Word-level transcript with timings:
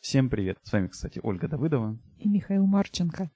Всем 0.00 0.30
привет. 0.30 0.58
С 0.62 0.72
вами, 0.72 0.86
кстати, 0.86 1.20
Ольга 1.22 1.48
Давыдова. 1.48 1.98
И 2.18 2.28
Михаил 2.28 2.64
Марченко. 2.66 3.30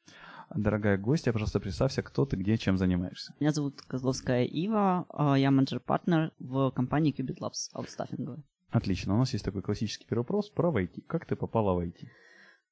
Дорогая 0.55 0.97
гостья, 0.97 1.33
пожалуйста, 1.33 1.59
представься, 1.59 2.03
кто 2.03 2.25
ты, 2.25 2.37
где, 2.37 2.57
чем 2.57 2.79
занимаешься. 2.79 3.35
Меня 3.41 3.51
зовут 3.53 3.83
Козловская 3.83 4.45
Ива, 4.45 5.05
а, 5.09 5.35
я 5.37 5.51
менеджер-партнер 5.51 6.31
в 6.39 6.71
компании 6.71 7.13
Qubit 7.13 7.39
Labs, 7.41 7.71
аутстаффинговой. 7.73 8.45
Отлично. 8.71 9.15
У 9.15 9.19
нас 9.19 9.33
есть 9.33 9.45
такой 9.45 9.63
классический 9.63 10.07
первый 10.07 10.23
вопрос 10.23 10.51
про 10.51 10.71
IT. 10.71 11.03
Как 11.09 11.27
ты 11.27 11.35
попала 11.35 11.75
в 11.75 11.81
IT? 11.81 12.07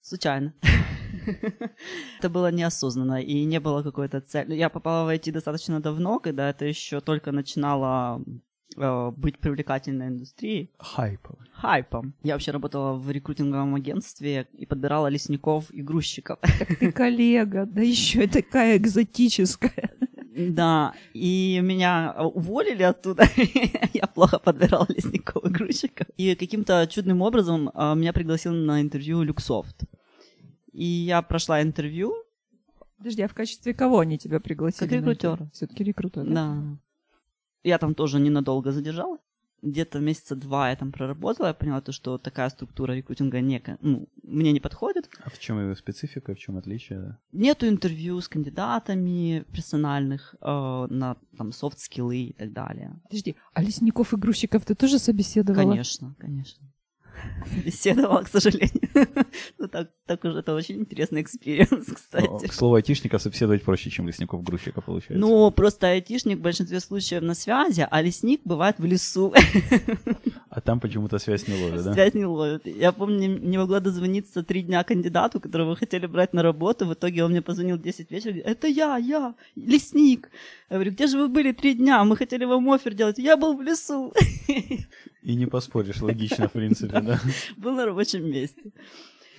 Случайно. 0.00 0.54
Это 2.18 2.30
было 2.30 2.52
неосознанно 2.52 3.20
и 3.20 3.44
не 3.44 3.58
было 3.58 3.82
какой-то 3.82 4.20
цели. 4.20 4.54
Я 4.54 4.68
попала 4.68 5.04
в 5.04 5.14
IT 5.14 5.32
достаточно 5.32 5.80
давно, 5.80 6.20
когда 6.20 6.48
это 6.48 6.64
еще 6.64 7.00
только 7.00 7.32
начинало 7.32 8.22
э, 8.76 9.12
быть 9.16 9.38
привлекательной 9.38 10.08
индустрией. 10.08 10.70
Хайповый. 10.78 11.46
Хайпом. 11.52 12.14
Я 12.22 12.34
вообще 12.34 12.52
работала 12.52 12.94
в 12.94 13.10
рекрутинговом 13.10 13.74
агентстве 13.74 14.46
и 14.52 14.66
подбирала 14.66 15.08
лесников 15.08 15.70
и 15.70 15.82
грузчиков. 15.82 16.38
Так 16.58 16.76
ты 16.78 16.92
коллега, 16.92 17.66
да 17.66 17.82
еще 17.82 18.24
и 18.24 18.28
такая 18.28 18.76
экзотическая. 18.76 19.90
Да, 20.48 20.94
и 21.12 21.60
меня 21.62 22.14
уволили 22.18 22.82
оттуда. 22.82 23.24
Я 23.92 24.06
плохо 24.06 24.38
подбирала 24.38 24.86
лесников 24.88 25.44
и 25.44 25.48
грузчиков. 25.48 26.06
И 26.16 26.34
каким-то 26.34 26.86
чудным 26.88 27.20
образом 27.20 27.70
а, 27.74 27.94
меня 27.94 28.12
пригласил 28.12 28.52
на 28.52 28.80
интервью 28.80 29.22
Люксофт. 29.22 29.84
И 30.72 30.84
я 30.84 31.20
прошла 31.22 31.62
интервью. 31.62 32.14
Подожди, 32.96 33.22
а 33.22 33.28
в 33.28 33.34
качестве 33.34 33.74
кого 33.74 33.98
они 33.98 34.18
тебя 34.18 34.40
пригласили? 34.40 34.88
Как 34.88 34.98
рекрутера. 34.98 35.50
Все-таки 35.52 35.82
рекрутер, 35.82 36.24
да? 36.24 36.30
Да. 36.32 36.78
Я 37.62 37.78
там 37.78 37.94
тоже 37.94 38.20
ненадолго 38.20 38.72
задержалась. 38.72 39.20
Где-то 39.62 39.98
месяца 39.98 40.36
два 40.36 40.70
я 40.70 40.76
там 40.76 40.90
проработала, 40.90 41.48
я 41.48 41.54
поняла, 41.54 41.82
то, 41.82 41.92
что 41.92 42.16
такая 42.16 42.48
структура 42.48 42.92
рекрутинга 42.92 43.40
не, 43.40 43.62
ну, 43.82 44.08
мне 44.22 44.52
не 44.52 44.60
подходит. 44.60 45.10
А 45.22 45.28
в 45.28 45.38
чем 45.38 45.60
его 45.60 45.74
специфика, 45.74 46.34
в 46.34 46.38
чем 46.38 46.56
отличие? 46.56 47.18
Нету 47.32 47.68
интервью 47.68 48.18
с 48.22 48.28
кандидатами 48.28 49.44
персональных 49.52 50.34
э, 50.40 50.86
на 50.88 51.18
там 51.36 51.52
софт-скиллы 51.52 52.16
и 52.16 52.32
так 52.32 52.52
далее. 52.54 52.98
Подожди, 53.02 53.36
а 53.52 53.62
лесников 53.62 54.14
и 54.14 54.16
грузчиков 54.16 54.64
ты 54.64 54.74
тоже 54.74 54.98
собеседовала? 54.98 55.62
Конечно, 55.62 56.14
конечно. 56.18 56.66
Беседовала, 57.64 58.22
к 58.22 58.28
сожалению. 58.28 58.88
ну, 59.58 59.68
так, 59.68 59.90
так 60.06 60.24
уже 60.24 60.38
это 60.38 60.54
очень 60.54 60.80
интересный 60.80 61.22
experience, 61.22 61.86
кстати. 61.94 62.26
Но, 62.26 62.38
к 62.38 62.52
слову, 62.52 62.74
айтишника 62.74 63.18
собеседовать 63.18 63.62
проще, 63.62 63.90
чем 63.90 64.06
лесников 64.06 64.42
грузчика 64.42 64.80
получается. 64.80 65.18
Ну, 65.18 65.50
просто 65.50 65.88
айтишник 65.88 66.38
в 66.38 66.42
большинстве 66.42 66.80
случаев 66.80 67.22
на 67.22 67.34
связи, 67.34 67.86
а 67.90 68.02
лесник 68.02 68.40
бывает 68.44 68.78
в 68.78 68.84
лесу. 68.84 69.34
А 70.60 70.62
там 70.62 70.78
почему-то 70.78 71.18
связь 71.18 71.48
не 71.48 71.54
ловит, 71.54 71.84
да? 71.84 71.94
Связь 71.94 72.14
не 72.14 72.26
ловит. 72.26 72.66
Я 72.66 72.92
помню, 72.92 73.38
не 73.40 73.56
могла 73.56 73.80
дозвониться 73.80 74.42
три 74.42 74.62
дня 74.62 74.84
кандидату, 74.84 75.40
которого 75.40 75.74
хотели 75.74 76.06
брать 76.06 76.34
на 76.34 76.42
работу. 76.42 76.84
В 76.84 76.92
итоге 76.92 77.24
он 77.24 77.30
мне 77.30 77.40
позвонил 77.40 77.76
в 77.76 77.82
10 77.82 78.10
вечера, 78.10 78.32
говорит, 78.32 78.46
это 78.46 78.66
я, 78.66 78.98
я, 78.98 79.34
лесник. 79.56 80.28
Я 80.68 80.76
говорю, 80.76 80.92
где 80.92 81.06
же 81.06 81.18
вы 81.18 81.28
были 81.28 81.52
три 81.52 81.74
дня? 81.74 82.04
Мы 82.04 82.16
хотели 82.16 82.44
вам 82.44 82.70
офер 82.70 82.92
делать. 82.94 83.18
Я 83.18 83.36
был 83.36 83.56
в 83.56 83.62
лесу. 83.62 84.12
И 85.22 85.34
не 85.34 85.46
поспоришь, 85.46 86.02
логично, 86.02 86.46
в 86.48 86.52
принципе, 86.52 87.00
да? 87.00 87.18
Был 87.56 87.74
на 87.74 87.86
рабочем 87.86 88.30
месте. 88.30 88.72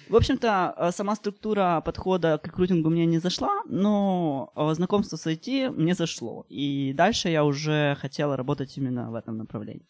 В 0.10 0.16
общем-то, 0.16 0.74
э, 0.76 0.92
сама 0.92 1.16
структура 1.16 1.82
подхода 1.86 2.38
к 2.38 2.48
рекрутингу 2.48 2.90
мне 2.90 3.06
не 3.06 3.20
зашла, 3.20 3.62
но 3.68 4.52
э, 4.56 4.74
знакомство 4.74 5.18
с 5.18 5.28
IT 5.28 5.70
мне 5.70 5.94
зашло. 5.94 6.46
И 6.50 6.94
дальше 6.94 7.30
я 7.30 7.44
уже 7.44 7.96
хотела 8.02 8.36
работать 8.36 8.78
именно 8.78 9.12
в 9.12 9.16
этом 9.16 9.38
направлении. 9.38 9.86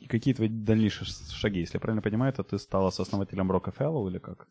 И 0.00 0.06
какие 0.06 0.34
твои 0.34 0.48
дальнейшие 0.48 1.06
шаги? 1.06 1.60
Если 1.60 1.76
я 1.76 1.80
правильно 1.80 2.02
понимаю, 2.02 2.32
то 2.32 2.42
ты 2.42 2.58
стала 2.58 2.90
сооснователем 2.90 3.50
Rockefeller 3.50 4.08
или 4.08 4.18
как? 4.18 4.48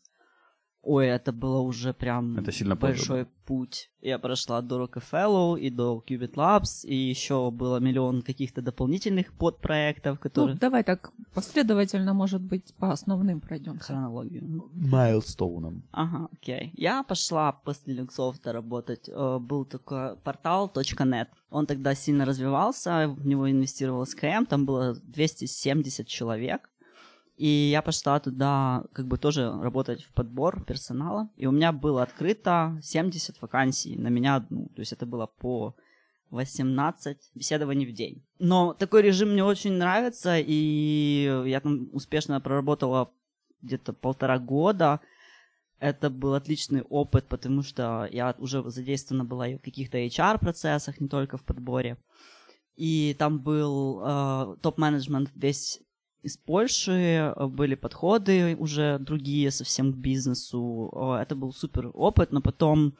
Ой, 0.81 1.08
это 1.08 1.33
было 1.33 1.59
уже 1.59 1.94
прям 1.94 2.38
это 2.38 2.52
сильно 2.52 2.75
большой 2.75 3.25
позже. 3.25 3.31
путь. 3.45 3.89
Я 4.02 4.20
прошла 4.20 4.61
до 4.61 4.83
Rockefeller 4.83 5.59
и 5.59 5.70
до 5.70 6.02
Qubit 6.08 6.36
Labs, 6.36 6.86
и 6.86 6.95
еще 6.95 7.52
было 7.52 7.80
миллион 7.80 8.21
каких-то 8.21 8.61
дополнительных 8.61 9.33
подпроектов, 9.33 10.20
которые... 10.20 10.54
Ну, 10.54 10.60
давай 10.60 10.83
так 10.83 11.11
последовательно, 11.33 12.14
может 12.14 12.42
быть, 12.42 12.73
по 12.76 12.92
основным 12.92 13.42
пройдем. 13.42 13.80
Хронологию. 13.80 14.70
Майлстоуном. 14.73 15.83
Ага, 15.92 16.30
окей. 16.32 16.71
Я 16.76 17.04
пошла 17.04 17.52
после 17.52 17.93
Люксофта 17.93 18.54
работать. 18.54 19.10
Э, 19.10 19.39
был 19.39 19.66
такой 19.66 20.16
портал 20.17 20.71
.net. 20.73 21.27
Он 21.49 21.66
тогда 21.66 21.95
сильно 21.95 22.23
развивался, 22.26 23.08
в 23.10 23.26
него 23.27 23.49
инвестировал 23.49 24.05
СКМ, 24.05 24.45
там 24.48 24.66
было 24.66 24.95
270 24.95 26.08
человек. 26.08 26.70
И 27.37 27.70
я 27.71 27.83
пошла 27.83 28.20
туда 28.20 28.83
как 28.93 29.05
бы 29.05 29.20
тоже 29.20 29.52
работать 29.61 30.03
в 30.03 30.11
подбор 30.11 30.64
персонала. 30.65 31.30
И 31.37 31.45
у 31.45 31.52
меня 31.52 31.71
было 31.71 32.02
открыто 32.02 32.80
70 32.81 33.39
вакансий 33.42 33.95
на 33.95 34.08
меня 34.08 34.36
одну. 34.36 34.70
То 34.75 34.81
есть 34.81 34.92
это 34.92 35.05
было 35.05 35.27
по 35.27 35.75
18 36.31 37.17
беседований 37.36 37.86
в 37.86 37.93
день. 37.93 38.23
Но 38.39 38.73
такой 38.73 39.03
режим 39.03 39.33
мне 39.33 39.43
очень 39.43 39.73
нравится, 39.73 40.37
и 40.39 41.43
я 41.45 41.61
там 41.61 41.89
успешно 41.93 42.42
проработала 42.42 43.11
где-то 43.61 43.93
полтора 43.93 44.39
года. 44.39 44.99
Это 45.80 46.09
был 46.09 46.33
отличный 46.33 46.81
опыт, 46.81 47.27
потому 47.27 47.61
что 47.61 48.09
я 48.11 48.36
уже 48.39 48.67
задействована 48.69 49.25
была 49.25 49.48
и 49.48 49.58
в 49.58 49.61
каких-то 49.61 49.99
HR-процессах, 49.99 50.99
не 50.99 51.08
только 51.08 51.37
в 51.37 51.43
подборе. 51.43 51.98
И 52.75 53.15
там 53.17 53.39
был 53.39 54.02
э, 54.04 54.55
топ-менеджмент 54.61 55.31
весь 55.36 55.81
из 56.27 56.38
Польши, 56.38 56.92
э, 56.92 57.48
были 57.48 57.76
подходы 57.76 58.55
уже 58.60 58.99
другие 58.99 59.52
совсем 59.52 59.93
к 59.93 59.95
бизнесу. 59.95 60.92
Это 61.21 61.36
был 61.36 61.54
супер 61.54 61.92
опыт, 61.93 62.32
но 62.32 62.42
потом 62.42 62.93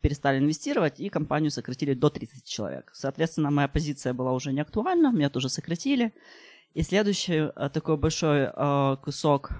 перестали 0.00 0.38
инвестировать, 0.38 1.00
и 1.00 1.08
компанию 1.08 1.50
сократили 1.50 1.94
до 1.94 2.08
30 2.10 2.44
человек. 2.44 2.90
Соответственно, 2.94 3.50
моя 3.50 3.68
позиция 3.68 4.14
была 4.14 4.32
уже 4.32 4.52
не 4.52 4.60
актуальна, 4.60 5.12
меня 5.12 5.30
тоже 5.30 5.48
сократили. 5.48 6.12
И 6.74 6.82
следующий 6.82 7.50
э, 7.56 7.70
такой 7.70 7.96
большой 7.96 8.50
э, 8.52 8.96
кусок 9.02 9.50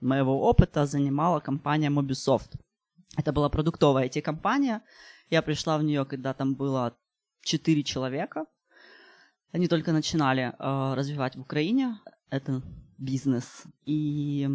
моего 0.00 0.48
опыта 0.48 0.86
занимала 0.86 1.40
компания 1.40 1.90
Mobisoft. 1.90 2.50
Это 3.16 3.32
была 3.32 3.48
продуктовая 3.48 4.08
IT-компания. 4.08 4.82
Я 5.30 5.42
пришла 5.42 5.78
в 5.78 5.82
нее, 5.82 6.04
когда 6.04 6.34
там 6.34 6.54
было 6.54 6.96
4 7.42 7.82
человека. 7.82 8.44
Они 9.52 9.68
только 9.68 9.92
начинали 9.92 10.52
э, 10.58 10.94
развивать 10.94 11.36
в 11.36 11.40
Украине 11.40 11.98
это 12.30 12.62
бизнес. 12.98 13.64
И 13.84 14.48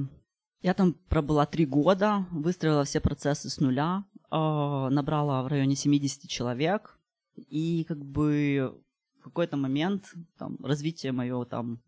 я 0.62 0.74
там 0.74 0.94
пробыла 1.10 1.46
три 1.46 1.66
года, 1.66 2.26
выстроила 2.32 2.84
все 2.84 3.00
процессы 3.00 3.50
с 3.50 3.60
нуля, 3.60 4.06
э, 4.32 4.90
набрала 4.92 5.44
в 5.44 5.48
районе 5.48 5.76
70 5.76 6.30
человек. 6.30 7.00
И 7.36 7.86
как 7.88 8.04
бы 8.04 8.78
в 9.20 9.24
какой-то 9.24 9.58
момент 9.58 10.14
там, 10.38 10.58
развитие 10.64 11.12
мое 11.12 11.46
там 11.46 11.82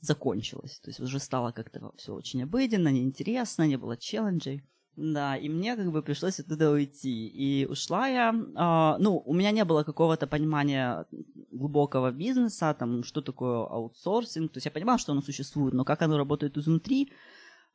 закончилось. 0.00 0.78
То 0.80 0.90
есть 0.90 1.00
уже 1.00 1.18
стало 1.18 1.52
как-то 1.52 1.92
все 1.96 2.14
очень 2.14 2.42
обыденно, 2.42 2.88
неинтересно, 2.88 3.66
не 3.66 3.76
было 3.76 3.96
челленджей. 3.96 4.62
Да, 4.96 5.36
и 5.36 5.48
мне 5.48 5.76
как 5.76 5.92
бы 5.92 6.02
пришлось 6.02 6.40
оттуда 6.40 6.70
уйти. 6.70 7.28
И 7.28 7.66
ушла 7.66 8.08
я, 8.08 8.30
э, 8.32 9.02
ну, 9.02 9.22
у 9.26 9.34
меня 9.34 9.50
не 9.50 9.64
было 9.64 9.84
какого-то 9.84 10.26
понимания 10.26 11.04
глубокого 11.52 12.10
бизнеса, 12.10 12.74
там, 12.78 13.04
что 13.04 13.20
такое 13.20 13.66
аутсорсинг. 13.66 14.52
То 14.52 14.56
есть 14.56 14.66
я 14.66 14.72
понимала, 14.72 14.98
что 14.98 15.12
оно 15.12 15.20
существует, 15.20 15.74
но 15.74 15.84
как 15.84 16.02
оно 16.02 16.16
работает 16.16 16.56
изнутри, 16.56 17.12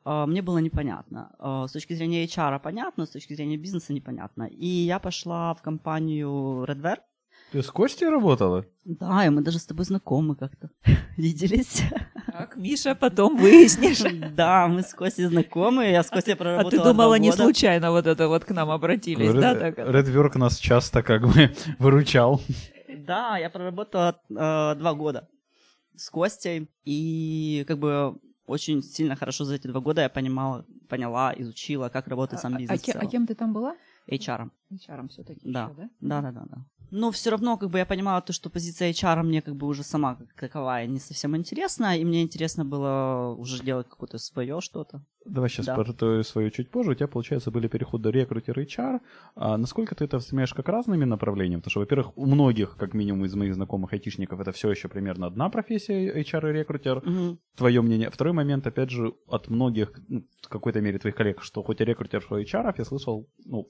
э, 0.04 0.26
мне 0.26 0.42
было 0.42 0.58
непонятно. 0.58 1.30
Э, 1.38 1.68
с 1.68 1.72
точки 1.72 1.94
зрения 1.94 2.24
HR 2.24 2.58
понятно, 2.58 3.06
с 3.06 3.10
точки 3.10 3.34
зрения 3.34 3.56
бизнеса 3.56 3.92
непонятно. 3.92 4.48
И 4.50 4.66
я 4.66 4.98
пошла 4.98 5.54
в 5.54 5.62
компанию 5.62 6.64
Redware. 6.64 7.00
Ты 7.52 7.62
с 7.62 7.70
Костей 7.70 8.08
работала? 8.08 8.64
Да, 8.84 9.26
и 9.26 9.30
мы 9.30 9.42
даже 9.42 9.58
с 9.58 9.66
тобой 9.66 9.84
знакомы 9.84 10.34
как-то. 10.34 10.70
Виделись. 11.16 11.82
Так, 12.42 12.56
Миша, 12.56 12.96
потом 12.96 13.36
выяснишь. 13.36 14.02
Да, 14.34 14.66
мы 14.66 14.82
с 14.82 14.94
Костей 14.94 15.26
знакомы, 15.26 15.90
я 15.90 16.02
с 16.02 16.10
Костей 16.10 16.34
проработала 16.34 16.82
А 16.82 16.84
ты 16.84 16.90
думала, 16.90 17.14
не 17.14 17.30
случайно 17.30 17.92
вот 17.92 18.06
это 18.06 18.26
вот 18.26 18.44
к 18.44 18.50
нам 18.50 18.70
обратились, 18.70 19.32
да? 19.32 19.70
Редверк 19.70 20.34
нас 20.34 20.58
часто 20.58 21.02
как 21.04 21.22
бы 21.22 21.54
выручал. 21.78 22.40
Да, 23.06 23.38
я 23.38 23.48
проработала 23.48 24.20
э, 24.28 24.74
два 24.76 24.94
года 24.94 25.28
с 25.94 26.10
Костей, 26.10 26.68
и 26.84 27.64
как 27.68 27.78
бы 27.78 28.18
очень 28.46 28.82
сильно 28.82 29.14
хорошо 29.14 29.44
за 29.44 29.54
эти 29.54 29.68
два 29.68 29.80
года 29.80 30.02
я 30.02 30.08
понимала, 30.08 30.66
поняла, 30.88 31.32
изучила, 31.36 31.90
как 31.90 32.08
работает 32.08 32.42
сам 32.42 32.56
а, 32.56 32.58
бизнес. 32.58 32.88
А, 32.88 32.98
а 32.98 33.06
кем 33.06 33.26
ты 33.26 33.36
там 33.36 33.52
была? 33.52 33.76
HR. 34.08 34.50
HR 34.72 35.08
все-таки 35.10 35.40
да. 35.44 35.64
еще, 35.64 35.74
да? 35.74 35.90
Да, 36.00 36.20
да, 36.22 36.32
да, 36.32 36.46
да. 36.50 36.64
Но 36.92 37.10
все 37.10 37.30
равно, 37.30 37.56
как 37.56 37.70
бы 37.70 37.78
я 37.78 37.86
понимала 37.86 38.20
то, 38.20 38.34
что 38.34 38.50
позиция 38.50 38.90
HR 38.90 39.22
мне 39.22 39.40
как 39.40 39.56
бы 39.56 39.66
уже 39.66 39.82
сама 39.82 40.14
как 40.14 40.34
таковая 40.34 40.86
не 40.86 40.98
совсем 40.98 41.34
интересна, 41.34 41.96
и 41.96 42.04
мне 42.04 42.20
интересно 42.22 42.66
было 42.66 43.34
уже 43.38 43.62
делать 43.62 43.88
какое-то 43.88 44.18
свое 44.18 44.60
что-то. 44.60 45.02
Давай 45.24 45.48
сейчас 45.48 45.66
Да. 45.66 45.74
про 45.74 45.90
твою 45.92 46.22
свою 46.22 46.50
чуть 46.50 46.70
позже. 46.70 46.90
У 46.90 46.94
тебя, 46.94 47.08
получается, 47.08 47.50
были 47.50 47.66
переходы 47.68 48.10
рекрутер 48.10 48.60
и 48.60 48.64
HR. 48.64 49.00
А 49.36 49.56
насколько 49.56 49.94
ты 49.94 50.04
это 50.04 50.16
воспринимаешь 50.18 50.52
как 50.52 50.68
разными 50.68 51.04
направлениями? 51.06 51.60
Потому 51.60 51.70
что, 51.70 51.80
во-первых, 51.80 52.12
у 52.18 52.26
многих, 52.26 52.76
как 52.76 52.92
минимум 52.92 53.24
из 53.24 53.34
моих 53.34 53.54
знакомых 53.54 53.94
айтишников, 53.94 54.40
это 54.40 54.52
все 54.52 54.70
еще 54.70 54.88
примерно 54.88 55.26
одна 55.28 55.48
профессия, 55.48 56.12
HR 56.20 56.50
и 56.50 56.52
рекрутер. 56.58 57.02
Мгм. 57.06 57.38
Твое 57.56 57.80
мнение. 57.80 58.10
Второй 58.10 58.34
момент, 58.34 58.66
опять 58.66 58.90
же, 58.90 59.14
от 59.26 59.48
многих, 59.48 59.92
ну, 60.08 60.26
в 60.42 60.48
какой-то 60.48 60.80
мере 60.82 60.98
твоих 60.98 61.16
коллег, 61.16 61.42
что 61.42 61.62
хоть 61.62 61.80
и 61.80 61.84
рекрутер, 61.84 62.20
что 62.20 62.36
и 62.36 62.44
HR, 62.44 62.74
я 62.76 62.84
слышал, 62.84 63.26
ну, 63.46 63.66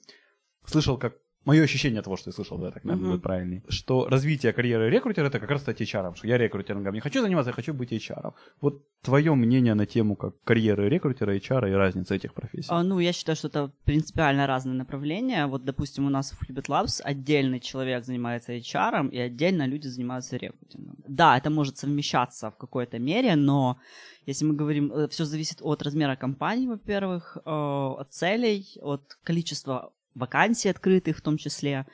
слышал 0.65 0.99
как 0.99 1.15
Мое 1.45 1.63
ощущение 1.65 2.03
того, 2.03 2.17
что 2.17 2.31
я 2.31 2.35
слышал, 2.35 2.59
да, 2.59 2.71
так, 2.71 2.85
наверное, 2.85 3.03
Мгм. 3.03 3.11
будет 3.13 3.23
правильнее. 3.23 3.63
Что 3.69 4.07
развитие 4.09 4.53
карьеры 4.53 4.91
рекрутера 4.91 5.27
это 5.27 5.41
как 5.41 5.51
раз 5.51 5.63
стать 5.63 5.81
HR. 5.81 6.15
Что 6.15 6.27
я 6.29 6.39
рекрутерингом 6.39 6.95
не 6.95 7.01
хочу 7.01 7.21
заниматься, 7.21 7.51
я 7.51 7.55
хочу 7.55 7.75
быть 7.75 7.93
HR. 7.93 8.33
Вот 8.61 8.83
твое 9.03 9.35
мнение 9.35 9.75
на 9.75 9.85
тему 9.87 10.15
как 10.17 10.35
карьеры 10.45 10.89
рекрутера, 10.89 11.35
HR 11.37 11.71
и 11.71 11.73
разница 11.75 12.15
этих 12.15 12.33
профессий. 12.35 12.69
А, 12.71 12.83
ну, 12.85 13.01
я 13.01 13.13
считаю, 13.13 13.35
что 13.37 13.49
это 13.49 13.73
принципиально 13.85 14.47
разные 14.47 14.75
направления. 14.77 15.47
Вот, 15.47 15.65
допустим, 15.65 16.07
у 16.07 16.11
нас 16.11 16.33
в 16.33 16.43
Hubit 16.49 16.67
Labs 16.69 17.01
отдельный 17.03 17.59
человек 17.61 18.05
занимается 18.05 18.53
HR, 18.53 19.11
и 19.11 19.19
отдельно 19.19 19.67
люди 19.67 19.89
занимаются 19.89 20.37
рекрутингом. 20.37 20.97
Да, 21.09 21.37
это 21.37 21.51
может 21.51 21.77
совмещаться 21.77 22.51
в 22.51 22.57
какой-то 22.57 22.99
мере, 23.01 23.35
но 23.37 23.79
если 24.27 24.45
мы 24.45 24.55
говорим, 24.55 24.93
все 25.09 25.25
зависит 25.25 25.59
от 25.63 25.83
размера 25.83 26.15
компании, 26.15 26.69
во-первых, 26.69 27.37
э, 27.45 27.51
от 27.51 28.13
целей, 28.13 28.65
от 28.81 29.19
количества 29.25 29.93
вакансий 30.15 30.69
открытых 30.69 31.19
в 31.19 31.21
том 31.21 31.37
числе, 31.37 31.87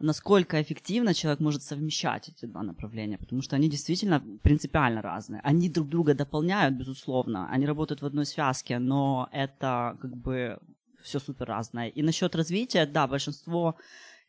насколько 0.00 0.60
эффективно 0.62 1.14
человек 1.14 1.40
может 1.40 1.62
совмещать 1.62 2.28
эти 2.28 2.46
два 2.46 2.62
направления, 2.62 3.18
потому 3.18 3.42
что 3.42 3.56
они 3.56 3.68
действительно 3.68 4.22
принципиально 4.42 5.02
разные. 5.02 5.40
Они 5.44 5.68
друг 5.68 5.88
друга 5.88 6.14
дополняют, 6.14 6.74
безусловно, 6.74 7.48
они 7.50 7.66
работают 7.66 8.02
в 8.02 8.06
одной 8.06 8.26
связке, 8.26 8.78
но 8.78 9.28
это 9.32 9.96
как 10.00 10.16
бы 10.16 10.58
все 11.02 11.18
супер 11.18 11.46
разное. 11.46 11.88
И 11.88 12.02
насчет 12.02 12.34
развития, 12.34 12.86
да, 12.86 13.06
большинство 13.06 13.76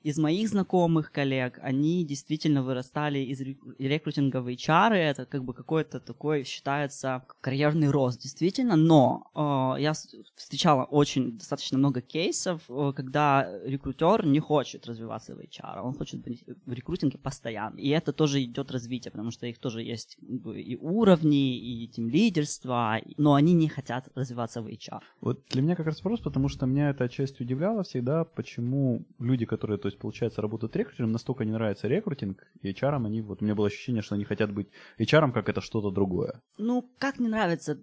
из 0.02 0.18
моих 0.18 0.50
знакомых 0.50 1.12
коллег, 1.12 1.60
они 1.62 2.06
действительно 2.06 2.64
вырастали 2.64 3.20
из 3.20 3.42
рек- 3.42 3.60
рекрутинга 3.78 4.42
в 4.42 4.50
это 4.50 5.26
как 5.26 5.44
бы 5.44 5.54
какой-то 5.54 6.00
такой 6.00 6.44
считается 6.44 7.24
карьерный 7.42 7.90
рост, 7.90 8.22
действительно, 8.22 8.76
но 8.76 9.32
э, 9.36 9.82
я 9.82 9.94
встречала 10.36 10.84
очень 10.84 11.38
достаточно 11.38 11.78
много 11.78 12.02
кейсов, 12.02 12.62
э, 12.70 12.94
когда 12.96 13.48
рекрутер 13.66 14.26
не 14.26 14.40
хочет 14.40 14.88
развиваться 14.88 15.36
в 15.36 15.40
HR, 15.40 15.82
он 15.82 15.94
хочет 15.94 16.22
быть 16.22 16.44
в 16.66 16.74
рекрутинге 16.74 17.18
постоянно, 17.18 17.78
и 17.78 17.90
это 17.90 18.14
тоже 18.14 18.44
идет 18.44 18.72
развитие, 18.72 19.12
потому 19.12 19.32
что 19.32 19.48
их 19.48 19.58
тоже 19.60 19.84
есть 19.84 20.18
как 20.20 20.42
бы, 20.42 20.62
и 20.62 20.78
уровни, 20.78 21.58
и 21.58 21.88
тем 21.88 22.10
лидерства, 22.10 23.00
но 23.18 23.34
они 23.34 23.54
не 23.54 23.68
хотят 23.68 24.10
развиваться 24.16 24.62
в 24.62 24.68
HR. 24.68 25.02
Вот 25.22 25.44
для 25.50 25.62
меня 25.62 25.76
как 25.76 25.88
раз 25.88 26.04
вопрос, 26.04 26.22
потому 26.22 26.48
что 26.48 26.66
меня 26.66 26.90
это 26.90 27.04
отчасти 27.04 27.44
удивляло 27.44 27.84
всегда, 27.84 28.24
почему 28.24 29.06
люди, 29.20 29.46
которые, 29.46 29.78
то 29.78 29.89
есть, 29.90 30.00
получается, 30.00 30.42
работают 30.42 30.76
рекрутером, 30.76 31.12
настолько 31.12 31.46
не 31.46 31.52
нравится 31.52 31.88
рекрутинг, 31.88 32.44
и 32.62 32.72
HR, 32.72 33.06
они, 33.06 33.22
вот, 33.22 33.42
у 33.42 33.46
меня 33.46 33.56
было 33.56 33.68
ощущение, 33.68 34.02
что 34.02 34.16
они 34.16 34.24
хотят 34.24 34.52
быть 34.54 34.68
HR, 35.00 35.32
как 35.32 35.50
это 35.50 35.62
что-то 35.62 35.92
другое. 35.92 36.42
Ну, 36.58 36.90
как 36.98 37.20
не 37.20 37.28
нравится? 37.28 37.80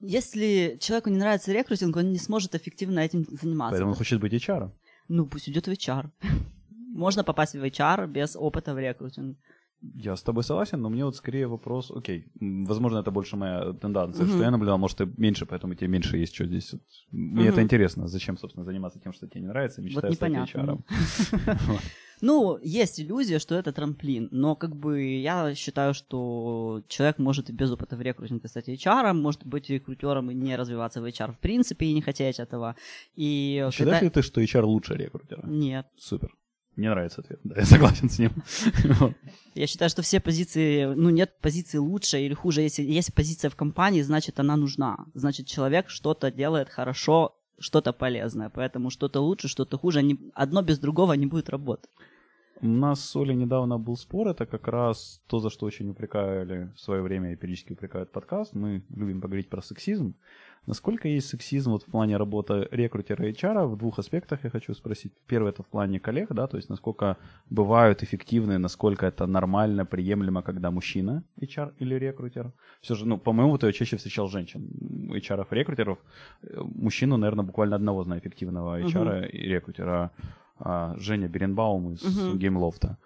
Если 0.00 0.76
человеку 0.80 1.10
не 1.10 1.18
нравится 1.18 1.52
рекрутинг, 1.52 1.96
он 1.96 2.12
не 2.12 2.18
сможет 2.18 2.54
эффективно 2.54 3.00
этим 3.00 3.24
заниматься. 3.24 3.72
Поэтому 3.72 3.90
он 3.90 3.96
хочет 3.96 4.20
быть 4.20 4.32
HR. 4.32 4.70
Ну, 5.08 5.26
пусть 5.26 5.48
идет 5.48 5.66
в 5.66 5.70
HR. 5.70 6.10
Можно 6.70 7.24
попасть 7.24 7.54
в 7.54 7.64
HR 7.64 8.06
без 8.06 8.36
опыта 8.36 8.74
в 8.74 8.78
рекрутинг. 8.78 9.38
Я 9.94 10.16
с 10.16 10.22
тобой 10.22 10.42
согласен, 10.42 10.80
но 10.80 10.88
мне 10.88 11.04
вот 11.04 11.14
скорее 11.14 11.46
вопрос, 11.46 11.92
окей, 11.94 12.26
возможно, 12.40 12.98
это 12.98 13.12
больше 13.12 13.36
моя 13.36 13.72
тенденция, 13.72 14.24
Мгм. 14.24 14.34
что 14.34 14.42
я 14.42 14.50
наблюдал, 14.50 14.76
может, 14.78 15.00
и 15.00 15.08
меньше, 15.16 15.46
поэтому 15.46 15.74
тебе 15.74 15.86
меньше 15.88 16.16
есть 16.16 16.34
что 16.34 16.46
здесь. 16.46 16.72
Вот. 16.72 16.82
Мне 17.12 17.44
Мгм. 17.44 17.52
это 17.52 17.62
интересно, 17.62 18.08
зачем, 18.08 18.36
собственно, 18.38 18.64
заниматься 18.64 18.98
тем, 18.98 19.12
что 19.12 19.28
тебе 19.28 19.42
не 19.42 19.46
нравится, 19.46 19.80
и 19.80 19.94
Вот 19.94 20.14
стать. 20.14 20.20
HR. 20.32 20.78
Ну, 22.20 22.58
есть 22.62 23.00
иллюзия, 23.00 23.38
что 23.38 23.54
это 23.54 23.72
трамплин, 23.72 24.28
но 24.32 24.56
как 24.56 24.74
бы 24.74 25.00
я 25.00 25.54
считаю, 25.54 25.94
что 25.94 26.82
человек 26.88 27.18
может 27.18 27.48
и 27.48 27.52
без 27.52 27.70
опыта 27.70 27.96
в 27.96 28.00
рекрутинге 28.00 28.48
стать 28.48 28.68
HR, 28.68 29.12
может 29.12 29.46
быть 29.46 29.70
рекрутером 29.70 30.30
и 30.32 30.34
не 30.34 30.56
развиваться 30.56 31.00
в 31.00 31.04
HR 31.04 31.32
в 31.34 31.38
принципе 31.38 31.86
и 31.86 31.94
не 31.94 32.02
хотеть 32.02 32.40
этого. 32.40 32.74
И 33.14 33.64
Считаешь 33.72 34.02
ли 34.02 34.10
ты, 34.10 34.22
что 34.22 34.40
HR 34.40 34.64
лучше 34.64 34.94
рекрутера? 34.94 35.46
Нет. 35.46 35.86
Супер. 35.96 36.34
Мне 36.78 36.90
нравится 36.90 37.22
ответ. 37.22 37.40
Да, 37.42 37.56
я 37.56 37.64
согласен 37.64 38.08
с 38.08 38.20
ним. 38.20 38.30
Я 39.54 39.66
считаю, 39.66 39.90
что 39.90 40.02
все 40.02 40.20
позиции, 40.20 40.84
ну, 40.84 41.10
нет 41.10 41.34
позиции 41.40 41.78
лучше 41.78 42.20
или 42.20 42.34
хуже. 42.34 42.60
Если 42.60 42.84
есть 42.84 43.12
позиция 43.12 43.50
в 43.50 43.56
компании, 43.56 44.02
значит, 44.02 44.38
она 44.38 44.56
нужна. 44.56 45.06
Значит, 45.14 45.48
человек 45.48 45.90
что-то 45.90 46.30
делает 46.30 46.68
хорошо, 46.68 47.34
что-то 47.58 47.92
полезное. 47.92 48.48
Поэтому 48.48 48.90
что-то 48.90 49.20
лучше, 49.20 49.48
что-то 49.48 49.76
хуже. 49.76 49.98
Они, 49.98 50.20
одно 50.34 50.62
без 50.62 50.78
другого 50.78 51.14
не 51.14 51.26
будет 51.26 51.48
работать. 51.50 51.90
У 52.60 52.68
нас 52.68 53.04
с 53.04 53.16
Олей 53.16 53.34
недавно 53.34 53.78
был 53.78 53.96
спор, 53.96 54.28
это 54.28 54.46
как 54.46 54.68
раз 54.68 55.20
то, 55.26 55.38
за 55.38 55.50
что 55.50 55.66
очень 55.66 55.90
упрекали 55.90 56.72
в 56.76 56.80
свое 56.80 57.02
время 57.02 57.32
и 57.32 57.36
периодически 57.36 57.72
упрекают 57.72 58.12
подкаст. 58.12 58.54
Мы 58.54 58.84
любим 58.90 59.20
поговорить 59.20 59.48
про 59.48 59.62
сексизм. 59.62 60.14
Насколько 60.68 61.08
есть 61.08 61.28
сексизм 61.28 61.70
вот 61.70 61.82
в 61.82 61.86
плане 61.86 62.18
работы 62.18 62.68
рекрутера 62.70 63.26
и 63.26 63.32
HR 63.32 63.66
в 63.66 63.76
двух 63.78 63.98
аспектах 63.98 64.44
я 64.44 64.50
хочу 64.50 64.74
спросить. 64.74 65.12
Первый 65.26 65.48
это 65.48 65.62
в 65.62 65.66
плане 65.66 65.98
коллег, 65.98 66.34
да, 66.34 66.46
то 66.46 66.58
есть 66.58 66.68
насколько 66.68 67.16
бывают 67.48 68.02
эффективны, 68.02 68.58
насколько 68.58 69.06
это 69.06 69.26
нормально, 69.26 69.86
приемлемо, 69.86 70.42
когда 70.42 70.70
мужчина 70.70 71.24
HR 71.40 71.72
или 71.78 71.94
рекрутер. 71.94 72.52
Все 72.82 72.94
же, 72.94 73.06
ну, 73.06 73.16
по 73.18 73.32
моему 73.32 73.52
опыту 73.52 73.66
я 73.66 73.72
чаще 73.72 73.96
встречал 73.96 74.28
женщин, 74.28 74.68
HR, 75.10 75.46
рекрутеров. 75.50 75.98
Э, 76.42 76.60
Мужчину, 76.60 77.16
наверное, 77.16 77.46
буквально 77.46 77.76
одного 77.76 78.04
знаю 78.04 78.20
эффективного 78.20 78.78
HR 78.80 79.26
и 79.30 79.48
рекрутера. 79.48 80.10
А, 80.60 80.94
Женя 80.98 81.28
Беренбаум 81.28 81.92
из 81.92 82.02
Мгм. 82.02 82.38
Геймлофта. 82.38 82.98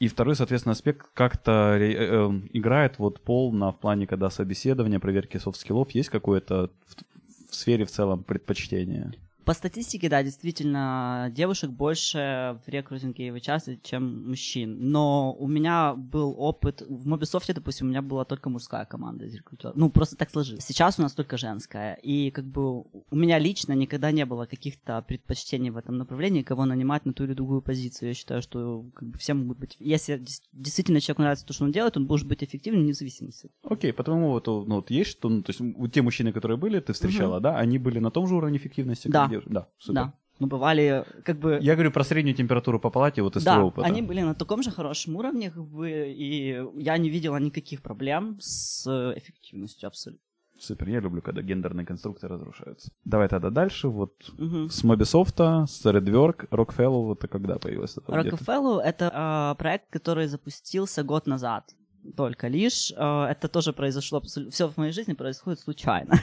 И 0.00 0.08
второй, 0.08 0.34
соответственно, 0.34 0.72
аспект 0.72 1.06
как-то 1.12 1.76
э, 1.78 1.92
э, 1.92 2.30
играет 2.54 2.98
вот 2.98 3.20
пол 3.22 3.52
на 3.52 3.70
в 3.70 3.78
плане, 3.78 4.06
когда 4.06 4.30
собеседование, 4.30 4.98
проверки 4.98 5.36
софт-скиллов, 5.36 5.90
есть 5.90 6.08
какое-то 6.08 6.70
в, 6.86 7.50
в 7.50 7.54
сфере 7.54 7.84
в 7.84 7.90
целом 7.90 8.24
предпочтение? 8.24 9.12
По 9.50 9.54
статистике, 9.54 10.08
да, 10.08 10.22
действительно, 10.22 11.28
девушек 11.34 11.70
больше 11.70 12.56
в 12.64 12.68
рекрутинге 12.68 13.32
в 13.32 13.34
HR, 13.34 13.80
чем 13.82 14.28
мужчин. 14.28 14.76
Но 14.92 15.32
у 15.32 15.48
меня 15.48 15.94
был 15.96 16.36
опыт... 16.38 16.82
В 16.88 17.12
Ubisoft, 17.12 17.52
допустим, 17.52 17.88
у 17.88 17.90
меня 17.90 18.00
была 18.00 18.24
только 18.24 18.48
мужская 18.48 18.84
команда 18.84 19.24
из 19.24 19.34
рекрутеров. 19.34 19.74
Ну, 19.74 19.90
просто 19.90 20.14
так 20.14 20.30
сложилось. 20.30 20.64
Сейчас 20.64 21.00
у 21.00 21.02
нас 21.02 21.14
только 21.14 21.36
женская. 21.36 21.94
И 21.94 22.30
как 22.30 22.44
бы 22.44 22.82
у 22.82 23.16
меня 23.16 23.40
лично 23.40 23.72
никогда 23.72 24.12
не 24.12 24.24
было 24.24 24.46
каких-то 24.46 25.02
предпочтений 25.02 25.70
в 25.70 25.76
этом 25.76 25.98
направлении, 25.98 26.44
кого 26.44 26.64
нанимать 26.64 27.04
на 27.04 27.12
ту 27.12 27.24
или 27.24 27.32
другую 27.32 27.60
позицию. 27.60 28.10
Я 28.10 28.14
считаю, 28.14 28.42
что 28.42 28.84
как 28.94 29.08
бы, 29.08 29.18
все 29.18 29.34
могут 29.34 29.58
быть... 29.58 29.76
Если 29.80 30.22
действительно 30.52 31.00
человеку 31.00 31.22
нравится 31.22 31.44
то, 31.44 31.54
что 31.54 31.64
он 31.64 31.72
делает, 31.72 31.96
он 31.96 32.04
может 32.04 32.28
быть 32.28 32.44
эффективным 32.44 32.84
вне 32.84 32.94
зависимости. 32.94 33.50
Окей, 33.64 33.92
по 33.92 34.04
твоему 34.04 34.30
опыту, 34.30 34.64
ну, 34.68 34.76
вот 34.76 34.92
есть 34.92 35.10
что, 35.10 35.28
ну, 35.28 35.42
то 35.42 35.50
есть 35.50 35.60
вот 35.60 35.92
те 35.92 36.02
мужчины, 36.02 36.32
которые 36.32 36.56
были, 36.56 36.78
ты 36.78 36.92
встречала, 36.92 37.40
да, 37.40 37.58
они 37.58 37.78
были 37.78 37.98
на 37.98 38.12
том 38.12 38.28
же 38.28 38.36
уровне 38.36 38.56
эффективности? 38.56 39.10
как 39.10 39.39
Да. 39.46 39.50
девушки? 39.50 39.52
Да, 39.52 39.68
супер. 39.78 39.94
Да. 39.94 40.14
Ну, 40.40 40.46
бывали 40.46 41.04
как 41.24 41.38
бы... 41.38 41.58
Я 41.60 41.74
говорю 41.74 41.90
про 41.92 42.02
среднюю 42.02 42.34
температуру 42.34 42.80
по 42.80 42.88
палате 42.90 43.20
вот 43.22 43.36
из 43.36 43.44
Да, 43.44 43.62
опыта. 43.62 43.86
они 43.86 44.00
были 44.00 44.22
на 44.22 44.34
таком 44.34 44.62
же 44.62 44.70
хорошем 44.70 45.16
уровне, 45.16 45.50
как 45.50 45.64
бы, 45.66 45.90
и 45.90 46.62
я 46.76 46.96
не 46.98 47.10
видела 47.10 47.36
никаких 47.36 47.82
проблем 47.82 48.38
с 48.40 48.86
эффективностью 49.16 49.86
абсолютно. 49.88 50.24
Супер, 50.58 50.88
я 50.88 51.00
люблю, 51.00 51.22
когда 51.22 51.40
гендерные 51.42 51.86
конструкты 51.86 52.28
разрушаются. 52.28 52.90
Давай 53.04 53.28
тогда 53.28 53.50
дальше, 53.50 53.88
вот 53.88 54.12
Мгм. 54.38 54.68
с 54.70 54.84
Mobisоft, 54.84 55.66
с 55.66 55.86
Redwork, 55.86 56.48
Rockfellow, 56.50 57.12
это 57.14 57.28
когда 57.28 57.58
появилось? 57.58 57.96
Это? 57.98 58.12
Rockefeller— 58.12 58.80
это 58.84 59.52
э, 59.54 59.58
проект, 59.58 59.90
который 59.90 60.26
запустился 60.26 61.02
год 61.02 61.26
назад. 61.26 61.74
Только 62.16 62.48
лишь. 62.48 62.92
Э, 62.96 63.26
это 63.30 63.48
тоже 63.48 63.72
произошло... 63.72 64.20
Все 64.50 64.68
в 64.68 64.76
моей 64.76 64.92
жизни 64.92 65.12
происходит 65.12 65.60
случайно. 65.60 66.14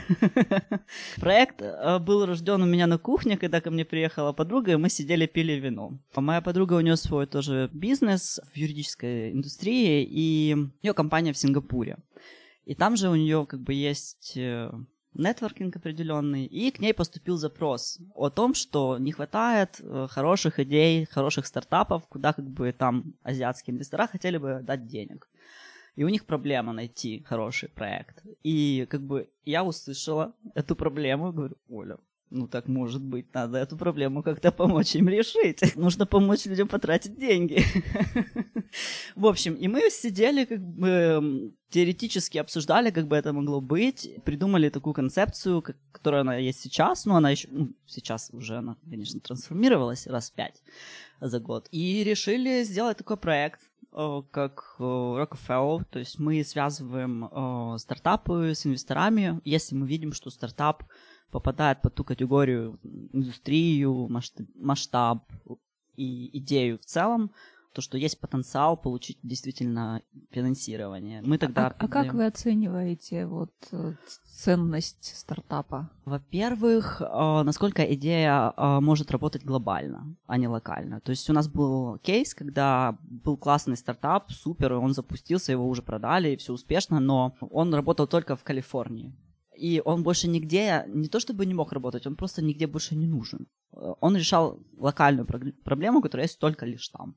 Проект 1.20 1.62
э, 1.62 1.98
был 1.98 2.26
рожден 2.26 2.62
у 2.62 2.66
меня 2.66 2.86
на 2.86 2.98
кухне, 2.98 3.36
когда 3.36 3.60
ко 3.60 3.70
мне 3.70 3.84
приехала 3.84 4.32
подруга, 4.32 4.72
и 4.72 4.76
мы 4.76 4.88
сидели 4.88 5.26
пили 5.26 5.52
вино. 5.52 5.98
Моя 6.16 6.40
подруга, 6.40 6.74
у 6.74 6.80
нее 6.80 6.96
свой 6.96 7.26
тоже 7.26 7.70
бизнес 7.72 8.40
в 8.52 8.56
юридической 8.56 9.32
индустрии, 9.32 10.04
и 10.04 10.54
у 10.54 10.70
нее 10.82 10.94
компания 10.94 11.32
в 11.32 11.38
Сингапуре. 11.38 11.98
И 12.64 12.74
там 12.74 12.96
же 12.96 13.08
у 13.08 13.14
нее 13.14 13.46
как 13.46 13.60
бы 13.60 13.72
есть 13.72 14.36
э, 14.36 14.70
нетворкинг 15.14 15.76
определенный, 15.76 16.44
и 16.44 16.70
к 16.72 16.80
ней 16.80 16.92
поступил 16.92 17.36
запрос 17.36 17.98
о 18.14 18.30
том, 18.30 18.54
что 18.54 18.98
не 18.98 19.12
хватает 19.12 19.80
хороших 20.10 20.58
идей, 20.58 21.06
хороших 21.06 21.46
стартапов, 21.46 22.08
куда 22.08 22.32
как 22.32 22.50
бы 22.50 22.72
там 22.72 23.14
азиатские 23.22 23.74
инвестора 23.74 24.08
хотели 24.08 24.38
бы 24.38 24.60
дать 24.62 24.86
денег. 24.86 25.28
И 25.98 26.04
у 26.04 26.08
них 26.08 26.26
проблема 26.26 26.72
найти 26.72 27.24
хороший 27.28 27.68
проект. 27.68 28.22
И 28.44 28.86
как 28.88 29.02
бы 29.02 29.28
я 29.44 29.64
услышала 29.64 30.32
эту 30.54 30.76
проблему, 30.76 31.32
говорю, 31.32 31.56
Оля, 31.68 31.96
ну 32.30 32.46
так 32.46 32.68
может 32.68 33.02
быть, 33.02 33.34
надо 33.34 33.58
эту 33.58 33.76
проблему 33.76 34.22
как-то 34.22 34.52
помочь 34.52 34.94
им 34.94 35.08
решить. 35.08 35.60
Нужно 35.76 36.06
помочь 36.06 36.46
людям 36.46 36.68
потратить 36.68 37.18
деньги. 37.18 37.64
В 39.16 39.26
общем, 39.26 39.54
и 39.54 39.66
мы 39.66 39.90
сидели, 39.90 40.44
как 40.44 40.60
бы 40.60 41.52
теоретически 41.70 42.38
обсуждали, 42.38 42.90
как 42.90 43.08
бы 43.08 43.16
это 43.16 43.32
могло 43.32 43.60
быть, 43.60 44.08
придумали 44.24 44.68
такую 44.68 44.94
концепцию, 44.94 45.64
которая 45.90 46.20
она 46.20 46.36
есть 46.36 46.60
сейчас, 46.60 47.06
но 47.06 47.16
она 47.16 47.30
еще, 47.30 47.48
ну, 47.50 47.72
сейчас 47.86 48.30
уже 48.32 48.58
она, 48.58 48.76
конечно, 48.88 49.18
трансформировалась 49.18 50.06
раз 50.06 50.30
пять 50.30 50.62
за 51.20 51.40
год. 51.40 51.66
И 51.72 52.04
решили 52.04 52.62
сделать 52.62 52.98
такой 52.98 53.16
проект, 53.16 53.67
как 53.90 54.76
э, 54.78 54.82
Rockefeller, 54.82 55.84
то 55.90 55.98
есть 55.98 56.18
мы 56.18 56.44
связываем 56.44 57.24
э, 57.24 57.78
стартапы 57.78 58.54
с 58.54 58.66
инвесторами, 58.66 59.40
если 59.44 59.74
мы 59.74 59.86
видим, 59.86 60.12
что 60.12 60.30
стартап 60.30 60.84
попадает 61.30 61.82
под 61.82 61.94
ту 61.94 62.04
категорию 62.04 62.78
индустрию, 63.12 64.08
масштаб 64.54 65.30
и 65.96 66.38
идею 66.38 66.78
в 66.78 66.84
целом, 66.84 67.32
то, 67.78 67.82
что 67.82 67.96
есть 67.96 68.18
потенциал 68.18 68.76
получить 68.76 69.18
действительно 69.22 70.02
финансирование. 70.32 71.22
Мы 71.22 71.38
тогда... 71.38 71.68
А, 71.68 71.74
а 71.78 71.86
как 71.86 72.12
вы 72.12 72.26
оцениваете 72.26 73.26
вот 73.26 73.52
э, 73.70 73.94
ценность 74.24 75.16
стартапа? 75.16 75.88
Во-первых, 76.04 77.00
э, 77.00 77.42
насколько 77.44 77.84
идея 77.94 78.52
э, 78.56 78.80
может 78.80 79.12
работать 79.12 79.44
глобально, 79.44 80.16
а 80.26 80.38
не 80.38 80.48
локально. 80.48 81.00
То 81.00 81.10
есть 81.10 81.30
у 81.30 81.32
нас 81.32 81.46
был 81.46 81.98
кейс, 81.98 82.34
когда 82.34 82.98
был 83.02 83.36
классный 83.36 83.76
стартап, 83.76 84.32
супер, 84.32 84.72
он 84.72 84.92
запустился, 84.92 85.52
его 85.52 85.68
уже 85.68 85.82
продали, 85.82 86.30
и 86.30 86.36
все 86.36 86.52
успешно, 86.52 86.98
но 86.98 87.36
он 87.40 87.72
работал 87.72 88.08
только 88.08 88.34
в 88.34 88.42
Калифорнии 88.42 89.14
и 89.58 89.82
он 89.84 90.02
больше 90.02 90.28
нигде, 90.28 90.84
не 90.86 91.08
то 91.08 91.18
чтобы 91.18 91.44
не 91.44 91.54
мог 91.54 91.72
работать, 91.72 92.06
он 92.06 92.14
просто 92.14 92.42
нигде 92.42 92.66
больше 92.66 92.94
не 92.94 93.06
нужен. 93.06 93.48
Он 93.72 94.16
решал 94.16 94.60
локальную 94.76 95.26
проблему, 95.64 96.00
которая 96.00 96.26
есть 96.26 96.38
только 96.38 96.64
лишь 96.64 96.88
там. 96.88 97.16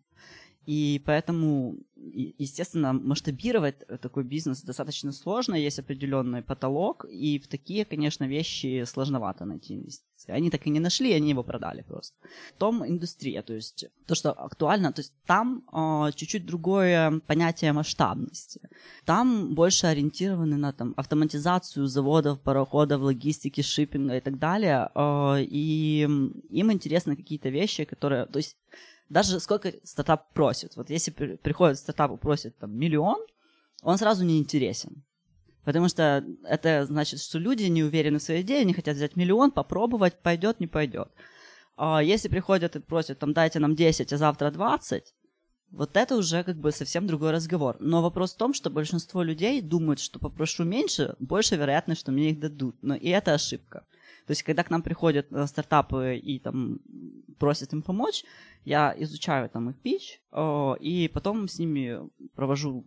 И 0.65 1.01
поэтому, 1.05 1.75
естественно, 1.95 2.93
масштабировать 2.93 3.79
такой 4.01 4.23
бизнес 4.23 4.61
достаточно 4.61 5.11
сложно, 5.11 5.55
есть 5.55 5.79
определенный 5.79 6.43
потолок, 6.43 7.05
и 7.09 7.39
в 7.39 7.47
такие, 7.47 7.83
конечно, 7.83 8.27
вещи 8.27 8.83
сложновато 8.85 9.45
найти 9.45 9.73
инвестиции. 9.73 10.31
Они 10.31 10.51
так 10.51 10.67
и 10.67 10.69
не 10.69 10.79
нашли, 10.79 11.13
они 11.13 11.29
его 11.31 11.43
продали 11.43 11.81
просто. 11.81 12.15
Том 12.57 12.85
индустрия, 12.85 13.41
то 13.41 13.53
есть 13.53 13.85
то, 14.05 14.13
что 14.15 14.31
актуально, 14.31 14.91
то 14.93 15.01
есть 15.01 15.13
там 15.25 15.63
э, 15.73 16.11
чуть-чуть 16.15 16.45
другое 16.45 17.19
понятие 17.27 17.73
масштабности. 17.73 18.61
Там 19.05 19.55
больше 19.55 19.87
ориентированы 19.87 20.57
на 20.57 20.73
там, 20.73 20.93
автоматизацию 20.95 21.87
заводов, 21.87 22.39
пароходов, 22.41 23.01
логистики, 23.01 23.61
шиппинга 23.61 24.17
и 24.17 24.21
так 24.21 24.37
далее. 24.37 24.89
Э, 24.93 25.41
и 25.41 26.01
им 26.49 26.71
интересны 26.71 27.15
какие-то 27.15 27.49
вещи, 27.49 27.85
которые... 27.85 28.27
То 28.27 28.37
есть 28.37 28.57
даже 29.11 29.39
сколько 29.39 29.73
стартап 29.83 30.33
просит. 30.33 30.75
Вот 30.77 30.89
если 30.89 31.11
приходит 31.11 31.77
стартап 31.77 32.13
и 32.13 32.17
просит 32.17 32.57
там 32.57 32.77
миллион, 32.77 33.19
он 33.83 33.97
сразу 33.97 34.23
не 34.23 34.39
интересен. 34.39 35.03
Потому 35.65 35.89
что 35.89 36.23
это 36.43 36.85
значит, 36.85 37.19
что 37.21 37.37
люди 37.37 37.63
не 37.63 37.83
уверены 37.83 38.19
в 38.19 38.23
своей 38.23 38.41
идее, 38.41 38.61
они 38.61 38.73
хотят 38.73 38.95
взять 38.95 39.15
миллион, 39.15 39.51
попробовать, 39.51 40.17
пойдет, 40.19 40.59
не 40.59 40.67
пойдет. 40.67 41.09
А 41.75 42.01
если 42.01 42.29
приходят 42.29 42.75
и 42.75 42.79
просят, 42.79 43.19
там, 43.19 43.33
дайте 43.33 43.59
нам 43.59 43.75
10, 43.75 44.13
а 44.13 44.17
завтра 44.17 44.49
20, 44.49 45.13
вот 45.71 45.97
это 45.97 46.15
уже 46.15 46.43
как 46.43 46.57
бы 46.57 46.71
совсем 46.71 47.05
другой 47.05 47.31
разговор. 47.31 47.75
Но 47.79 48.01
вопрос 48.01 48.33
в 48.33 48.37
том, 48.37 48.53
что 48.53 48.69
большинство 48.69 49.23
людей 49.23 49.61
думают, 49.61 49.99
что 49.99 50.19
попрошу 50.19 50.63
меньше, 50.63 51.15
больше 51.19 51.57
вероятность, 51.57 52.01
что 52.01 52.11
мне 52.11 52.31
их 52.31 52.39
дадут. 52.39 52.75
Но 52.81 52.95
и 52.95 53.09
это 53.09 53.33
ошибка. 53.33 53.83
То 54.27 54.31
есть, 54.31 54.43
когда 54.43 54.63
к 54.63 54.69
нам 54.69 54.81
приходят 54.81 55.27
э, 55.31 55.47
стартапы 55.47 56.17
и 56.17 56.39
там 56.39 56.79
просят 57.39 57.73
им 57.73 57.81
помочь, 57.81 58.23
я 58.65 58.93
изучаю 58.97 59.49
там 59.49 59.69
их 59.69 59.79
пич, 59.79 60.21
и 60.79 61.11
потом 61.13 61.47
с 61.47 61.59
ними 61.59 61.99
провожу 62.35 62.85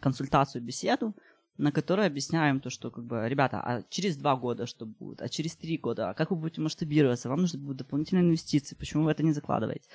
консультацию, 0.00 0.62
беседу, 0.62 1.14
на 1.56 1.70
которой 1.70 2.06
объясняем 2.06 2.58
то, 2.60 2.68
что, 2.68 2.90
как 2.90 3.04
бы, 3.04 3.28
ребята, 3.28 3.60
а 3.60 3.82
через 3.88 4.16
два 4.16 4.34
года 4.34 4.66
что 4.66 4.86
будет, 4.86 5.22
а 5.22 5.28
через 5.28 5.54
три 5.54 5.78
года, 5.78 6.10
а 6.10 6.14
как 6.14 6.30
вы 6.30 6.36
будете 6.36 6.60
масштабироваться, 6.60 7.28
вам 7.28 7.42
нужны 7.42 7.60
будут 7.60 7.78
дополнительные 7.78 8.24
инвестиции, 8.24 8.74
почему 8.74 9.04
вы 9.04 9.12
это 9.12 9.22
не 9.22 9.32
закладываете? 9.32 9.88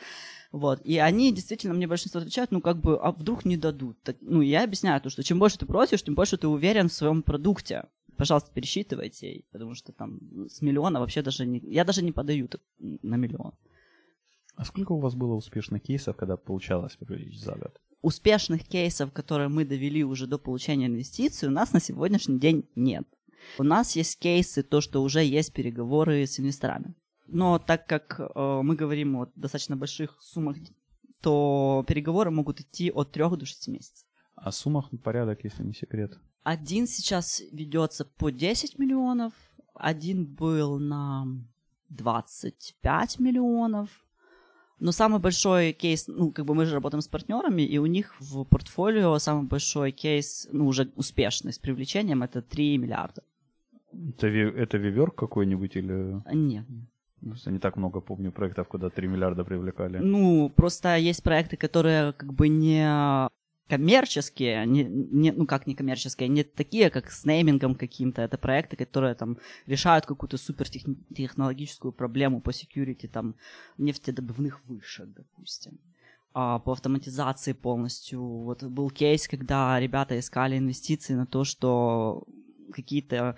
Вот, 0.54 0.80
и 0.86 0.98
они 0.98 1.34
действительно, 1.34 1.74
мне 1.74 1.86
большинство 1.86 2.22
отвечают, 2.22 2.52
ну, 2.52 2.62
как 2.62 2.80
бы, 2.80 2.98
а 2.98 3.12
вдруг 3.12 3.44
не 3.44 3.58
дадут? 3.58 4.02
Так, 4.04 4.16
ну, 4.22 4.42
я 4.42 4.64
объясняю 4.64 5.02
то, 5.02 5.10
что 5.10 5.22
чем 5.22 5.38
больше 5.38 5.58
ты 5.60 5.66
просишь, 5.66 6.02
тем 6.02 6.16
больше 6.16 6.38
ты 6.38 6.48
уверен 6.48 6.88
в 6.88 6.94
своем 6.94 7.24
продукте. 7.24 7.84
Пожалуйста, 8.16 8.52
пересчитывайте, 8.54 9.44
потому 9.52 9.76
что 9.76 9.92
там 9.92 10.20
с 10.50 10.62
миллиона 10.62 11.00
вообще 11.00 11.22
даже 11.22 11.46
не... 11.46 11.60
Я 11.60 11.84
даже 11.84 12.02
не 12.04 12.12
подаю 12.12 12.50
на 12.80 13.16
миллион. 13.16 13.54
А 14.60 14.66
сколько 14.66 14.92
у 14.92 15.00
вас 15.00 15.16
было 15.16 15.36
успешных 15.36 15.84
кейсов, 15.84 16.18
когда 16.18 16.36
получалось 16.36 16.98
привлечь 16.98 17.40
за 17.40 17.54
год? 17.54 17.80
Успешных 18.02 18.68
кейсов, 18.68 19.14
которые 19.14 19.48
мы 19.48 19.64
довели 19.64 20.04
уже 20.04 20.28
до 20.28 20.38
получения 20.38 20.88
инвестиций, 20.88 21.48
у 21.48 21.52
нас 21.52 21.72
на 21.72 21.80
сегодняшний 21.80 22.40
день 22.40 22.68
нет. 22.76 23.08
У 23.58 23.64
нас 23.64 23.96
есть 23.96 24.20
кейсы, 24.20 24.62
то, 24.62 24.82
что 24.82 25.02
уже 25.02 25.24
есть 25.24 25.54
переговоры 25.54 26.28
с 26.28 26.42
инвесторами. 26.42 26.94
Но 27.28 27.58
так 27.58 27.88
как 27.88 28.20
э, 28.20 28.62
мы 28.62 28.76
говорим 28.76 29.16
о 29.16 29.28
достаточно 29.34 29.78
больших 29.78 30.18
суммах, 30.22 30.58
то 31.22 31.86
переговоры 31.88 32.30
могут 32.30 32.60
идти 32.60 32.92
от 32.92 33.14
3 33.14 33.38
до 33.38 33.46
6 33.46 33.70
месяцев. 33.70 34.06
А 34.36 34.52
суммах 34.52 34.90
порядок, 35.02 35.46
если 35.46 35.64
не 35.64 35.74
секрет? 35.74 36.20
Один 36.44 36.86
сейчас 36.86 37.42
ведется 37.54 38.04
по 38.04 38.30
10 38.30 38.78
миллионов, 38.78 39.32
один 39.74 40.26
был 40.26 40.80
на 40.80 41.28
25 41.88 43.20
миллионов, 43.20 43.90
но 44.80 44.92
самый 44.92 45.20
большой 45.20 45.74
кейс, 45.74 46.08
ну, 46.08 46.32
как 46.32 46.46
бы 46.46 46.56
мы 46.56 46.66
же 46.66 46.74
работаем 46.74 47.02
с 47.02 47.08
партнерами, 47.08 47.62
и 47.62 47.78
у 47.80 47.86
них 47.86 48.16
в 48.20 48.44
портфолио 48.46 49.20
самый 49.20 49.48
большой 49.48 49.92
кейс, 49.92 50.48
ну, 50.52 50.68
уже 50.68 50.90
успешный 50.96 51.52
с 51.52 51.60
привлечением, 51.60 52.24
это 52.24 52.42
3 52.42 52.78
миллиарда. 52.78 53.22
Это, 53.92 54.28
это 54.28 54.78
виверк 54.78 55.16
какой-нибудь 55.16 55.76
или... 55.76 56.22
Нет. 56.34 56.66
Я 57.22 57.52
не 57.52 57.60
так 57.60 57.76
много 57.78 58.00
помню 58.00 58.32
проектов, 58.32 58.68
куда 58.68 58.90
3 58.90 59.08
миллиарда 59.08 59.44
привлекали. 59.44 59.98
Ну, 59.98 60.50
просто 60.56 60.96
есть 60.96 61.24
проекты, 61.24 61.58
которые 61.58 62.14
как 62.14 62.34
бы 62.34 62.48
не 62.48 63.30
коммерческие, 63.70 64.66
не, 64.66 64.84
не, 64.84 65.32
ну 65.32 65.46
как 65.46 65.68
не 65.68 65.76
коммерческие, 65.76 66.28
не 66.28 66.44
такие, 66.44 66.90
как 66.90 67.12
с 67.12 67.26
неймингом 67.26 67.76
каким-то. 67.76 68.22
Это 68.22 68.38
проекты, 68.38 68.76
которые 68.76 69.14
там 69.14 69.38
решают 69.68 70.06
какую-то 70.06 70.38
супертехнологическую 70.38 71.92
проблему 71.92 72.42
по 72.42 72.50
security 72.50 73.08
там 73.08 73.36
нефтедобывных 73.78 74.66
вышек, 74.66 75.08
допустим. 75.16 75.80
А, 76.34 76.60
по 76.60 76.72
автоматизации 76.72 77.54
полностью. 77.54 78.22
Вот 78.22 78.64
был 78.64 78.90
кейс, 78.90 79.28
когда 79.28 79.80
ребята 79.80 80.18
искали 80.18 80.58
инвестиции 80.58 81.14
на 81.14 81.26
то, 81.26 81.44
что 81.44 82.24
какие-то 82.74 83.36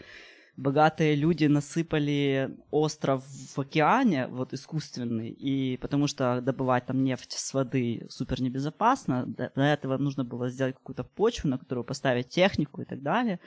богатые 0.57 1.15
люди 1.15 1.45
насыпали 1.45 2.55
остров 2.71 3.23
в 3.25 3.59
океане, 3.59 4.27
вот 4.27 4.53
искусственный, 4.53 5.29
и 5.29 5.77
потому 5.77 6.07
что 6.07 6.41
добывать 6.41 6.85
там 6.85 7.03
нефть 7.03 7.33
с 7.33 7.53
воды 7.53 8.05
супер 8.09 8.41
небезопасно, 8.41 9.25
для 9.25 9.73
этого 9.73 9.97
нужно 9.97 10.23
было 10.23 10.49
сделать 10.49 10.75
какую-то 10.75 11.03
почву, 11.03 11.49
на 11.49 11.57
которую 11.57 11.85
поставить 11.85 12.29
технику 12.29 12.81
и 12.81 12.85
так 12.85 13.01
далее 13.01 13.39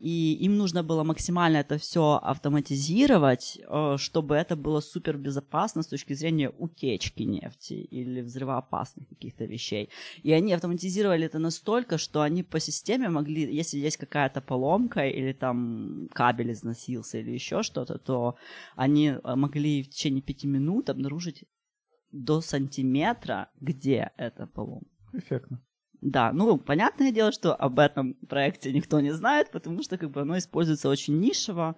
и 0.00 0.34
им 0.44 0.56
нужно 0.56 0.82
было 0.82 1.04
максимально 1.04 1.58
это 1.58 1.78
все 1.78 2.20
автоматизировать, 2.22 3.58
э, 3.58 3.96
чтобы 3.98 4.34
это 4.34 4.56
было 4.56 4.80
супер 4.80 5.16
безопасно 5.16 5.82
с 5.82 5.86
точки 5.86 6.14
зрения 6.14 6.50
утечки 6.50 7.22
нефти 7.22 7.74
или 7.74 8.20
взрывоопасных 8.20 9.08
каких-то 9.08 9.44
вещей. 9.44 9.88
И 10.22 10.32
они 10.32 10.52
автоматизировали 10.52 11.26
это 11.26 11.38
настолько, 11.38 11.98
что 11.98 12.20
они 12.20 12.42
по 12.42 12.60
системе 12.60 13.08
могли, 13.08 13.42
если 13.54 13.78
есть 13.78 13.96
какая-то 13.96 14.40
поломка 14.40 15.06
или 15.06 15.32
там 15.32 16.08
кабель 16.12 16.52
износился 16.52 17.18
или 17.18 17.30
еще 17.30 17.62
что-то, 17.62 17.98
то 17.98 18.36
они 18.76 19.08
э, 19.08 19.34
могли 19.34 19.82
в 19.82 19.90
течение 19.90 20.22
пяти 20.22 20.46
минут 20.46 20.90
обнаружить 20.90 21.44
до 22.12 22.40
сантиметра, 22.40 23.48
где 23.60 24.10
эта 24.16 24.46
поломка. 24.46 24.90
Эффектно. 25.12 25.62
Да, 26.06 26.32
ну, 26.32 26.56
понятное 26.56 27.10
дело, 27.10 27.32
что 27.32 27.52
об 27.52 27.80
этом 27.80 28.14
проекте 28.28 28.72
никто 28.72 29.00
не 29.00 29.12
знает, 29.12 29.50
потому 29.50 29.82
что 29.82 29.98
как 29.98 30.12
бы 30.12 30.20
оно 30.20 30.38
используется 30.38 30.88
очень 30.88 31.18
нишево. 31.18 31.74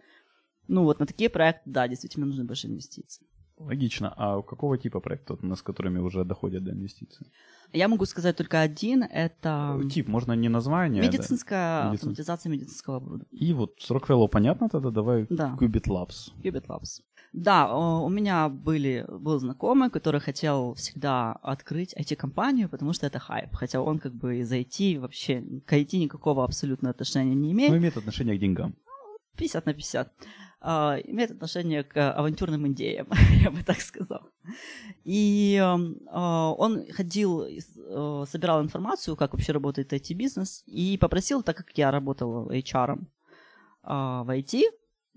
Ну, 0.69 0.85
вот 0.85 1.01
на 1.01 1.07
такие 1.07 1.31
проекты, 1.31 1.63
да, 1.65 1.89
действительно 1.89 2.27
нужны 2.27 2.45
большие 2.45 2.71
инвестиции. 2.71 3.27
Логично. 3.57 4.13
А 4.17 4.37
у 4.37 4.43
какого 4.43 4.77
типа 4.77 5.01
проектов, 5.01 5.41
с 5.43 5.63
которыми 5.63 5.99
уже 5.99 6.25
доходят 6.25 6.63
до 6.63 6.73
инвестиций? 6.73 7.27
Я 7.73 7.89
могу 7.89 8.05
сказать 8.05 8.37
только 8.37 8.61
один. 8.61 9.03
Это... 9.03 9.81
Э, 9.83 9.89
тип, 9.89 10.09
можно 10.09 10.35
не 10.35 10.51
название. 10.51 11.03
Медицинская 11.03 11.85
да? 11.85 11.91
автоматизация 11.93 12.53
медицинского 12.53 12.97
оборудования. 12.97 13.49
И 13.49 13.55
вот 13.55 13.81
с 13.81 13.91
Rockefeller 13.91 14.29
понятно 14.29 14.69
тогда? 14.69 14.91
Давай 14.91 15.27
да. 15.31 15.57
Qubit 15.59 15.87
Labs. 15.89 16.33
Qubit 16.43 16.67
Labs. 16.67 17.01
Да, 17.33 17.75
у 17.77 18.09
меня 18.09 18.49
были, 18.49 19.05
был 19.09 19.39
знакомый, 19.39 19.91
который 19.91 20.21
хотел 20.21 20.75
всегда 20.75 21.33
открыть 21.33 21.95
IT-компанию, 21.95 22.69
потому 22.69 22.93
что 22.93 23.07
это 23.07 23.19
хайп. 23.19 23.55
Хотя 23.55 23.81
он 23.81 23.99
как 23.99 24.15
бы 24.15 24.39
из 24.39 24.51
IT 24.51 24.99
вообще 24.99 25.43
к 25.67 25.73
IT 25.73 25.99
никакого 25.99 26.45
абсолютно 26.45 26.91
отношения 26.91 27.35
не 27.35 27.53
имеет. 27.53 27.71
Но 27.71 27.77
имеет 27.77 27.97
отношение 27.97 28.37
к 28.37 28.41
деньгам. 28.41 28.75
50 29.37 29.67
на 29.67 29.75
50. 29.75 30.13
а, 30.61 30.97
имеет 31.05 31.31
отношение 31.31 31.85
к 31.85 32.13
авантюрным 32.13 32.67
идеям, 32.69 33.07
я 33.43 33.51
бы 33.51 33.63
так 33.63 33.81
сказал. 33.81 34.23
И 35.05 35.57
а, 35.61 36.53
он 36.53 36.85
ходил, 36.93 37.45
э, 37.45 38.25
собирал 38.27 38.63
информацию, 38.63 39.17
как 39.17 39.33
вообще 39.33 39.53
работает 39.53 39.93
IT-бизнес, 39.93 40.65
и 40.67 40.99
попросил, 40.99 41.43
так 41.43 41.57
как 41.57 41.79
я 41.79 41.91
работал 41.91 42.51
HR 42.51 42.99
а, 43.85 44.25
в 44.25 44.31
IT, 44.31 44.63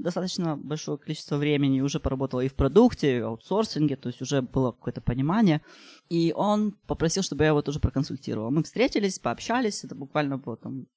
достаточно 0.02 0.58
большое 0.58 0.98
количество 0.98 1.38
времени, 1.38 1.82
уже 1.82 2.00
поработала 2.00 2.42
и 2.42 2.48
в 2.48 2.56
продукте, 2.56 3.18
и 3.18 3.22
в 3.22 3.28
аутсорсинге, 3.28 3.96
то 3.96 4.10
есть 4.10 4.22
уже 4.22 4.42
было 4.42 4.72
какое-то 4.72 5.02
понимание. 5.02 5.62
И 6.10 6.34
он 6.36 6.74
попросил, 6.88 7.24
чтобы 7.24 7.44
я 7.44 7.50
его 7.50 7.62
тоже 7.62 7.80
проконсультировал. 7.80 8.52
Мы 8.52 8.64
встретились, 8.64 9.20
пообщались, 9.20 9.84
это 9.84 9.96
буквально 9.96 10.38
было 10.38 10.58
там 10.58 10.88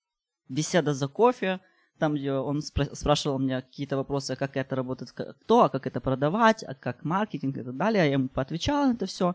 беседа 0.49 0.94
за 0.94 1.08
кофе, 1.08 1.61
там, 1.99 2.14
где 2.14 2.32
он 2.32 2.58
спра- 2.58 2.94
спрашивал 2.94 3.38
меня 3.38 3.62
какие-то 3.62 3.96
вопросы, 3.96 4.37
как 4.37 4.56
это 4.56 4.75
работает, 4.75 5.12
кто, 5.12 5.64
а 5.64 5.68
как 5.68 5.87
это 5.87 6.00
продавать, 6.00 6.64
а 6.64 6.75
как 6.75 7.04
маркетинг 7.04 7.56
и 7.56 7.62
так 7.62 7.76
далее. 7.76 8.06
Я 8.06 8.12
ему 8.12 8.28
поотвечала 8.28 8.87
на 8.87 8.92
это 8.94 9.06
все. 9.06 9.34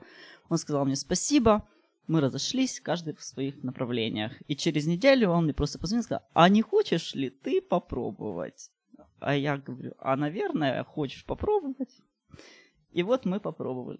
Он 0.49 0.57
сказал 0.57 0.85
мне 0.85 0.95
спасибо. 0.95 1.67
Мы 2.07 2.21
разошлись, 2.21 2.79
каждый 2.79 3.13
в 3.13 3.23
своих 3.23 3.63
направлениях. 3.63 4.33
И 4.47 4.55
через 4.55 4.87
неделю 4.87 5.29
он 5.29 5.43
мне 5.43 5.53
просто 5.53 5.77
позвонил 5.79 6.01
и 6.01 6.05
сказал, 6.05 6.23
а 6.33 6.49
не 6.49 6.61
хочешь 6.61 7.13
ли 7.13 7.29
ты 7.29 7.61
попробовать? 7.61 8.71
А 9.19 9.35
я 9.35 9.57
говорю, 9.57 9.93
а, 9.99 10.15
наверное, 10.15 10.83
хочешь 10.83 11.25
попробовать? 11.25 12.01
И 12.91 13.03
вот 13.03 13.25
мы 13.25 13.39
попробовали. 13.39 13.99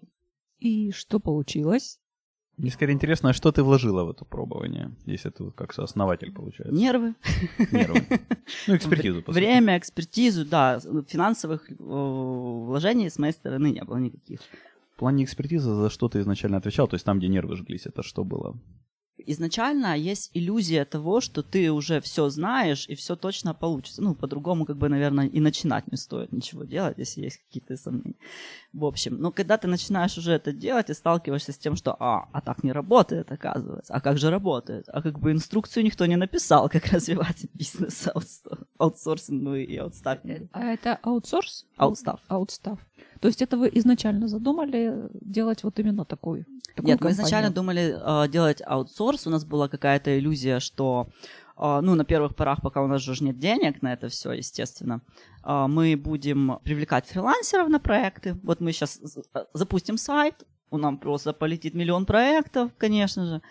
И 0.58 0.92
что 0.92 1.20
получилось? 1.20 2.00
Мне 2.56 2.70
скорее 2.70 2.92
интересно, 2.92 3.30
а 3.30 3.32
что 3.32 3.52
ты 3.52 3.62
вложила 3.62 4.04
в 4.04 4.10
это 4.10 4.26
пробование, 4.26 4.94
если 5.06 5.30
ты 5.30 5.50
как 5.52 5.72
сооснователь, 5.72 6.30
получается? 6.30 6.74
Нервы. 6.74 7.14
Нервы. 7.72 8.06
Ну, 8.66 8.76
экспертизу, 8.76 9.22
по 9.22 9.32
сути. 9.32 9.44
Время, 9.44 9.78
экспертизу, 9.78 10.44
да. 10.44 10.80
Финансовых 11.08 11.70
э, 11.70 11.74
вложений 11.78 13.10
с 13.10 13.18
моей 13.18 13.32
стороны 13.32 13.70
не 13.70 13.84
было 13.84 13.96
никаких. 13.96 14.40
В 14.96 14.98
плане 14.98 15.24
экспертизы 15.24 15.72
за 15.72 15.88
что 15.88 16.08
ты 16.08 16.18
изначально 16.18 16.58
отвечал? 16.58 16.88
То 16.88 16.96
есть 16.96 17.06
там, 17.06 17.18
где 17.18 17.28
нервы 17.28 17.56
жглись, 17.56 17.86
это 17.86 18.02
что 18.02 18.24
было? 18.24 18.58
Изначально 19.26 19.96
есть 19.96 20.30
иллюзия 20.34 20.84
того, 20.84 21.20
что 21.20 21.42
ты 21.42 21.70
уже 21.70 22.00
все 22.00 22.28
знаешь 22.28 22.86
и 22.88 22.94
все 22.94 23.16
точно 23.16 23.54
получится. 23.54 24.02
Ну, 24.02 24.14
по-другому, 24.14 24.64
как 24.64 24.76
бы, 24.76 24.88
наверное, 24.88 25.26
и 25.26 25.40
начинать 25.40 25.90
не 25.90 25.96
стоит 25.96 26.32
ничего 26.32 26.64
делать, 26.64 26.98
если 26.98 27.22
есть 27.22 27.38
какие-то 27.38 27.76
сомнения. 27.76 28.16
В 28.72 28.84
общем, 28.84 29.16
но 29.20 29.32
когда 29.32 29.56
ты 29.58 29.68
начинаешь 29.68 30.16
уже 30.18 30.32
это 30.32 30.52
делать 30.52 30.90
и 30.90 30.94
сталкиваешься 30.94 31.52
с 31.52 31.58
тем, 31.58 31.76
что, 31.76 31.96
а, 31.98 32.28
а 32.32 32.40
так 32.40 32.62
не 32.64 32.72
работает, 32.72 33.32
оказывается, 33.32 33.92
а 33.92 34.00
как 34.00 34.18
же 34.18 34.30
работает? 34.30 34.84
А 34.88 35.02
как 35.02 35.18
бы 35.18 35.32
инструкцию 35.32 35.84
никто 35.84 36.06
не 36.06 36.16
написал, 36.16 36.68
как 36.68 36.86
развивать 36.92 37.46
бизнес 37.54 38.08
аутсорсингу 38.78 39.54
и 39.54 39.76
аутстаффингу. 39.76 40.48
А 40.52 40.64
это 40.64 40.98
аутсорс? 41.02 41.66
Аутстафф. 41.76 42.20
Аутстафф. 42.28 42.78
То 43.20 43.28
есть 43.28 43.42
это 43.42 43.58
вы 43.58 43.70
изначально 43.74 44.28
задумали 44.28 45.08
делать 45.20 45.62
вот 45.62 45.78
именно 45.78 46.04
такую? 46.04 46.46
такую 46.74 46.86
Нет, 46.86 47.00
мы 47.00 47.08
компанию? 47.08 47.14
изначально 47.14 47.50
думали 47.50 48.24
э, 48.24 48.28
делать 48.28 48.62
аутсорс. 48.64 49.26
У 49.26 49.30
нас 49.30 49.44
была 49.44 49.68
какая-то 49.68 50.18
иллюзия, 50.18 50.60
что 50.60 51.08
э, 51.56 51.80
ну, 51.82 51.94
на 51.94 52.04
первых 52.04 52.34
порах, 52.34 52.62
пока 52.62 52.82
у 52.82 52.86
нас 52.86 53.02
же 53.02 53.22
нет 53.24 53.38
денег 53.38 53.82
на 53.82 53.92
это 53.92 54.08
все, 54.08 54.32
естественно, 54.32 55.02
э, 55.44 55.66
мы 55.68 55.96
будем 55.96 56.58
привлекать 56.64 57.06
фрилансеров 57.06 57.68
на 57.68 57.78
проекты. 57.78 58.36
Вот 58.42 58.60
мы 58.60 58.72
сейчас 58.72 59.00
запустим 59.52 59.98
сайт, 59.98 60.46
у 60.70 60.78
нас 60.78 60.94
просто 60.98 61.32
полетит 61.32 61.74
миллион 61.74 62.06
проектов, 62.06 62.70
конечно 62.78 63.26
же. 63.26 63.42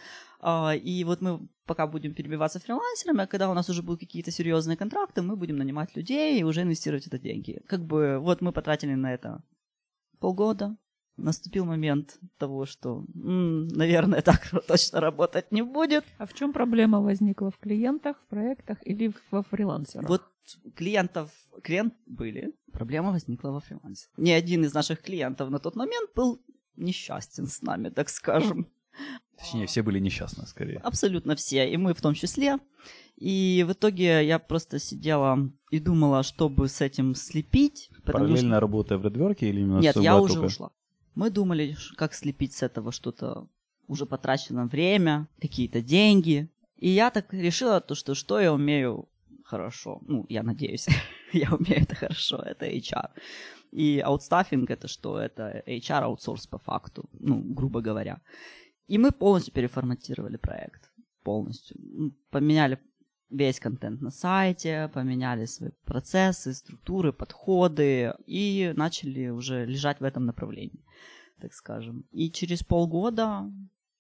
Э, 0.41 0.75
и 0.77 1.03
вот 1.03 1.21
мы 1.21 1.47
пока 1.65 1.85
будем 1.85 2.15
перебиваться 2.15 2.59
фрилансерами, 2.59 3.23
а 3.23 3.27
когда 3.27 3.49
у 3.49 3.53
нас 3.53 3.69
уже 3.69 3.83
будут 3.83 3.99
какие-то 3.99 4.31
серьезные 4.31 4.77
контракты, 4.77 5.21
мы 5.21 5.35
будем 5.35 5.57
нанимать 5.57 5.95
людей 5.95 6.39
и 6.39 6.43
уже 6.43 6.63
инвестировать 6.63 7.05
это 7.05 7.19
деньги. 7.19 7.61
Как 7.67 7.85
бы 7.85 8.17
вот 8.19 8.41
мы 8.41 8.51
потратили 8.51 8.95
на 8.95 9.13
это 9.13 9.43
полгода, 10.19 10.77
наступил 11.17 11.65
момент 11.65 12.17
того, 12.37 12.65
что, 12.65 13.05
м, 13.15 13.67
наверное, 13.67 14.21
так 14.21 14.49
точно 14.67 14.99
работать 14.99 15.51
не 15.51 15.61
будет. 15.61 16.03
А 16.17 16.25
в 16.25 16.33
чем 16.33 16.53
проблема 16.53 17.01
возникла 17.01 17.49
в 17.51 17.57
клиентах, 17.57 18.17
в 18.17 18.27
проектах 18.27 18.77
или 18.83 19.13
во 19.31 19.43
фрилансерах? 19.43 20.09
Вот 20.09 20.23
клиентов, 20.75 21.31
клиент 21.63 21.93
были, 22.05 22.53
проблема 22.71 23.11
возникла 23.11 23.51
во 23.51 23.59
фрилансе. 23.59 24.07
Ни 24.17 24.31
один 24.31 24.63
из 24.63 24.73
наших 24.73 25.01
клиентов 25.01 25.49
на 25.49 25.59
тот 25.59 25.75
момент 25.75 26.09
был 26.15 26.41
несчастен 26.75 27.47
с 27.47 27.61
нами, 27.61 27.89
так 27.89 28.09
скажем. 28.09 28.67
Точнее, 29.37 29.67
все 29.67 29.83
были 29.83 29.99
несчастны, 29.99 30.45
скорее. 30.47 30.79
Абсолютно 30.79 31.35
все, 31.35 31.71
и 31.71 31.77
мы 31.77 31.93
в 31.93 32.01
том 32.01 32.13
числе. 32.13 32.57
И 33.15 33.65
в 33.67 33.73
итоге 33.73 34.25
я 34.25 34.39
просто 34.39 34.79
сидела 34.79 35.49
и 35.71 35.79
думала, 35.79 36.23
чтобы 36.23 36.67
с 36.67 36.81
этим 36.81 37.15
слепить. 37.15 37.89
Параллельно 38.05 38.55
что... 38.55 38.59
работая 38.59 38.97
в 38.97 39.05
Редверке 39.05 39.49
или 39.49 39.61
именно 39.61 39.79
Нет, 39.79 39.95
я 39.97 40.17
уже 40.17 40.33
только... 40.33 40.45
ушла. 40.45 40.71
Мы 41.15 41.29
думали, 41.29 41.75
как 41.95 42.13
слепить 42.13 42.53
с 42.53 42.63
этого 42.63 42.91
что-то 42.91 43.47
уже 43.87 44.05
потрачено 44.05 44.67
время, 44.67 45.27
какие-то 45.41 45.81
деньги. 45.81 46.49
И 46.77 46.89
я 46.89 47.09
так 47.11 47.33
решила, 47.33 47.81
то, 47.81 47.95
что 47.95 48.15
что 48.15 48.39
я 48.39 48.53
умею 48.53 49.09
хорошо. 49.43 49.99
Ну, 50.07 50.25
я 50.29 50.43
надеюсь, 50.43 50.87
я 51.33 51.49
умею 51.51 51.81
это 51.81 51.95
хорошо. 51.95 52.37
Это 52.37 52.67
HR. 52.67 53.09
И 53.71 53.99
аутстаффинг 53.99 54.69
это 54.69 54.87
что? 54.87 55.19
Это 55.19 55.63
HR 55.67 56.03
аутсорс 56.03 56.47
по 56.47 56.57
факту, 56.57 57.09
ну, 57.19 57.41
грубо 57.41 57.81
говоря. 57.81 58.21
И 58.89 58.97
мы 58.97 59.11
полностью 59.11 59.53
переформатировали 59.53 60.37
проект. 60.37 60.91
Полностью. 61.23 61.77
Поменяли 62.31 62.79
весь 63.29 63.59
контент 63.59 64.01
на 64.01 64.09
сайте, 64.09 64.89
поменяли 64.91 65.45
свои 65.45 65.69
процессы, 65.85 66.53
структуры, 66.53 67.13
подходы 67.13 68.15
и 68.25 68.73
начали 68.75 69.29
уже 69.29 69.65
лежать 69.65 69.99
в 69.99 70.03
этом 70.03 70.25
направлении, 70.25 70.83
так 71.39 71.53
скажем. 71.53 72.05
И 72.11 72.31
через 72.31 72.63
полгода 72.63 73.51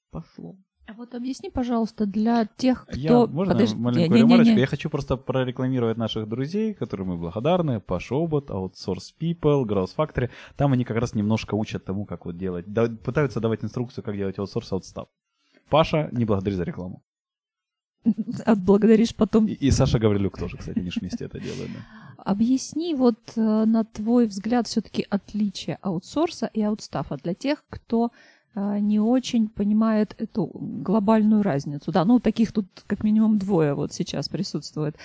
пошло. 0.09 0.57
А 0.89 0.93
вот 0.93 1.13
объясни, 1.13 1.51
пожалуйста, 1.51 2.07
для 2.07 2.47
тех, 2.57 2.87
кто... 2.87 2.97
Я, 2.97 3.25
можно 3.27 3.53
Подожди, 3.53 3.75
маленькую 3.75 4.09
не, 4.09 4.21
ремарочку? 4.23 4.49
Не, 4.49 4.55
не. 4.55 4.61
Я 4.61 4.65
хочу 4.65 4.89
просто 4.89 5.17
прорекламировать 5.17 5.97
наших 5.97 6.27
друзей, 6.27 6.73
которым 6.73 7.09
мы 7.09 7.17
благодарны. 7.17 7.79
Паша 7.79 8.15
Обот, 8.15 8.49
Outsource 8.49 9.13
People, 9.21 9.65
Growth 9.65 9.95
Factory. 9.95 10.31
Там 10.57 10.73
они 10.73 10.85
как 10.85 10.97
раз 10.97 11.13
немножко 11.13 11.53
учат 11.53 11.85
тому, 11.85 12.05
как 12.05 12.25
вот 12.25 12.37
делать. 12.37 12.65
Да, 12.67 12.87
пытаются 12.87 13.39
давать 13.39 13.63
инструкцию, 13.63 14.03
как 14.03 14.17
делать 14.17 14.39
аутсорс, 14.39 14.71
аутстав. 14.71 15.09
Паша, 15.69 16.09
не 16.11 16.25
благодари 16.25 16.55
за 16.55 16.63
рекламу. 16.63 17.03
Отблагодаришь 18.45 19.15
потом. 19.15 19.45
И, 19.45 19.53
и 19.53 19.69
Саша 19.69 19.99
Гаврилюк 19.99 20.39
тоже, 20.39 20.57
кстати, 20.57 20.79
не 20.79 20.89
вместе 20.89 21.25
это 21.25 21.39
делает. 21.39 21.69
Да. 21.71 22.23
Объясни 22.23 22.95
вот 22.95 23.19
э, 23.35 23.41
на 23.41 23.83
твой 23.83 24.25
взгляд 24.25 24.65
все-таки 24.65 25.05
отличие 25.07 25.77
аутсорса 25.83 26.49
и 26.51 26.63
аутстафа 26.63 27.17
для 27.17 27.35
тех, 27.35 27.63
кто 27.69 28.09
не 28.79 28.99
очень 28.99 29.47
понимает 29.47 30.15
эту 30.17 30.49
глобальную 30.53 31.43
разницу. 31.43 31.91
Да, 31.91 32.05
ну 32.05 32.19
таких 32.19 32.51
тут 32.51 32.65
как 32.87 33.03
минимум 33.03 33.37
двое 33.37 33.73
вот 33.73 33.93
сейчас 33.93 34.29
присутствует. 34.29 34.95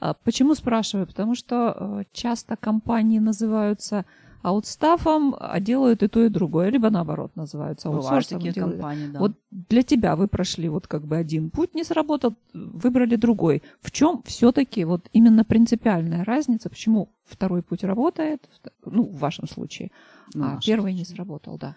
А 0.00 0.14
почему 0.14 0.54
спрашиваю? 0.54 1.06
Потому 1.06 1.34
что 1.34 1.76
э, 1.78 2.04
часто 2.12 2.56
компании 2.56 3.18
называются 3.18 4.04
аутстафом, 4.42 5.36
а 5.38 5.60
делают 5.60 6.02
и 6.02 6.08
то, 6.08 6.24
и 6.24 6.28
другое, 6.28 6.68
либо 6.70 6.90
наоборот 6.90 7.36
называются 7.36 7.88
аутсорсом. 7.88 8.38
такие 8.38 8.52
компании, 8.52 9.06
да. 9.06 9.20
Вот 9.20 9.32
для 9.50 9.82
тебя 9.82 10.16
вы 10.16 10.26
прошли 10.26 10.68
вот 10.68 10.86
как 10.88 11.04
бы 11.04 11.16
один 11.16 11.50
путь, 11.50 11.74
не 11.74 11.84
сработал, 11.84 12.34
выбрали 12.52 13.16
другой. 13.16 13.62
В 13.80 13.90
чем 13.92 14.22
все-таки 14.24 14.84
вот 14.84 15.08
именно 15.12 15.44
принципиальная 15.44 16.24
разница, 16.24 16.68
почему 16.68 17.08
второй 17.24 17.62
путь 17.62 17.84
работает, 17.84 18.48
ну, 18.84 19.04
в 19.04 19.18
вашем 19.18 19.46
случае, 19.46 19.92
ну, 20.34 20.44
а 20.44 20.60
первый 20.60 20.92
случае. 20.92 20.98
не 20.98 21.04
сработал, 21.04 21.56
да? 21.56 21.76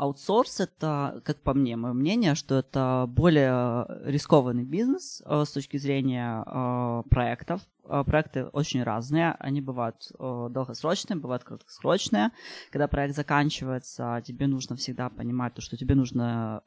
Аутсорс 0.00 0.60
это, 0.60 1.20
как 1.26 1.42
по 1.42 1.52
мне, 1.52 1.76
мое 1.76 1.92
мнение, 1.92 2.34
что 2.34 2.58
это 2.58 3.04
более 3.06 3.86
рискованный 4.06 4.64
бизнес 4.64 5.22
э, 5.26 5.44
с 5.44 5.50
точки 5.50 5.76
зрения 5.76 6.42
э, 6.46 7.02
проектов, 7.10 7.60
Э, 7.90 8.04
проекты 8.04 8.44
очень 8.44 8.82
разные. 8.82 9.32
Они 9.40 9.60
бывают 9.60 10.10
долгосрочные, 10.18 11.18
бывают 11.18 11.44
краткосрочные. 11.44 12.30
Когда 12.70 12.86
проект 12.88 13.16
заканчивается, 13.16 14.22
тебе 14.24 14.46
нужно 14.46 14.76
всегда 14.76 15.08
понимать, 15.08 15.54
то, 15.54 15.60
что 15.60 15.76
тебе 15.76 15.94
нужно 15.94 16.62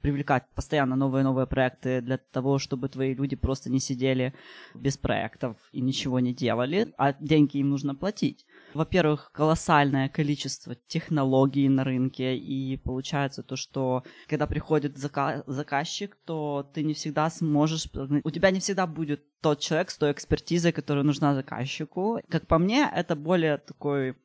привлекать 0.00 0.44
постоянно 0.54 0.94
новые 0.94 1.24
новые 1.24 1.46
проекты 1.46 2.00
для 2.00 2.18
того, 2.18 2.58
чтобы 2.58 2.88
твои 2.88 3.14
люди 3.14 3.34
просто 3.34 3.70
не 3.70 3.80
сидели 3.80 4.34
без 4.74 4.96
проектов 4.96 5.56
и 5.72 5.80
ничего 5.80 6.20
не 6.20 6.34
делали, 6.34 6.92
а 6.96 7.14
деньги 7.14 7.58
им 7.58 7.70
нужно 7.70 7.94
платить. 7.94 8.46
Во-первых, 8.76 9.30
колоссальное 9.32 10.08
количество 10.08 10.74
технологий 10.86 11.68
на 11.68 11.82
рынке, 11.82 12.36
и 12.36 12.76
получается 12.76 13.42
то, 13.42 13.56
что 13.56 14.04
когда 14.28 14.46
приходит 14.46 14.96
зака- 14.96 15.42
заказчик, 15.46 16.16
то 16.24 16.70
ты 16.74 16.82
не 16.82 16.92
всегда 16.92 17.30
сможешь, 17.30 17.88
у 18.24 18.30
тебя 18.30 18.50
не 18.50 18.60
всегда 18.60 18.86
будет 18.86 19.24
тот 19.40 19.60
человек 19.60 19.90
с 19.90 19.96
той 19.96 20.12
экспертизой, 20.12 20.72
которая 20.72 21.04
нужна 21.04 21.34
заказчику. 21.34 22.20
Как 22.28 22.46
по 22.46 22.58
мне, 22.58 22.90
это 22.94 23.16
более 23.16 23.58
такой 23.58 24.16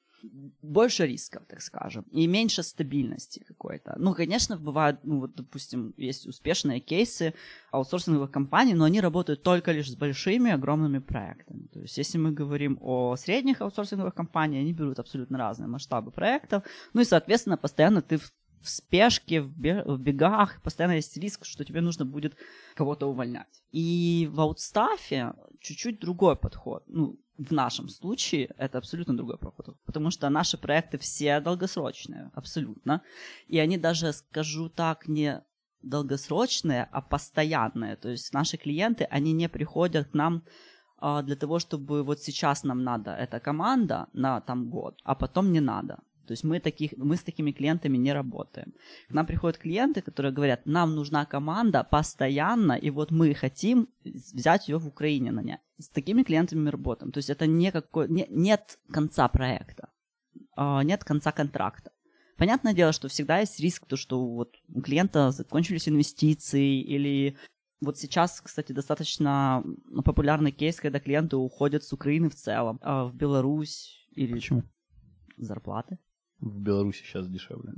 больше 0.62 1.06
рисков, 1.06 1.44
так 1.48 1.62
скажем, 1.62 2.06
и 2.12 2.28
меньше 2.28 2.64
стабильности 2.64 3.44
какой-то. 3.48 3.96
Ну, 3.98 4.14
конечно, 4.14 4.58
бывают, 4.58 5.00
ну, 5.04 5.20
вот, 5.20 5.36
допустим, 5.36 5.94
есть 5.98 6.28
успешные 6.28 6.80
кейсы 6.80 7.34
аутсорсинговых 7.72 8.32
компаний, 8.32 8.74
но 8.74 8.86
они 8.86 9.02
работают 9.02 9.44
только 9.44 9.72
лишь 9.72 9.92
с 9.92 9.96
большими, 9.96 10.52
огромными 10.52 11.00
проектами. 11.00 11.68
То 11.74 11.80
есть, 11.80 11.98
если 11.98 12.18
мы 12.18 12.32
говорим 12.32 12.78
о 12.82 13.16
средних 13.16 13.62
аутсорсинговых 13.62 14.14
компаниях, 14.14 14.62
они 14.62 14.74
берут 14.74 15.00
абсолютно 15.00 15.38
разные 15.38 15.68
масштабы 15.68 16.12
проектов, 16.12 16.64
ну 16.94 17.02
и, 17.02 17.06
соответственно, 17.06 17.58
постоянно 17.58 18.02
ты 18.02 18.18
в 18.18 18.70
спешке, 18.70 19.42
в 19.42 19.98
бегах, 19.98 20.62
постоянно 20.62 20.94
есть 20.94 21.18
риск, 21.18 21.46
что 21.46 21.66
тебе 21.66 21.82
нужно 21.82 22.06
будет 22.06 22.36
кого-то 22.76 23.08
увольнять. 23.08 23.64
И 23.72 24.30
в 24.32 24.40
аутстафе 24.40 25.34
чуть-чуть 25.60 26.00
другой 26.00 26.36
подход. 26.36 26.84
Ну, 26.88 27.20
в 27.38 27.52
нашем 27.54 27.90
случае 27.90 28.54
это 28.58 28.78
абсолютно 28.78 29.16
другой 29.16 29.38
подход, 29.38 29.78
потому 29.86 30.12
что 30.12 30.30
наши 30.30 30.58
проекты 30.58 30.98
все 30.98 31.40
долгосрочные, 31.40 32.32
абсолютно. 32.34 33.02
И 33.48 33.58
они 33.60 33.78
даже, 33.78 34.14
скажу 34.14 34.70
так, 34.70 35.08
не 35.08 35.44
долгосрочные, 35.82 36.88
а 36.92 37.02
постоянные. 37.02 37.96
То 37.96 38.10
есть 38.10 38.34
наши 38.34 38.58
клиенты, 38.58 39.06
они 39.06 39.34
не 39.34 39.50
приходят 39.50 40.10
к 40.10 40.14
нам 40.14 40.44
а, 40.98 41.24
для 41.24 41.36
того, 41.36 41.60
чтобы 41.60 42.04
вот 42.04 42.20
сейчас 42.20 42.64
нам 42.64 42.84
надо 42.84 43.12
эта 43.12 43.40
команда 43.40 44.08
на 44.14 44.42
там 44.42 44.70
год, 44.70 45.00
а 45.04 45.16
потом 45.16 45.52
не 45.52 45.60
надо. 45.60 45.98
То 46.32 46.34
есть 46.34 46.46
мы, 46.46 46.62
таких, 46.62 46.94
мы 46.98 47.18
с 47.18 47.24
такими 47.24 47.52
клиентами 47.52 47.98
не 47.98 48.14
работаем. 48.14 48.74
К 49.10 49.14
нам 49.14 49.26
приходят 49.26 49.58
клиенты, 49.58 50.02
которые 50.02 50.32
говорят, 50.32 50.66
нам 50.66 50.96
нужна 50.96 51.26
команда 51.26 51.84
постоянно, 51.84 52.72
и 52.72 52.90
вот 52.90 53.12
мы 53.12 53.34
хотим 53.34 53.90
взять 54.06 54.70
ее 54.70 54.78
в 54.78 54.88
Украине 54.88 55.32
нанять. 55.32 55.60
С 55.78 55.90
такими 55.90 56.24
клиентами 56.24 56.62
мы 56.62 56.72
работаем. 56.72 57.12
То 57.12 57.18
есть 57.18 57.30
это 57.30 57.48
не 57.48 57.70
какой, 57.72 58.08
не, 58.08 58.28
нет 58.30 58.80
конца 58.94 59.28
проекта, 59.28 59.90
а, 60.56 60.84
нет 60.84 61.04
конца 61.04 61.34
контракта. 61.34 61.92
Понятное 62.38 62.74
дело, 62.74 62.94
что 62.94 63.10
всегда 63.10 63.40
есть 63.40 63.60
риск, 63.60 63.86
то, 63.86 63.98
что 63.98 64.26
вот 64.26 64.56
у 64.74 64.82
клиента 64.82 65.32
закончились 65.32 65.90
инвестиции 65.90 66.82
или 66.82 67.36
вот 67.82 67.98
сейчас, 67.98 68.40
кстати, 68.40 68.72
достаточно 68.72 69.66
популярный 70.06 70.54
кейс, 70.54 70.80
когда 70.80 71.02
клиенты 71.02 71.36
уходят 71.36 71.84
с 71.84 71.92
Украины 71.92 72.30
в 72.30 72.36
целом, 72.36 72.80
а 72.82 73.04
в 73.04 73.16
Беларусь 73.16 74.08
или... 74.16 74.36
Почему? 74.36 74.64
Зарплаты. 75.36 75.98
В 76.42 76.60
Беларуси 76.60 77.04
сейчас 77.04 77.28
дешевле. 77.28 77.74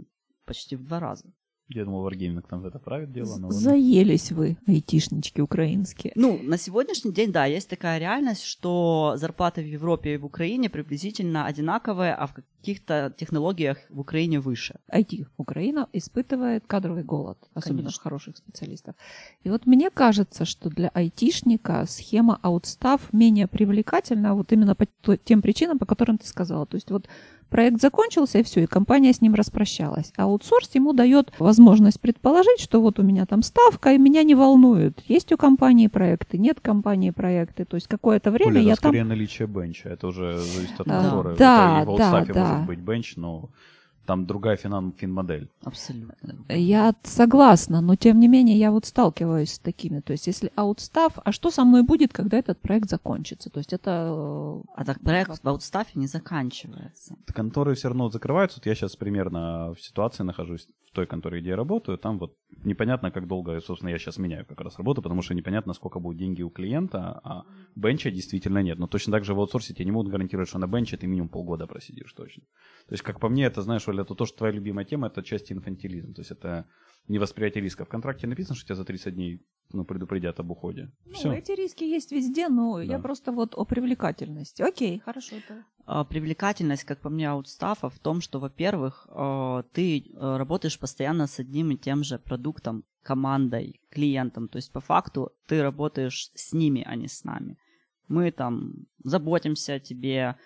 Почти 0.46 0.76
в 0.76 0.84
два 0.84 1.00
раза. 1.00 1.26
Я 1.70 1.86
думал, 1.86 2.08
Wargaming 2.08 2.44
там 2.48 2.66
это 2.66 2.78
правит 2.78 3.12
дело. 3.14 3.38
Но 3.38 3.50
Заелись 3.50 4.32
вы, 4.32 4.58
айтишнички 4.68 5.42
украинские. 5.42 6.12
Ну, 6.16 6.40
на 6.44 6.58
сегодняшний 6.58 7.14
день, 7.14 7.32
да, 7.32 7.46
есть 7.46 7.70
такая 7.70 8.00
реальность, 8.00 8.44
что 8.44 9.14
зарплаты 9.16 9.62
в 9.62 9.66
Европе 9.66 10.14
и 10.14 10.18
в 10.18 10.26
Украине 10.26 10.70
приблизительно 10.70 11.46
одинаковые, 11.46 12.14
а 12.14 12.28
в 12.28 12.34
каких-то 12.34 13.14
технологиях 13.18 13.78
в 13.90 14.00
Украине 14.00 14.40
выше. 14.42 14.76
IT 14.92 15.26
Украина 15.38 15.88
испытывает 15.94 16.68
кадровый 16.68 17.04
голод, 17.04 17.38
особенно 17.54 17.84
Конечно. 17.84 18.04
хороших 18.04 18.38
специалистов. 18.38 18.96
И 19.44 19.50
вот 19.50 19.66
мне 19.66 19.90
кажется, 19.90 20.46
что 20.46 20.70
для 20.70 20.90
айтишника 20.90 21.86
схема 21.88 22.40
аутстав 22.42 23.14
менее 23.14 23.48
привлекательна 23.48 24.36
вот 24.36 24.52
именно 24.52 24.76
по 24.76 24.86
тем 25.18 25.42
причинам, 25.42 25.80
по 25.80 25.86
которым 25.86 26.18
ты 26.18 26.28
сказала. 26.28 26.66
То 26.66 26.76
есть 26.76 26.92
вот 26.92 27.08
проект 27.54 27.80
закончился, 27.80 28.40
и 28.40 28.44
все, 28.44 28.64
и 28.64 28.66
компания 28.66 29.14
с 29.14 29.22
ним 29.22 29.36
распрощалась. 29.36 30.12
А 30.18 30.24
аутсорс 30.24 30.74
ему 30.74 30.92
дает 30.92 31.32
возможность 31.38 32.02
предположить, 32.02 32.60
что 32.60 32.82
вот 32.82 32.98
у 32.98 33.04
меня 33.04 33.28
там 33.28 33.44
ставка, 33.44 33.94
и 33.94 34.00
меня 34.00 34.24
не 34.24 34.34
волнует, 34.34 35.00
есть 35.08 35.32
у 35.32 35.38
компании 35.38 35.86
проекты, 35.86 36.40
нет 36.40 36.60
компании 36.60 37.12
проекты. 37.12 37.66
То 37.66 37.76
есть 37.76 37.88
какое-то 37.88 38.32
время 38.32 38.54
Коля, 38.54 38.62
я 38.62 38.74
это 38.74 38.82
там... 38.82 38.90
скорее 38.90 39.04
наличие 39.04 39.48
бенча, 39.48 39.90
это 39.90 40.08
уже 40.08 40.40
зависит 40.40 40.80
от. 40.80 40.88
Да, 40.88 41.36
да, 41.38 41.86
да, 41.86 42.26
да. 42.26 42.48
может 42.48 42.66
быть 42.66 42.80
бенч, 42.80 43.18
но 43.18 43.50
там 44.06 44.26
другая 44.26 44.58
фин, 44.58 44.92
фин-модель. 44.92 45.50
Абсолютно. 45.64 46.36
Я 46.50 46.94
согласна, 47.04 47.82
но 47.82 47.96
тем 47.96 48.20
не 48.20 48.28
менее 48.28 48.58
я 48.58 48.72
вот 48.72 48.86
сталкиваюсь 48.86 49.54
с 49.54 49.60
такими. 49.60 50.00
То 50.02 50.14
есть 50.14 50.28
если 50.28 50.52
аутстав, 50.56 51.14
а 51.24 51.32
что 51.32 51.52
со 51.52 51.64
мной 51.64 51.84
будет, 51.84 52.14
когда 52.14 52.38
этот 52.38 52.60
проект 52.60 52.90
закончится? 52.90 53.50
То 53.50 53.60
есть 53.60 53.74
это... 53.74 53.92
Э, 53.92 54.62
а 54.76 54.86
так 54.86 55.00
проект 55.02 55.44
в 55.44 55.48
аутстафе 55.48 55.92
не 55.96 56.08
заканчивается. 56.08 57.16
Конторы 57.34 57.76
все 57.76 57.90
равно 57.90 58.10
закрываются. 58.10 58.60
Вот 58.60 58.66
я 58.66 58.76
сейчас 58.76 58.96
примерно 58.96 59.74
в 59.74 59.82
ситуации 59.82 60.24
нахожусь, 60.24 60.68
той 60.94 61.06
конторе, 61.08 61.42
где 61.42 61.50
я 61.50 61.56
работаю. 61.56 61.98
Там 61.98 62.20
вот 62.20 62.38
непонятно, 62.64 63.12
как 63.12 63.28
долго, 63.28 63.60
собственно, 63.60 63.90
я 63.90 63.98
сейчас 63.98 64.18
меняю 64.18 64.46
как 64.46 64.62
раз 64.62 64.78
работу, 64.78 65.02
потому 65.02 65.22
что 65.22 65.34
непонятно, 65.34 65.74
сколько 65.74 66.00
будут 66.00 66.18
деньги 66.18 66.42
у 66.42 66.50
клиента, 66.50 67.20
а 67.24 67.44
бенча 67.76 68.12
действительно 68.12 68.64
нет. 68.64 68.80
Но 68.80 68.88
точно 68.88 69.12
так 69.12 69.26
же 69.26 69.34
в 69.34 69.40
аутсорсе 69.40 69.74
тебе 69.74 69.86
не 69.86 69.92
могут 69.92 70.12
гарантировать, 70.12 70.50
что 70.50 70.60
на 70.60 70.68
бенче 70.68 70.98
ты 70.98 71.08
минимум 71.08 71.30
полгода 71.30 71.68
просидишь 71.68 72.14
точно. 72.14 72.44
То 72.88 72.94
есть, 72.94 73.04
как 73.04 73.20
по 73.20 73.30
мне, 73.30 73.46
это, 73.46 73.62
знаешь, 73.62 73.88
Оля, 73.88 74.04
это 74.04 74.16
то, 74.16 74.26
что 74.26 74.38
твоя 74.38 74.54
любимая 74.54 74.86
тема, 74.86 75.08
это 75.08 75.24
часть 75.24 75.52
инфантилизм. 75.52 76.14
То 76.14 76.22
есть 76.22 76.32
это 76.32 76.66
не 77.08 77.20
восприятие 77.20 77.64
риска. 77.64 77.86
В 77.86 77.90
контракте 77.90 78.28
написано, 78.28 78.56
что 78.56 78.66
тебя 78.66 78.76
за 78.76 78.86
30 78.86 79.14
дней 79.14 79.42
ну, 79.72 79.86
предупредят 79.86 80.40
об 80.40 80.52
уходе. 80.52 80.92
Ну, 81.06 81.14
Все. 81.14 81.34
эти 81.34 81.52
риски 81.52 81.84
есть 81.84 82.12
везде, 82.12 82.48
но 82.48 82.78
да. 82.78 82.84
я 82.84 83.00
просто 83.00 83.32
вот 83.32 83.56
о 83.56 83.66
привлекательности. 83.66 84.62
Окей, 84.62 85.00
хорошо. 85.00 85.36
Это... 85.36 85.66
А, 85.86 86.04
привлекательность, 86.06 86.86
как 86.86 87.00
по 87.00 87.10
мне, 87.10 87.30
аутстафа 87.30 87.90
в 87.90 88.00
том, 88.00 88.22
что, 88.22 88.40
во-первых, 88.40 89.08
а, 89.10 89.64
ты 89.74 90.06
а, 90.16 90.38
работаешь 90.38 90.80
постоянно 90.80 91.28
с 91.28 91.40
одним 91.40 91.72
и 91.72 91.78
тем 91.78 92.04
же 92.04 92.20
продуктом, 92.20 92.86
командой, 93.02 93.82
клиентом. 93.90 94.48
То 94.48 94.58
есть, 94.58 94.72
по 94.72 94.80
факту, 94.80 95.34
ты 95.46 95.62
работаешь 95.62 96.32
с 96.36 96.54
ними, 96.54 96.84
а 96.88 96.96
не 96.96 97.08
с 97.08 97.26
нами. 97.26 97.58
Мы 98.08 98.32
там 98.32 98.86
заботимся 99.04 99.74
о 99.74 99.80
тебе, 99.80 100.38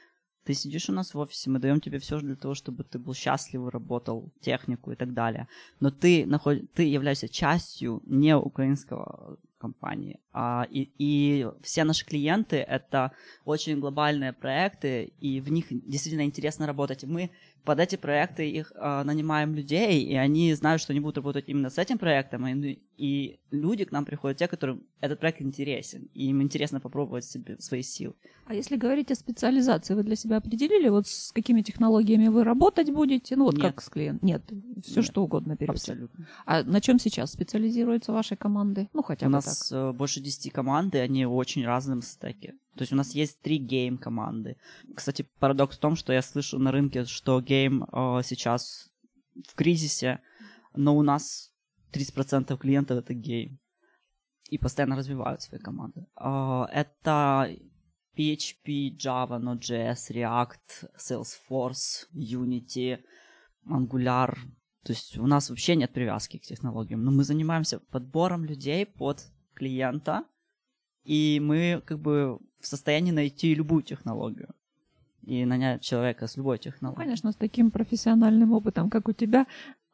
ты 0.43 0.53
сидишь 0.53 0.89
у 0.89 0.93
нас 0.93 1.13
в 1.13 1.19
офисе, 1.19 1.51
мы 1.51 1.59
даем 1.59 1.81
тебе 1.81 1.99
все 1.99 2.19
для 2.19 2.35
того, 2.35 2.55
чтобы 2.55 2.83
ты 2.83 2.97
был 2.97 3.13
счастлив, 3.13 3.67
работал, 3.67 4.31
технику 4.41 4.91
и 4.91 4.95
так 4.95 5.13
далее. 5.13 5.47
Но 5.79 5.91
ты, 5.91 6.25
наход... 6.25 6.59
ты 6.73 6.83
являешься 6.83 7.29
частью 7.29 8.01
не 8.05 8.35
украинского 8.35 9.37
компании. 9.57 10.19
А, 10.31 10.67
и, 10.69 10.91
и 10.97 11.47
все 11.61 11.83
наши 11.83 12.05
клиенты— 12.05 12.57
это 12.67 13.11
очень 13.45 13.79
глобальные 13.79 14.33
проекты, 14.33 15.13
и 15.19 15.41
в 15.41 15.51
них 15.51 15.67
действительно 15.69 16.25
интересно 16.25 16.67
работать. 16.67 17.03
Мы 17.03 17.31
под 17.67 17.81
эти 17.81 17.97
проекты 17.97 18.49
их 18.49 18.71
а, 18.75 19.03
нанимаем 19.03 19.53
людей, 19.53 20.01
и 20.01 20.15
они 20.15 20.53
знают, 20.53 20.81
что 20.81 20.93
они 20.93 21.01
будут 21.01 21.17
работать 21.17 21.49
именно 21.49 21.69
с 21.69 21.77
этим 21.77 21.97
проектом, 21.97 22.47
и, 22.47 22.79
и 22.95 23.39
люди 23.51 23.83
к 23.83 23.91
нам 23.91 24.05
приходят, 24.05 24.37
те, 24.37 24.47
которым 24.47 24.83
этот 25.01 25.19
проект 25.19 25.41
интересен, 25.41 26.07
и 26.13 26.29
им 26.29 26.41
интересно 26.41 26.79
попробовать 26.79 27.25
себе 27.25 27.57
свои 27.59 27.81
силы. 27.81 28.13
А 28.45 28.53
если 28.53 28.77
говорить 28.77 29.11
о 29.11 29.15
специализации, 29.15 29.95
вы 29.95 30.03
для 30.03 30.15
себя 30.15 30.37
определили, 30.37 30.87
вот 30.87 31.07
с 31.07 31.33
какими 31.33 31.61
технологиями 31.61 32.29
вы 32.29 32.45
работать 32.45 32.89
будете? 32.89 33.35
Ну 33.35 33.43
вот 33.43 33.55
Нет. 33.55 33.63
как 33.63 33.81
с 33.81 33.89
клиентом? 33.89 34.25
Нет, 34.25 34.43
все 34.85 35.01
Нет. 35.01 35.05
что 35.05 35.23
угодно 35.23 35.57
берете. 35.59 35.73
Абсолютно. 35.73 36.25
А 36.45 36.63
на 36.63 36.79
чем 36.79 36.99
сейчас 36.99 37.33
специализируются 37.33 38.13
ваши 38.13 38.37
команды? 38.37 38.87
Ну 38.93 39.03
хотя 39.03 39.25
бы 39.25 39.31
У 39.31 39.33
нас 39.33 39.67
так. 39.67 39.77
Э, 39.77 39.91
больше 39.91 40.21
10 40.21 40.53
команд, 40.53 40.95
и 40.95 40.99
они 40.99 41.25
очень 41.25 41.65
разном 41.65 42.01
стеке. 42.01 42.53
То 42.77 42.83
есть 42.83 42.93
у 42.93 42.95
нас 42.95 43.13
есть 43.15 43.41
три 43.41 43.57
game-команды. 43.57 44.57
Кстати, 44.95 45.27
парадокс 45.39 45.77
в 45.77 45.79
том, 45.79 45.95
что 45.95 46.13
я 46.13 46.21
слышу 46.21 46.59
на 46.59 46.71
рынке, 46.71 47.05
что 47.05 47.41
game 47.41 47.83
э, 47.83 48.21
сейчас 48.23 48.89
в 49.47 49.55
кризисе, 49.55 50.21
но 50.75 50.95
у 50.95 51.01
нас 51.01 51.51
30% 51.93 52.57
клиентов 52.57 52.99
это 52.99 53.13
game. 53.13 53.59
И 54.49 54.57
постоянно 54.57 54.95
развивают 54.95 55.41
свои 55.41 55.59
команды. 55.59 56.05
Э, 56.19 56.65
это 56.71 57.49
PHP, 58.17 58.95
Java, 58.97 59.39
Node.js, 59.39 60.11
React, 60.11 60.89
Salesforce, 60.97 62.07
Unity, 62.13 62.99
Angular. 63.69 64.35
То 64.83 64.93
есть 64.93 65.17
у 65.17 65.27
нас 65.27 65.49
вообще 65.49 65.75
нет 65.75 65.93
привязки 65.93 66.37
к 66.37 66.43
технологиям. 66.43 67.03
Но 67.03 67.11
мы 67.11 67.23
занимаемся 67.23 67.79
подбором 67.79 68.45
людей 68.45 68.85
под 68.85 69.25
клиента, 69.53 70.23
и 71.03 71.39
мы 71.41 71.81
как 71.85 71.99
бы 71.99 72.39
в 72.59 72.67
состоянии 72.67 73.11
найти 73.11 73.55
любую 73.55 73.83
технологию 73.83 74.49
и 75.23 75.45
нанять 75.45 75.81
человека 75.81 76.27
с 76.27 76.37
любой 76.37 76.57
технологией. 76.57 76.99
Ну, 76.99 77.05
конечно, 77.05 77.31
с 77.31 77.35
таким 77.35 77.71
профессиональным 77.71 78.53
опытом, 78.53 78.89
как 78.89 79.09
у 79.09 79.13
тебя, 79.13 79.45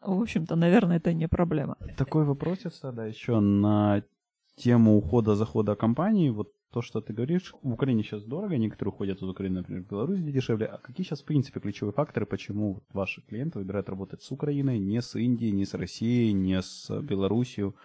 в 0.01 0.21
общем-то, 0.21 0.55
наверное, 0.55 0.97
это 0.97 1.13
не 1.13 1.27
проблема. 1.27 1.75
Такой 1.97 2.23
вопросец 2.23 2.79
тогда 2.79 3.05
еще 3.05 3.39
на 3.39 4.03
тему 4.55 4.97
ухода-захода 4.97 5.75
компании. 5.75 6.29
Вот 6.29 6.51
то, 6.71 6.81
что 6.81 7.01
ты 7.01 7.13
говоришь, 7.13 7.53
в 7.61 7.71
Украине 7.71 8.03
сейчас 8.03 8.23
дорого, 8.23 8.57
некоторые 8.57 8.93
уходят 8.93 9.21
из 9.21 9.27
Украины, 9.27 9.59
например, 9.59 9.83
в 9.83 9.87
Беларусь, 9.87 10.19
где 10.19 10.31
дешевле. 10.31 10.65
А 10.65 10.77
какие 10.77 11.05
сейчас, 11.05 11.21
в 11.21 11.25
принципе, 11.25 11.59
ключевые 11.59 11.93
факторы, 11.93 12.25
почему 12.25 12.81
ваши 12.93 13.21
клиенты 13.21 13.59
выбирают 13.59 13.89
работать 13.89 14.23
с 14.23 14.31
Украиной, 14.31 14.79
не 14.79 15.01
с 15.01 15.15
Индией, 15.15 15.51
не 15.51 15.65
с 15.65 15.73
Россией, 15.73 16.33
не 16.33 16.61
с 16.61 16.89
Беларусью? 17.01 17.75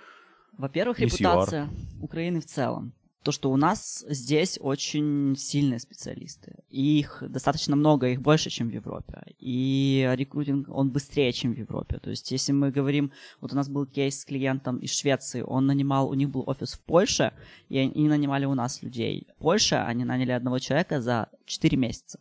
Во-первых, 0.56 1.00
репутация 1.00 1.68
Украины 2.00 2.40
в 2.40 2.46
целом 2.46 2.92
то, 3.28 3.32
что 3.32 3.50
у 3.50 3.56
нас 3.58 4.06
здесь 4.08 4.58
очень 4.58 5.36
сильные 5.36 5.78
специалисты. 5.80 6.54
их 6.70 7.22
достаточно 7.28 7.76
много, 7.76 8.08
их 8.08 8.22
больше, 8.22 8.48
чем 8.48 8.70
в 8.70 8.72
Европе. 8.72 9.22
И 9.38 10.10
рекрутинг, 10.14 10.66
он 10.70 10.88
быстрее, 10.88 11.30
чем 11.32 11.52
в 11.52 11.58
Европе. 11.58 11.98
То 11.98 12.08
есть, 12.08 12.30
если 12.30 12.52
мы 12.52 12.70
говорим, 12.70 13.12
вот 13.42 13.52
у 13.52 13.56
нас 13.56 13.68
был 13.68 13.84
кейс 13.84 14.20
с 14.20 14.24
клиентом 14.24 14.78
из 14.78 14.94
Швеции, 14.94 15.42
он 15.42 15.66
нанимал, 15.66 16.08
у 16.08 16.14
них 16.14 16.30
был 16.30 16.42
офис 16.46 16.72
в 16.72 16.80
Польше, 16.80 17.34
и 17.68 17.76
они 17.76 18.08
нанимали 18.08 18.46
у 18.46 18.54
нас 18.54 18.82
людей. 18.82 19.26
В 19.36 19.42
Польше 19.42 19.74
они 19.74 20.06
наняли 20.06 20.32
одного 20.32 20.58
человека 20.58 21.02
за 21.02 21.28
4 21.44 21.76
месяца. 21.76 22.18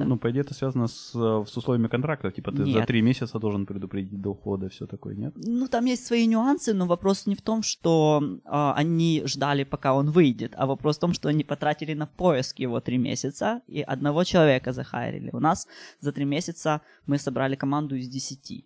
Чем, 0.00 0.08
ну, 0.08 0.18
по 0.18 0.30
идее, 0.30 0.40
это 0.40 0.54
связано 0.54 0.88
с, 0.88 1.12
э, 1.14 1.44
с 1.46 1.56
условиями 1.56 1.88
контракта. 1.88 2.30
Типа 2.30 2.52
ты 2.52 2.62
Нет. 2.62 2.74
за 2.74 2.86
три 2.86 3.02
месяца 3.02 3.38
должен 3.38 3.66
предупредить 3.66 4.20
до 4.20 4.30
ухода, 4.30 4.68
все 4.68 4.86
такое, 4.86 5.14
нет? 5.14 5.32
Ну, 5.36 5.68
там 5.68 5.86
есть 5.86 6.06
свои 6.06 6.26
нюансы, 6.26 6.74
но 6.74 6.86
вопрос 6.86 7.26
не 7.26 7.34
в 7.34 7.42
том, 7.42 7.62
что 7.62 8.22
а, 8.44 8.74
они 8.74 9.22
ждали, 9.26 9.64
пока 9.64 9.94
он 9.94 10.10
выйдет, 10.10 10.54
а 10.56 10.66
вопрос 10.66 10.96
в 10.96 11.00
том, 11.00 11.14
что 11.14 11.28
они 11.28 11.44
потратили 11.44 11.94
на 11.94 12.06
поиск 12.06 12.60
его 12.60 12.80
три 12.80 12.98
месяца 12.98 13.60
и 13.68 13.80
одного 13.80 14.24
человека 14.24 14.72
захайрили. 14.72 15.30
У 15.32 15.40
нас 15.40 15.68
за 16.00 16.12
три 16.12 16.24
месяца 16.24 16.80
мы 17.06 17.18
собрали 17.18 17.56
команду 17.56 17.96
из 17.96 18.08
десяти, 18.08 18.64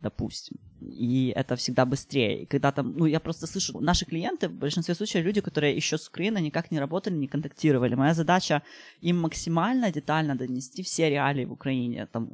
допустим. 0.00 0.56
И 0.80 1.32
это 1.36 1.56
всегда 1.56 1.84
быстрее. 1.84 2.42
И 2.42 2.46
когда 2.46 2.72
там, 2.72 2.94
ну, 2.96 3.06
я 3.06 3.20
просто 3.20 3.46
слышу, 3.46 3.80
наши 3.80 4.04
клиенты, 4.04 4.48
в 4.48 4.52
большинстве 4.52 4.94
случаев, 4.94 5.24
люди, 5.24 5.40
которые 5.40 5.76
еще 5.76 5.96
с 5.96 6.08
Украины 6.08 6.38
никак 6.40 6.70
не 6.70 6.80
работали, 6.80 7.14
не 7.14 7.28
контактировали. 7.28 7.94
Моя 7.94 8.14
задача 8.14 8.62
им 9.00 9.20
максимально 9.20 9.92
детально 9.92 10.36
донести 10.36 10.82
все 10.82 11.10
реалии 11.10 11.46
в 11.46 11.52
Украине. 11.52 12.06
Там, 12.06 12.30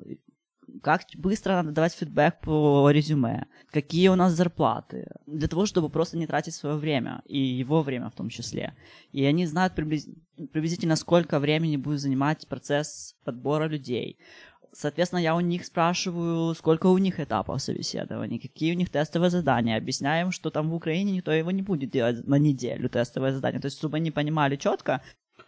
как 0.83 1.03
быстро 1.15 1.53
надо 1.53 1.71
давать 1.71 1.95
фидбэк 1.95 2.41
по 2.41 2.91
резюме, 2.91 3.47
какие 3.71 4.09
у 4.09 4.17
нас 4.17 4.33
зарплаты, 4.33 5.07
для 5.27 5.49
того, 5.49 5.67
чтобы 5.67 5.89
просто 5.89 6.19
не 6.19 6.27
тратить 6.27 6.55
свое 6.55 6.77
время, 6.77 7.23
и 7.27 7.39
его 7.39 7.83
время 7.83 8.09
в 8.11 8.15
том 8.15 8.29
числе. 8.29 8.75
И 9.13 9.25
они 9.25 9.47
знают 9.47 9.75
приблиз- 9.75 10.09
приблизительно, 10.53 10.97
сколько 10.97 11.39
времени 11.39 11.77
будет 11.77 12.01
занимать 12.01 12.47
процесс 12.49 13.15
подбора 13.25 13.69
людей. 13.69 14.17
Соответственно, 14.75 15.21
я 15.21 15.37
у 15.37 15.41
них 15.41 15.67
спрашиваю, 15.67 16.55
сколько 16.55 16.87
у 16.87 16.97
них 16.97 17.21
этапов 17.21 17.61
собеседований, 17.61 18.39
какие 18.39 18.73
у 18.75 18.77
них 18.77 18.89
тестовые 18.89 19.29
задания. 19.29 19.77
Объясняем, 19.77 20.33
что 20.33 20.51
там 20.51 20.71
в 20.71 20.75
Украине 20.75 21.13
никто 21.13 21.31
его 21.31 21.51
не 21.51 21.61
будет 21.61 21.91
делать 21.91 22.27
на 22.27 22.37
неделю 22.37 22.89
тестовое 22.89 23.33
задание. 23.33 23.61
То 23.61 23.67
есть, 23.67 23.77
чтобы 23.77 23.99
они 23.99 24.11
понимали 24.11 24.57
четко, 24.57 25.03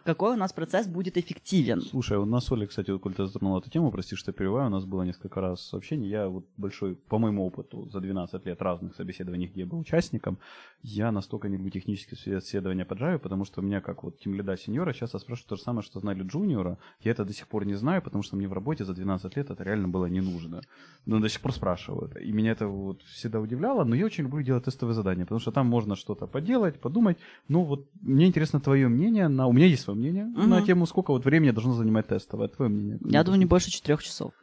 какой 0.05 0.33
у 0.33 0.37
нас 0.37 0.53
процесс 0.53 0.87
будет 0.87 1.17
эффективен. 1.17 1.81
Слушай, 1.81 2.17
у 2.19 2.25
нас 2.25 2.51
Оля, 2.51 2.67
кстати, 2.67 2.91
вот, 2.91 3.01
коль 3.01 3.15
ты 3.15 3.25
затронул 3.25 3.57
эту 3.57 3.71
тему, 3.71 3.91
прости, 3.91 4.15
что 4.15 4.29
я 4.29 4.33
перебиваю, 4.33 4.67
у 4.67 4.69
нас 4.69 4.85
было 4.85 5.01
несколько 5.01 5.41
раз 5.41 5.61
сообщений. 5.61 6.07
Я 6.07 6.27
вот 6.29 6.45
большой, 6.57 6.95
по 6.95 7.17
моему 7.17 7.45
опыту, 7.45 7.89
за 7.89 7.99
12 7.99 8.45
лет 8.45 8.61
разных 8.61 8.95
собеседований, 8.95 9.47
где 9.47 9.61
я 9.61 9.65
был 9.65 9.79
участником, 9.79 10.37
я 10.83 11.11
настолько 11.11 11.49
не 11.49 11.57
люблю 11.57 11.71
технические 11.71 12.17
собеседования 12.17 12.85
по 12.85 12.93
Java, 12.93 13.17
потому 13.17 13.45
что 13.45 13.61
у 13.61 13.63
меня, 13.63 13.81
как 13.81 14.03
вот 14.03 14.19
тем 14.19 14.35
лида 14.35 14.55
сеньора, 14.55 14.93
часто 14.93 15.17
спрашивают 15.17 15.49
то 15.49 15.55
же 15.55 15.63
самое, 15.63 15.81
что 15.81 15.99
знали 15.99 16.21
джуниора. 16.21 16.77
Я 17.01 17.11
это 17.11 17.25
до 17.25 17.33
сих 17.33 17.47
пор 17.47 17.65
не 17.65 17.73
знаю, 17.73 18.03
потому 18.03 18.23
что 18.23 18.35
мне 18.35 18.47
в 18.47 18.53
работе 18.53 18.85
за 18.85 18.93
12 18.93 19.35
лет 19.35 19.49
это 19.49 19.63
реально 19.63 19.87
было 19.87 20.05
не 20.05 20.21
нужно. 20.21 20.61
Но 21.07 21.19
до 21.19 21.29
сих 21.29 21.41
пор 21.41 21.51
спрашивают. 21.51 22.15
И 22.17 22.31
меня 22.31 22.51
это 22.51 22.67
вот 22.67 23.01
всегда 23.01 23.39
удивляло, 23.39 23.83
но 23.83 23.95
я 23.95 24.05
очень 24.05 24.25
люблю 24.25 24.43
делать 24.43 24.65
тестовые 24.65 24.93
задания, 24.93 25.25
потому 25.25 25.39
что 25.39 25.51
там 25.51 25.65
можно 25.65 25.95
что-то 25.95 26.27
поделать, 26.27 26.79
подумать. 26.79 27.17
Ну 27.47 27.63
вот, 27.63 27.87
мне 28.01 28.27
интересно 28.27 28.59
твое 28.59 28.87
мнение 28.87 29.27
на... 29.27 29.47
У 29.47 29.53
меня 29.53 29.65
есть 29.65 29.81
свое 29.81 29.94
мнение 29.95 30.25
Мгм. 30.25 30.49
на 30.49 30.61
тему, 30.61 30.85
сколько 30.85 31.11
вот 31.11 31.25
времени 31.25 31.51
должно 31.51 31.73
занимать 31.73 32.07
тестовое. 32.07 32.47
Твое 32.47 32.69
мнение? 32.71 32.99
Я 33.05 33.23
думаю, 33.23 33.39
не 33.39 33.45
больше 33.45 33.71
четырех 33.71 34.03
часов. 34.03 34.33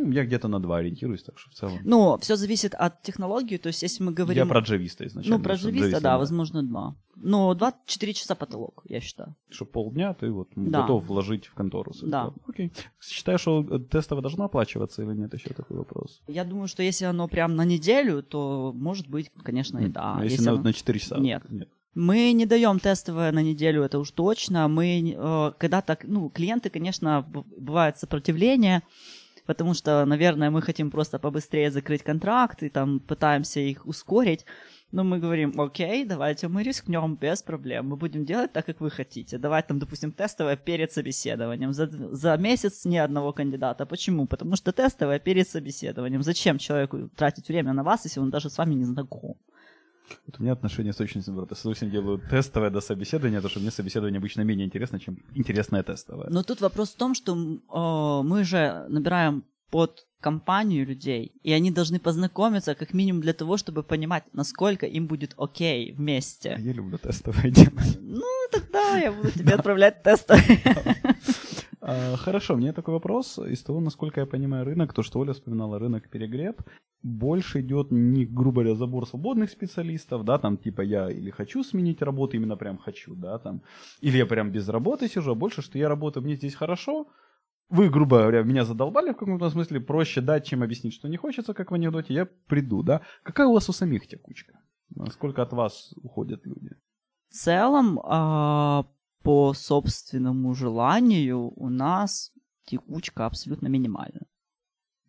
Ну, 0.00 0.12
я 0.12 0.24
где-то 0.24 0.46
на 0.46 0.60
два 0.60 0.76
ориентируюсь, 0.76 1.24
так 1.24 1.36
что 1.40 1.50
в 1.50 1.54
целом. 1.54 1.78
Ну, 1.82 2.16
все 2.20 2.36
зависит 2.36 2.72
от 2.74 3.02
технологии, 3.02 3.56
то 3.56 3.66
есть 3.66 3.82
если 3.82 4.04
мы 4.04 4.12
говорим... 4.12 4.44
Я 4.44 4.48
про 4.48 4.60
джависта 4.60 5.04
изначально. 5.08 5.38
Ну, 5.38 5.42
про 5.42 5.54
джависта, 5.56 6.00
да, 6.00 6.18
возможно, 6.18 6.62
два. 6.62 6.94
Ну, 7.16 7.52
два-четыре 7.54 8.12
часа 8.12 8.36
потолок, 8.36 8.82
я 8.84 9.00
считаю. 9.00 9.34
Что 9.50 9.64
полдня 9.64 10.14
ты 10.14 10.30
вот 10.30 10.50
Да. 10.54 10.82
готов 10.82 11.04
вложить 11.04 11.46
в 11.46 11.54
контору. 11.54 11.90
Да. 12.02 12.26
Ладно, 12.26 12.42
Окей. 12.46 12.72
Считаешь, 13.02 13.40
что 13.40 13.66
э, 13.68 13.80
тестовое 13.80 14.22
должно 14.22 14.44
оплачиваться 14.44 15.02
или 15.02 15.14
нет? 15.14 15.34
Еще 15.34 15.48
такой 15.52 15.78
вопрос. 15.78 16.22
Я 16.28 16.44
думаю, 16.44 16.68
что 16.68 16.84
если 16.84 17.06
оно 17.06 17.26
прям 17.26 17.56
на 17.56 17.64
неделю, 17.64 18.22
то, 18.22 18.72
может 18.76 19.08
быть, 19.08 19.32
конечно, 19.42 19.78
и 19.80 19.88
да. 19.88 20.14
А 20.18 20.22
если, 20.24 20.44
на, 20.44 20.52
оно- 20.52 20.62
на 20.62 20.72
4 20.72 20.98
часа? 21.00 21.18
Нет. 21.18 21.42
Мы 21.94 22.32
не 22.32 22.46
даем 22.46 22.78
тестовое 22.78 23.32
на 23.32 23.42
неделю, 23.42 23.82
это 23.82 23.98
уж 23.98 24.10
точно. 24.10 24.68
Мы, 24.68 25.14
э, 25.16 25.52
когда 25.58 25.80
так, 25.80 26.04
ну, 26.04 26.28
клиенты, 26.28 26.70
конечно, 26.70 27.26
бывает 27.56 27.98
сопротивление, 27.98 28.82
потому 29.46 29.74
что, 29.74 30.04
наверное, 30.04 30.50
мы 30.50 30.62
хотим 30.62 30.90
просто 30.90 31.18
побыстрее 31.18 31.70
закрыть 31.70 32.02
контракт 32.02 32.62
и 32.62 32.68
там 32.68 33.00
пытаемся 33.00 33.60
их 33.60 33.86
ускорить. 33.86 34.44
Но 34.90 35.04
мы 35.04 35.18
говорим, 35.18 35.60
окей, 35.60 36.04
давайте 36.04 36.48
мы 36.48 36.62
рискнем 36.62 37.16
без 37.16 37.42
проблем. 37.42 37.88
Мы 37.88 37.96
будем 37.96 38.24
делать 38.24 38.52
так, 38.52 38.64
как 38.66 38.80
вы 38.80 38.90
хотите. 38.90 39.38
Давать 39.38 39.66
там, 39.66 39.78
допустим, 39.78 40.12
тестовое 40.12 40.56
перед 40.56 40.92
собеседованием. 40.92 41.72
За, 41.72 41.86
за 41.86 42.36
месяц 42.38 42.86
ни 42.86 42.96
одного 42.96 43.32
кандидата. 43.32 43.84
Почему? 43.86 44.26
Потому 44.26 44.56
что 44.56 44.72
тестовое 44.72 45.18
перед 45.18 45.48
собеседованием. 45.48 46.22
Зачем 46.22 46.58
человеку 46.58 47.10
тратить 47.16 47.48
время 47.48 47.74
на 47.74 47.82
вас, 47.82 48.04
если 48.04 48.20
он 48.20 48.30
даже 48.30 48.48
с 48.48 48.56
вами 48.56 48.74
не 48.74 48.84
знаком? 48.84 49.36
Вот 50.26 50.36
у 50.38 50.42
меня 50.42 50.52
отношения 50.52 50.92
с 50.92 50.96
точностью 50.96 51.34
брата. 51.34 51.54
С 51.54 51.60
удовольствием 51.60 51.92
делаю 51.92 52.18
тестовое 52.18 52.70
до 52.70 52.80
собеседования, 52.80 53.38
потому 53.38 53.50
что 53.50 53.60
мне 53.60 53.70
собеседование 53.70 54.18
обычно 54.18 54.42
менее 54.42 54.66
интересно, 54.66 54.98
чем 55.00 55.18
интересное 55.34 55.82
тестовое. 55.82 56.28
Но 56.30 56.42
тут 56.42 56.60
вопрос 56.60 56.90
в 56.90 56.96
том, 56.96 57.14
что 57.14 57.32
э, 57.34 58.26
мы 58.26 58.44
же 58.44 58.86
набираем 58.88 59.44
под 59.70 60.06
компанию 60.20 60.84
людей, 60.86 61.32
и 61.42 61.52
они 61.52 61.70
должны 61.70 62.00
познакомиться 62.00 62.74
как 62.74 62.92
минимум 62.94 63.22
для 63.22 63.32
того, 63.32 63.56
чтобы 63.56 63.82
понимать, 63.84 64.24
насколько 64.32 64.86
им 64.86 65.06
будет 65.06 65.34
окей 65.38 65.92
А 65.92 65.96
вместе. 65.96 66.56
я 66.58 66.72
люблю 66.72 66.98
тестовое 66.98 67.50
делать. 67.50 67.98
Ну, 68.00 68.24
тогда 68.50 68.96
я 68.98 69.12
буду 69.12 69.30
тебе 69.30 69.54
отправлять 69.54 70.02
тесты. 70.02 70.34
А, 71.88 72.16
Хорошо, 72.16 72.54
меня 72.54 72.74
такой 72.74 72.92
вопрос. 72.94 73.38
Из 73.38 73.62
того, 73.62 73.80
насколько 73.80 74.20
я 74.20 74.26
понимаю 74.26 74.66
рынок, 74.66 74.92
то, 74.92 75.02
что 75.02 75.20
Оля 75.20 75.32
вспоминала, 75.32 75.78
рынок 75.78 76.10
перегреб, 76.10 76.60
больше 77.02 77.60
идет 77.60 77.90
не, 77.90 78.26
грубо 78.26 78.60
говоря, 78.60 78.74
забор 78.74 79.06
свободных 79.06 79.50
специалистов, 79.50 80.24
да, 80.24 80.38
там 80.38 80.58
типа 80.58 80.82
я 80.82 81.08
или 81.10 81.30
хочу 81.30 81.64
сменить 81.64 82.02
работу, 82.02 82.36
именно 82.36 82.56
прям 82.56 82.76
хочу, 82.76 83.14
да, 83.14 83.38
там, 83.38 83.62
или 84.02 84.18
я 84.18 84.26
прям 84.26 84.52
без 84.52 84.68
работы 84.68 85.08
сижу, 85.08 85.32
а 85.32 85.34
больше, 85.34 85.62
что 85.62 85.78
я 85.78 85.88
работаю, 85.88 86.24
мне 86.24 86.34
здесь 86.34 86.54
хорошо, 86.54 87.06
вы, 87.70 87.88
грубо 87.88 88.18
говоря, 88.18 88.42
меня 88.42 88.64
задолбали 88.64 89.12
в 89.12 89.16
каком-то 89.16 89.48
смысле, 89.48 89.80
проще 89.80 90.20
дать, 90.20 90.46
чем 90.46 90.62
объяснить, 90.62 90.92
что 90.92 91.08
не 91.08 91.16
хочется, 91.16 91.54
как 91.54 91.70
в 91.70 91.74
анекдоте, 91.74 92.12
я 92.12 92.26
приду, 92.48 92.82
да. 92.82 93.00
Какая 93.22 93.46
у 93.46 93.54
вас 93.54 93.68
у 93.68 93.72
самих 93.72 94.06
текучка? 94.06 94.60
Насколько 94.90 95.42
от 95.42 95.52
вас 95.52 95.94
уходят 96.02 96.44
люди? 96.44 96.70
В 97.30 97.34
целом, 97.34 98.00
а, 98.04 98.84
по 99.22 99.54
собственному 99.54 100.54
желанию, 100.54 101.52
у 101.56 101.68
нас 101.68 102.32
текучка 102.64 103.26
абсолютно 103.26 103.68
минимальна. 103.68 104.20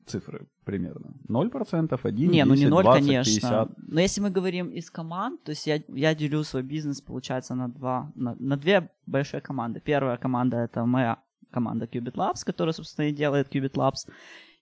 Цифры 0.06 0.48
примерно. 0.66 1.14
0%, 1.28 2.00
1, 2.04 2.32
Не, 2.32 2.46
ну 2.46 2.54
не 2.54 2.62
10, 2.62 2.70
ноль, 2.70 2.84
20, 2.84 3.06
конечно. 3.06 3.34
50. 3.34 3.70
Но 3.78 4.02
если 4.02 4.22
мы 4.22 4.32
говорим 4.32 4.70
из 4.70 4.90
команд, 4.90 5.44
то 5.44 5.52
есть 5.52 5.68
я, 5.68 5.82
я 5.88 6.16
делю 6.16 6.44
свой 6.44 6.64
бизнес, 6.64 7.02
получается, 7.02 7.56
на 7.56 7.68
два, 7.68 8.12
на, 8.16 8.36
на 8.40 8.58
две 8.58 8.90
большие 9.06 9.42
команды. 9.42 9.80
Первая 9.80 10.18
команда 10.18 10.58
это 10.58 10.86
моя 10.86 11.18
команда 11.52 11.86
Qubit 11.86 12.16
Labs, 12.16 12.46
которая, 12.46 12.74
собственно, 12.74 13.10
и 13.10 13.14
делает 13.14 13.56
Qubit 13.56 13.74
Labs. 13.74 14.08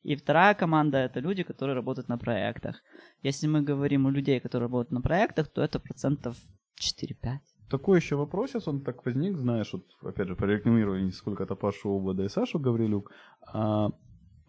И 0.03 0.15
вторая 0.15 0.53
команда 0.53 0.97
это 0.97 1.19
люди, 1.21 1.43
которые 1.43 1.75
работают 1.75 2.09
на 2.09 2.17
проектах. 2.17 2.81
Если 3.23 3.47
мы 3.47 3.61
говорим 3.61 4.07
о 4.07 4.11
людей, 4.11 4.39
которые 4.39 4.67
работают 4.67 4.91
на 4.91 5.01
проектах, 5.01 5.47
то 5.47 5.61
это 5.61 5.79
процентов 5.79 6.37
4-5. 6.79 7.39
Такой 7.69 7.99
еще 7.99 8.15
вопросец, 8.15 8.67
он 8.67 8.81
так 8.81 9.05
возник, 9.05 9.37
знаешь, 9.37 9.73
вот, 9.73 9.83
опять 10.01 10.27
же, 10.27 10.35
порекламирую 10.35 11.11
сколько-то 11.11 11.55
Пашу 11.55 11.89
Обода 11.89 12.23
и 12.23 12.29
Сашу 12.29 12.59
Гаврилюк. 12.59 13.11
А, 13.53 13.91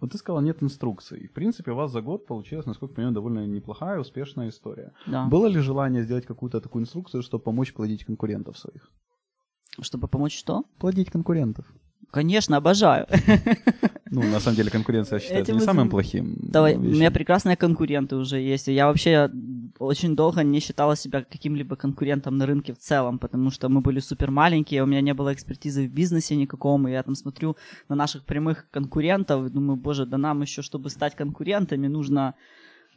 вот 0.00 0.12
ты 0.12 0.18
сказала, 0.18 0.40
нет 0.40 0.62
инструкций. 0.62 1.26
В 1.26 1.33
принципе, 1.33 1.72
у 1.72 1.74
вас 1.74 1.90
за 1.90 2.00
год 2.00 2.26
получилась, 2.26 2.66
насколько 2.66 2.92
я 2.92 2.96
понимаю, 2.96 3.14
довольно 3.14 3.46
неплохая, 3.46 3.98
успешная 3.98 4.48
история. 4.48 4.92
Да. 5.07 5.26
Было 5.26 5.46
ли 5.46 5.59
желание 5.59 6.04
сделать 6.04 6.26
какую-то 6.26 6.61
такую 6.61 6.83
инструкцию, 6.83 7.22
чтобы 7.22 7.42
помочь 7.42 7.74
плодить 7.74 8.04
конкурентов 8.04 8.57
своих? 8.57 8.88
Чтобы 9.81 10.07
помочь 10.07 10.38
что? 10.38 10.62
Плодить 10.78 11.11
конкурентов. 11.11 11.66
Конечно, 12.11 12.57
обожаю. 12.57 13.07
Ну, 14.11 14.23
на 14.23 14.40
самом 14.40 14.57
деле, 14.57 14.71
конкуренция 14.71 15.18
считается 15.18 15.53
Этим 15.53 15.61
не 15.61 15.66
самым 15.66 15.90
плохим. 15.90 16.35
Давай, 16.40 16.77
у 16.77 16.81
вещью. 16.81 16.97
меня 16.97 17.11
прекрасные 17.11 17.57
конкуренты 17.57 18.16
уже 18.16 18.38
есть. 18.40 18.68
Я 18.68 18.87
вообще 18.87 19.31
очень 19.79 20.16
долго 20.16 20.42
не 20.42 20.61
считала 20.61 20.97
себя 20.97 21.23
каким-либо 21.23 21.77
конкурентом 21.77 22.38
на 22.38 22.47
рынке 22.47 22.73
в 22.73 22.79
целом, 22.79 23.18
потому 23.18 23.51
что 23.51 23.68
мы 23.68 23.83
были 23.83 24.01
супер 24.01 24.31
маленькие, 24.31 24.83
у 24.83 24.87
меня 24.87 25.03
не 25.03 25.12
было 25.12 25.35
экспертизы 25.35 25.87
в 25.87 25.92
бизнесе 25.92 26.37
никаком, 26.37 26.88
и 26.88 26.92
я 26.92 27.03
там 27.03 27.14
смотрю 27.14 27.57
на 27.90 27.97
наших 27.97 28.25
прямых 28.25 28.71
конкурентов 28.71 29.47
и 29.47 29.51
думаю, 29.51 29.77
боже, 29.77 30.07
да 30.07 30.16
нам 30.16 30.40
еще, 30.40 30.62
чтобы 30.62 30.88
стать 30.88 31.14
конкурентами, 31.14 31.87
нужно 31.87 32.35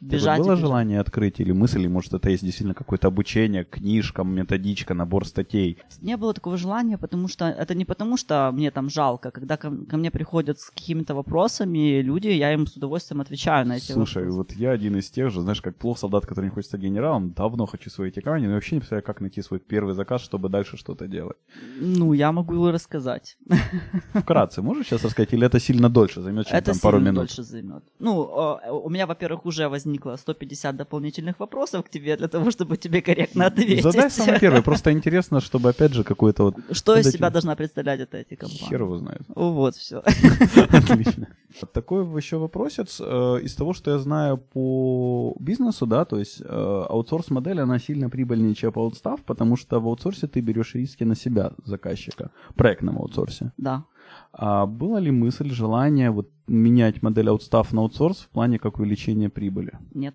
бежать. 0.02 0.38
было 0.38 0.48
бежать. 0.48 0.60
желание 0.60 1.00
открыть 1.00 1.40
или 1.40 1.52
мысль, 1.52 1.86
может 1.88 2.12
это 2.14 2.30
есть 2.30 2.44
действительно 2.44 2.74
какое-то 2.74 3.08
обучение, 3.08 3.64
книжкам, 3.64 4.34
методичка, 4.34 4.94
набор 4.94 5.26
статей? 5.26 5.78
Не 6.00 6.16
было 6.16 6.34
такого 6.34 6.56
желания, 6.56 6.98
потому 6.98 7.28
что 7.28 7.46
это 7.46 7.74
не 7.74 7.84
потому, 7.84 8.16
что 8.16 8.50
мне 8.52 8.70
там 8.70 8.90
жалко. 8.90 9.30
Когда 9.30 9.56
ко, 9.56 9.70
ко 9.70 9.96
мне 9.96 10.10
приходят 10.10 10.58
с 10.60 10.70
какими-то 10.70 11.14
вопросами 11.14 12.00
люди, 12.02 12.28
я 12.28 12.52
им 12.52 12.66
с 12.66 12.76
удовольствием 12.76 13.20
отвечаю 13.20 13.66
на 13.66 13.76
эти 13.76 13.92
Слушай, 13.92 14.24
вопросы. 14.24 14.38
вот 14.38 14.52
я 14.52 14.70
один 14.70 14.96
из 14.96 15.10
тех 15.10 15.30
же, 15.30 15.40
знаешь, 15.40 15.60
как 15.62 15.76
плох 15.76 15.98
солдат, 15.98 16.26
который 16.26 16.46
не 16.46 16.50
хочет 16.50 16.68
стать 16.68 16.80
генералом, 16.80 17.32
давно 17.32 17.66
хочу 17.66 17.90
свое 17.90 18.10
тикание, 18.10 18.48
но 18.48 18.54
вообще 18.54 18.74
не 18.76 18.80
представляю, 18.80 19.04
как 19.04 19.20
найти 19.20 19.42
свой 19.42 19.60
первый 19.60 19.94
заказ, 19.94 20.22
чтобы 20.22 20.48
дальше 20.48 20.76
что-то 20.76 21.06
делать. 21.06 21.36
Ну, 21.78 22.12
я 22.12 22.32
могу 22.32 22.70
рассказать. 22.70 23.36
Вкратце, 24.14 24.62
можешь 24.62 24.86
сейчас 24.86 25.04
рассказать, 25.04 25.32
или 25.32 25.46
это 25.46 25.60
сильно 25.60 25.88
дольше 25.88 26.20
займет, 26.22 26.46
чем 26.46 26.56
Это 26.56 26.72
там 26.72 26.80
пару 26.80 26.98
сильно 26.98 27.08
минут? 27.10 27.20
дольше 27.26 27.42
займет. 27.42 27.84
Ну, 27.98 28.58
э, 28.64 28.70
у 28.70 28.88
меня, 28.90 29.06
во-первых, 29.06 29.46
уже 29.46 29.68
возник 29.68 29.91
возникло 29.92 30.16
150 30.16 30.76
дополнительных 30.76 31.40
вопросов 31.40 31.84
к 31.84 31.88
тебе 31.88 32.16
для 32.16 32.28
того, 32.28 32.50
чтобы 32.50 32.76
тебе 32.76 33.02
корректно 33.02 33.46
ответить. 33.46 33.82
Задай 33.82 34.10
самый 34.10 34.40
первый. 34.40 34.62
Просто 34.62 34.90
интересно, 34.90 35.40
чтобы, 35.40 35.68
опять 35.70 35.92
же, 35.92 36.04
какой-то 36.04 36.44
вот... 36.44 36.56
Что 36.70 36.96
из 36.96 37.10
себя 37.10 37.30
должна 37.30 37.54
представлять 37.56 38.00
эта 38.00 38.18
эти 38.18 38.34
компании? 38.36 38.68
Хер 38.68 38.82
его 38.82 38.96
знает. 38.98 39.22
Вот, 39.28 39.74
все. 39.76 39.98
Отлично. 40.72 41.28
Такой 41.72 42.04
еще 42.16 42.36
вопросец. 42.36 43.00
Э, 43.00 43.40
Из 43.42 43.54
того, 43.54 43.74
что 43.74 43.90
я 43.90 43.98
знаю 43.98 44.38
по 44.38 45.34
бизнесу, 45.40 45.86
да, 45.86 46.04
то 46.04 46.18
есть 46.18 46.40
э, 46.40 46.86
аутсорс-модель, 46.88 47.60
она 47.60 47.78
сильно 47.78 48.08
прибыльнее, 48.08 48.54
чем 48.54 48.72
аутстав, 48.74 49.20
потому 49.20 49.56
что 49.56 49.80
в 49.80 49.86
аутсорсе 49.86 50.26
ты 50.26 50.40
берешь 50.40 50.74
риски 50.74 51.04
на 51.04 51.16
себя, 51.16 51.52
заказчика, 51.64 52.30
проектном 52.54 52.98
аутсорсе. 52.98 53.52
Да. 53.58 53.84
А 54.32 54.66
была 54.66 54.98
ли 55.00 55.10
мысль, 55.10 55.50
желание 55.50 56.10
вот 56.10 56.30
менять 56.46 57.02
модель 57.02 57.28
аутстав 57.28 57.72
на 57.72 57.82
аутсорс 57.82 58.18
в 58.18 58.28
плане 58.30 58.58
как 58.58 58.78
увеличения 58.78 59.28
прибыли? 59.28 59.78
Нет. 59.92 60.14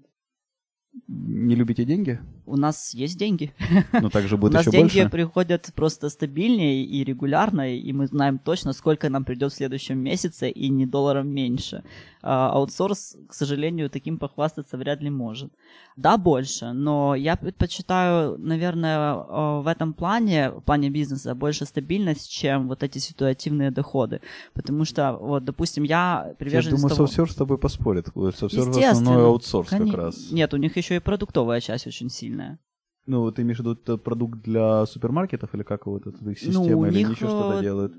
Не 1.08 1.56
любите 1.56 1.86
деньги? 1.86 2.20
У 2.46 2.58
нас 2.58 2.94
есть 2.94 3.18
деньги. 3.18 3.54
Но 4.02 4.10
также 4.10 4.36
У 4.36 4.38
будет 4.38 4.54
нас 4.54 4.62
еще 4.64 4.72
деньги 4.72 4.96
больше. 5.02 5.10
приходят 5.10 5.70
просто 5.76 6.10
стабильнее 6.10 6.84
и 6.86 7.04
регулярно, 7.04 7.76
и 7.76 7.94
мы 7.94 8.08
знаем 8.08 8.40
точно, 8.40 8.74
сколько 8.74 9.10
нам 9.10 9.24
придет 9.26 9.52
в 9.52 9.56
следующем 9.56 10.00
месяце, 10.00 10.50
и 10.50 10.70
не 10.70 10.86
долларом 10.86 11.28
меньше. 11.30 11.84
А 12.24 12.50
аутсорс, 12.52 13.16
к 13.28 13.34
сожалению, 13.34 13.90
таким 13.90 14.18
похвастаться 14.18 14.78
вряд 14.78 15.02
ли 15.02 15.10
может. 15.10 15.52
Да, 15.96 16.18
больше, 16.18 16.74
но 16.74 17.16
я 17.16 17.36
предпочитаю, 17.36 18.38
наверное, 18.38 19.14
э, 19.16 19.62
в 19.62 19.68
этом 19.68 19.94
плане, 19.94 20.52
в 20.52 20.62
плане 20.62 20.90
бизнеса, 20.90 21.36
больше 21.36 21.66
стабильность, 21.66 22.30
чем 22.32 22.68
вот 22.68 22.84
эти 22.84 23.00
ситуативные 23.00 23.72
доходы. 23.72 24.22
Потому 24.54 24.86
что, 24.86 25.14
вот, 25.20 25.44
допустим, 25.46 25.84
я 25.84 26.26
Я 26.28 26.34
приверженец 26.38 26.76
думаю, 26.80 26.90
того... 26.96 27.08
Софтсер 27.08 27.32
с 27.32 27.36
тобой 27.36 27.58
поспорит. 27.58 28.08
Софтсер 28.36 28.62
в 28.72 28.78
основной 28.78 29.26
аутсорс 29.26 29.70
как 29.70 29.80
Коне- 29.82 29.96
раз. 29.96 30.32
Нет, 30.32 30.54
у 30.54 30.58
них 30.58 30.78
еще 30.78 30.87
и 30.95 31.00
продуктовая 31.00 31.60
часть 31.60 31.88
очень 31.88 32.10
сильная. 32.10 32.60
Ну, 33.06 33.32
ты 33.32 33.41
имеешь 33.41 33.58
в 33.58 33.62
виду 33.62 33.73
это 33.73 33.97
продукт 33.97 34.41
для 34.41 34.86
супермаркетов 34.86 35.54
или 35.56 35.63
как 35.63 35.86
вот 35.86 36.06
это 36.06 36.17
их 36.17 36.26
Ну, 36.26 36.34
система, 36.36 36.78
у 36.78 36.86
или 36.86 36.97
них, 36.97 37.12
еще 37.12 37.26
что-то 37.26 37.60
э, 37.60 37.62
делают? 37.62 37.93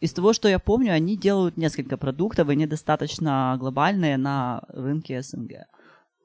Из 0.00 0.12
того, 0.12 0.32
что 0.32 0.48
я 0.48 0.58
помню, 0.58 0.92
они 0.92 1.16
делают 1.16 1.56
несколько 1.56 1.96
продуктов, 1.96 2.48
и 2.48 2.52
они 2.52 2.66
достаточно 2.66 3.56
глобальные 3.60 4.16
на 4.16 4.62
рынке 4.68 5.20
СНГ. 5.22 5.66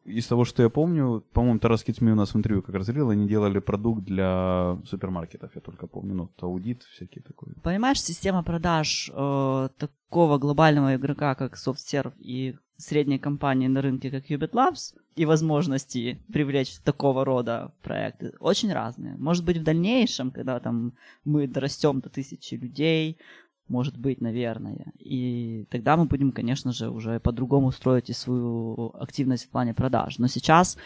Из 0.06 0.26
того, 0.26 0.46
что 0.46 0.64
я 0.64 0.70
помню, 0.70 1.24
по-моему, 1.34 1.60
Тарас 1.60 1.84
Кицми 1.84 2.12
у 2.12 2.16
нас 2.16 2.34
в 2.34 2.38
интервью 2.38 2.64
как 2.64 2.76
раз 2.76 2.88
говорил, 2.88 3.10
они 3.10 3.28
делали 3.28 3.60
продукт 3.60 4.04
для 4.04 4.78
супермаркетов, 4.86 5.52
я 5.54 5.62
только 5.62 5.88
помню, 5.88 6.16
ну, 6.16 6.32
аудит 6.42 6.84
всякий 6.84 7.20
такой. 7.20 7.54
Понимаешь, 7.62 8.02
система 8.02 8.42
продаж 8.42 9.12
э, 9.14 9.70
такого 9.78 10.38
глобального 10.38 10.96
игрока, 10.96 11.36
как 11.36 11.56
SoftServe 11.58 12.18
и 12.18 12.56
средней 12.80 13.20
компании 13.20 13.68
на 13.68 13.82
рынке, 13.82 14.10
как 14.10 14.32
Ubit 14.32 14.52
Labs, 14.52 14.96
и 15.16 15.26
возможности 15.26 16.22
привлечь 16.32 16.78
такого 16.78 17.26
рода 17.26 17.74
проекты 17.84 18.34
очень 18.40 18.72
разные. 18.72 19.16
Может 19.18 19.44
быть, 19.44 19.58
в 19.58 19.64
дальнейшем, 19.64 20.32
когда 20.32 20.60
там 20.60 20.94
мы 21.26 21.48
дорастем 21.48 22.00
до 22.00 22.10
тысячи 22.10 22.56
людей, 22.56 23.18
может 23.68 23.98
быть, 23.98 24.22
наверное. 24.22 24.94
И 24.98 25.66
тогда 25.70 25.98
мы 25.98 26.06
будем, 26.06 26.32
конечно 26.32 26.72
же, 26.72 26.90
уже 26.90 27.20
по-другому 27.20 27.72
строить 27.72 28.10
и 28.10 28.14
свою 28.14 28.92
активность 28.96 29.46
в 29.46 29.50
плане 29.50 29.74
продаж. 29.74 30.18
Но 30.18 30.28
сейчас 30.28 30.78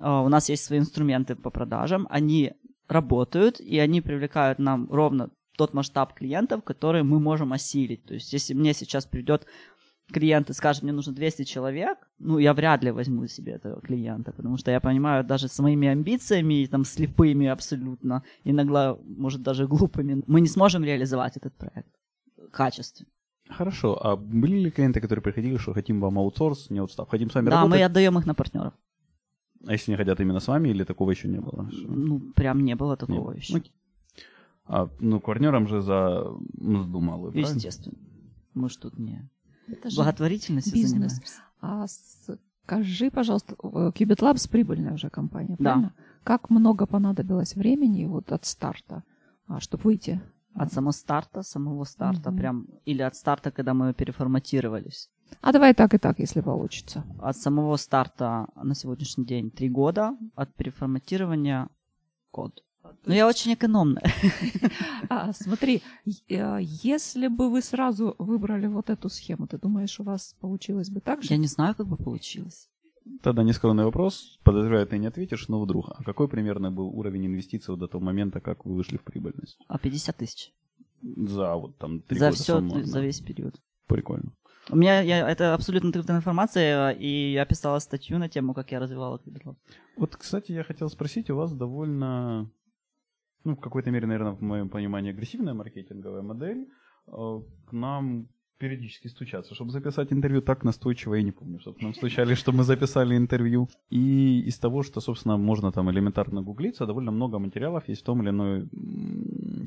э, 0.00 0.08
у 0.08 0.28
нас 0.28 0.48
есть 0.48 0.64
свои 0.64 0.78
инструменты 0.78 1.34
по 1.34 1.50
продажам, 1.50 2.06
они 2.10 2.52
работают, 2.88 3.60
и 3.60 3.78
они 3.78 4.00
привлекают 4.00 4.58
нам 4.58 4.88
ровно 4.90 5.30
тот 5.56 5.74
масштаб 5.74 6.14
клиентов, 6.14 6.64
который 6.64 7.02
мы 7.02 7.20
можем 7.20 7.52
осилить. 7.52 8.04
То 8.04 8.14
есть, 8.14 8.32
если 8.32 8.54
мне 8.54 8.72
сейчас 8.72 9.04
придет 9.06 9.46
клиент 10.14 10.50
и 10.50 10.54
скажет, 10.54 10.82
мне 10.82 10.92
нужно 10.92 11.12
200 11.12 11.44
человек, 11.44 11.98
ну, 12.18 12.38
я 12.38 12.52
вряд 12.54 12.84
ли 12.84 12.90
возьму 12.92 13.26
себе 13.26 13.52
этого 13.52 13.80
клиента, 13.80 14.32
потому 14.32 14.56
что 14.56 14.70
я 14.70 14.80
понимаю, 14.80 15.24
даже 15.24 15.48
с 15.48 15.58
моими 15.58 15.88
амбициями, 15.88 16.66
там, 16.66 16.84
слепыми 16.84 17.46
абсолютно, 17.46 18.22
иногда, 18.44 18.96
может, 19.04 19.42
даже 19.42 19.66
глупыми, 19.74 20.22
мы 20.26 20.40
не 20.40 20.48
сможем 20.48 20.84
реализовать 20.84 21.36
этот 21.36 21.54
проект 21.56 21.88
качественно. 22.52 23.08
Хорошо, 23.50 23.98
а 24.06 24.16
были 24.16 24.56
ли 24.64 24.70
клиенты, 24.70 25.00
которые 25.00 25.22
приходили, 25.22 25.58
что 25.58 25.74
хотим 25.74 26.00
вам 26.00 26.18
аутсорс, 26.18 26.70
не 26.70 26.78
аутстав, 26.80 27.08
хотим 27.10 27.28
с 27.30 27.34
вами 27.34 27.50
Да, 27.50 27.56
работать? 27.56 27.78
мы 27.80 27.84
отдаем 27.84 28.18
их 28.18 28.26
на 28.26 28.34
партнеров. 28.34 28.72
А 29.66 29.72
если 29.72 29.92
не 29.92 29.96
хотят 29.98 30.20
именно 30.20 30.40
с 30.40 30.48
вами, 30.48 30.68
или 30.70 30.84
такого 30.84 31.10
еще 31.10 31.28
не 31.28 31.40
было? 31.40 31.68
Ну, 31.72 32.20
прям 32.34 32.64
не 32.64 32.74
было 32.76 32.96
такого 32.96 33.20
было. 33.20 33.32
еще. 33.36 33.56
Окей. 33.56 33.72
А, 34.66 34.88
ну, 35.00 35.20
к 35.20 35.24
партнерам 35.26 35.68
же 35.68 35.80
за 35.82 36.24
мзду 36.58 37.00
малую, 37.00 37.32
правильно? 37.32 37.54
Естественно. 37.56 37.96
Мы 38.54 38.68
ж 38.68 38.76
тут 38.76 38.98
не 38.98 39.28
Это 39.68 39.90
же 39.90 39.96
благотворительностью 39.96 40.74
бизнес. 40.74 41.20
А 41.60 41.86
скажи, 41.86 43.10
пожалуйста, 43.10 43.54
э, 43.62 43.90
Qubit 43.94 44.20
Labs 44.20 44.48
прибыльная 44.50 44.94
уже 44.94 45.10
компания, 45.10 45.56
Да. 45.58 45.64
правильно? 45.64 45.92
Как 46.24 46.50
много 46.50 46.86
понадобилось 46.86 47.54
времени 47.56 48.06
вот 48.06 48.32
от 48.32 48.44
старта, 48.44 49.02
чтобы 49.58 49.82
выйти? 49.84 50.20
От 50.54 50.72
самого 50.72 50.92
старта, 50.92 51.42
самого 51.42 51.84
старта, 51.84 52.30
Мгм. 52.30 52.38
прям, 52.38 52.66
или 52.86 53.02
от 53.02 53.16
старта, 53.16 53.50
когда 53.50 53.74
мы 53.74 53.92
переформатировались. 53.92 55.10
А 55.40 55.52
давай 55.52 55.74
так 55.74 55.94
и 55.94 55.98
так, 55.98 56.20
если 56.20 56.42
получится. 56.42 57.02
От 57.18 57.36
самого 57.36 57.76
старта 57.76 58.46
на 58.54 58.74
сегодняшний 58.74 59.24
день 59.24 59.50
три 59.50 59.68
года, 59.68 60.16
от 60.36 60.54
переформатирования 60.54 61.68
год. 62.32 62.62
Но 63.06 63.14
я 63.14 63.26
очень 63.26 63.54
экономная. 63.54 64.02
А, 65.10 65.32
смотри, 65.32 65.82
э, 66.28 66.58
если 66.60 67.28
бы 67.28 67.50
вы 67.50 67.60
сразу 67.60 68.14
выбрали 68.18 68.66
вот 68.66 68.88
эту 68.90 69.08
схему, 69.08 69.46
ты 69.46 69.58
думаешь, 69.58 70.00
у 70.00 70.02
вас 70.02 70.34
получилось 70.40 70.90
бы 70.90 71.00
так 71.00 71.22
же? 71.22 71.28
Я 71.30 71.36
не 71.36 71.46
знаю, 71.46 71.74
как 71.74 71.86
бы 71.86 71.96
получилось. 71.96 72.68
Тогда 73.22 73.42
нескромный 73.42 73.84
вопрос, 73.84 74.38
подозреваю, 74.44 74.86
ты 74.86 74.98
не 74.98 75.06
ответишь, 75.06 75.48
но 75.48 75.60
вдруг. 75.60 75.90
А 75.90 76.02
какой 76.02 76.26
примерно 76.26 76.70
был 76.70 76.86
уровень 76.88 77.26
инвестиций 77.26 77.72
вот 77.72 77.80
до 77.80 77.86
того 77.86 78.02
момента, 78.02 78.40
как 78.40 78.64
вы 78.64 78.74
вышли 78.74 78.96
в 78.96 79.02
прибыльность? 79.02 79.58
А 79.68 79.78
50 79.78 80.16
тысяч. 80.16 80.52
За 81.02 81.54
вот 81.54 81.76
там 81.76 82.00
три 82.00 82.18
За 82.18 82.26
года 82.26 82.36
все, 82.36 82.56
суммарно. 82.56 82.84
за 82.86 83.00
весь 83.00 83.20
период. 83.20 83.60
Прикольно. 83.86 84.32
У 84.70 84.76
меня 84.76 85.02
я, 85.02 85.28
это 85.28 85.52
абсолютно 85.52 85.90
открытая 85.90 86.16
информация, 86.16 86.90
и 86.92 87.32
я 87.32 87.44
писала 87.44 87.78
статью 87.78 88.18
на 88.18 88.30
тему, 88.30 88.54
как 88.54 88.72
я 88.72 88.80
развивала 88.80 89.18
Квидрл. 89.18 89.56
Вот, 89.98 90.16
кстати, 90.16 90.52
я 90.52 90.64
хотел 90.64 90.88
спросить, 90.88 91.28
у 91.28 91.36
вас 91.36 91.52
довольно, 91.52 92.50
ну, 93.44 93.54
в 93.56 93.60
какой-то 93.60 93.90
мере, 93.90 94.06
наверное, 94.06 94.32
в 94.32 94.42
моем 94.42 94.68
понимании, 94.68 95.12
агрессивная 95.12 95.54
маркетинговая 95.54 96.22
модель. 96.22 96.68
Э, 97.06 97.40
К 97.66 97.72
нам 97.72 98.28
периодически 98.58 99.08
стучаться, 99.08 99.54
чтобы 99.54 99.72
записать 99.72 100.12
интервью 100.12 100.40
так 100.40 100.64
настойчиво, 100.64 101.14
я 101.14 101.22
не 101.22 101.32
помню, 101.32 101.58
чтобы 101.60 101.78
нам 101.82 101.94
стучали, 101.94 102.34
что 102.42 102.52
мы 102.52 102.64
записали 102.64 103.16
интервью. 103.16 103.68
И 103.90 104.40
из 104.46 104.58
того, 104.58 104.82
что, 104.82 105.00
собственно, 105.00 105.36
можно 105.36 105.72
там 105.72 105.90
элементарно 105.90 106.42
гуглиться, 106.42 106.86
довольно 106.86 107.10
много 107.10 107.38
материалов 107.38 107.88
есть 107.88 108.02
в 108.02 108.04
том 108.04 108.22
или 108.22 108.30
иной 108.30 108.68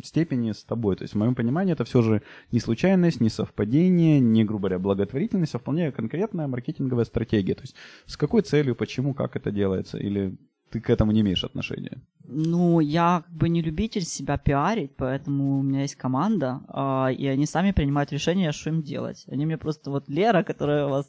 степени 0.03 0.51
с 0.51 0.63
тобой. 0.63 0.95
То 0.95 1.03
есть, 1.03 1.13
в 1.13 1.17
моем 1.17 1.35
понимании, 1.35 1.73
это 1.73 1.83
все 1.83 2.01
же 2.01 2.21
не 2.51 2.59
случайность, 2.59 3.21
не 3.21 3.29
совпадение, 3.29 4.19
не, 4.19 4.45
грубо 4.45 4.69
говоря, 4.69 4.79
благотворительность, 4.79 5.55
а 5.55 5.59
вполне 5.59 5.91
конкретная 5.91 6.47
маркетинговая 6.47 7.05
стратегия. 7.05 7.55
То 7.55 7.63
есть, 7.63 7.75
с 8.05 8.17
какой 8.17 8.41
целью, 8.41 8.75
почему, 8.75 9.13
как 9.13 9.35
это 9.35 9.51
делается, 9.51 9.97
или 9.97 10.37
ты 10.77 10.81
к 10.81 10.89
этому 10.89 11.11
не 11.11 11.21
имеешь 11.21 11.43
отношения? 11.43 12.01
Ну, 12.23 12.79
я 12.79 13.23
как 13.25 13.35
бы 13.35 13.49
не 13.49 13.61
любитель 13.61 14.03
себя 14.03 14.37
пиарить, 14.37 14.95
поэтому 14.95 15.59
у 15.59 15.63
меня 15.63 15.81
есть 15.81 15.95
команда, 15.95 16.61
а, 16.67 17.07
и 17.07 17.25
они 17.25 17.45
сами 17.45 17.71
принимают 17.71 18.11
решение, 18.11 18.51
что 18.51 18.69
им 18.69 18.81
делать. 18.81 19.25
Они 19.27 19.45
мне 19.45 19.57
просто 19.57 19.91
вот 19.91 20.09
Лера, 20.09 20.43
которая 20.43 20.85
у 20.85 20.89
вас 20.89 21.07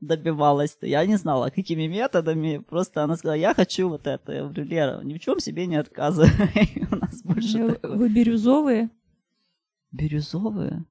добивалась, 0.00 0.76
я 0.82 1.06
не 1.06 1.16
знала, 1.16 1.50
какими 1.50 1.86
методами, 1.86 2.58
просто 2.58 3.04
она 3.04 3.16
сказала, 3.16 3.38
я 3.38 3.54
хочу 3.54 3.88
вот 3.88 4.06
это. 4.06 4.32
Я 4.32 4.42
говорю, 4.42 4.64
Лера, 4.64 5.00
ни 5.02 5.14
в 5.14 5.20
чем 5.20 5.40
себе 5.40 5.66
не 5.66 5.76
отказывай, 5.76 6.86
у 6.90 6.96
нас 6.96 7.22
больше 7.22 7.58
Вы, 7.58 7.72
такого». 7.72 7.96
вы 7.96 8.08
бирюзовые? 8.08 8.90
Бирюзовые? 9.92 10.84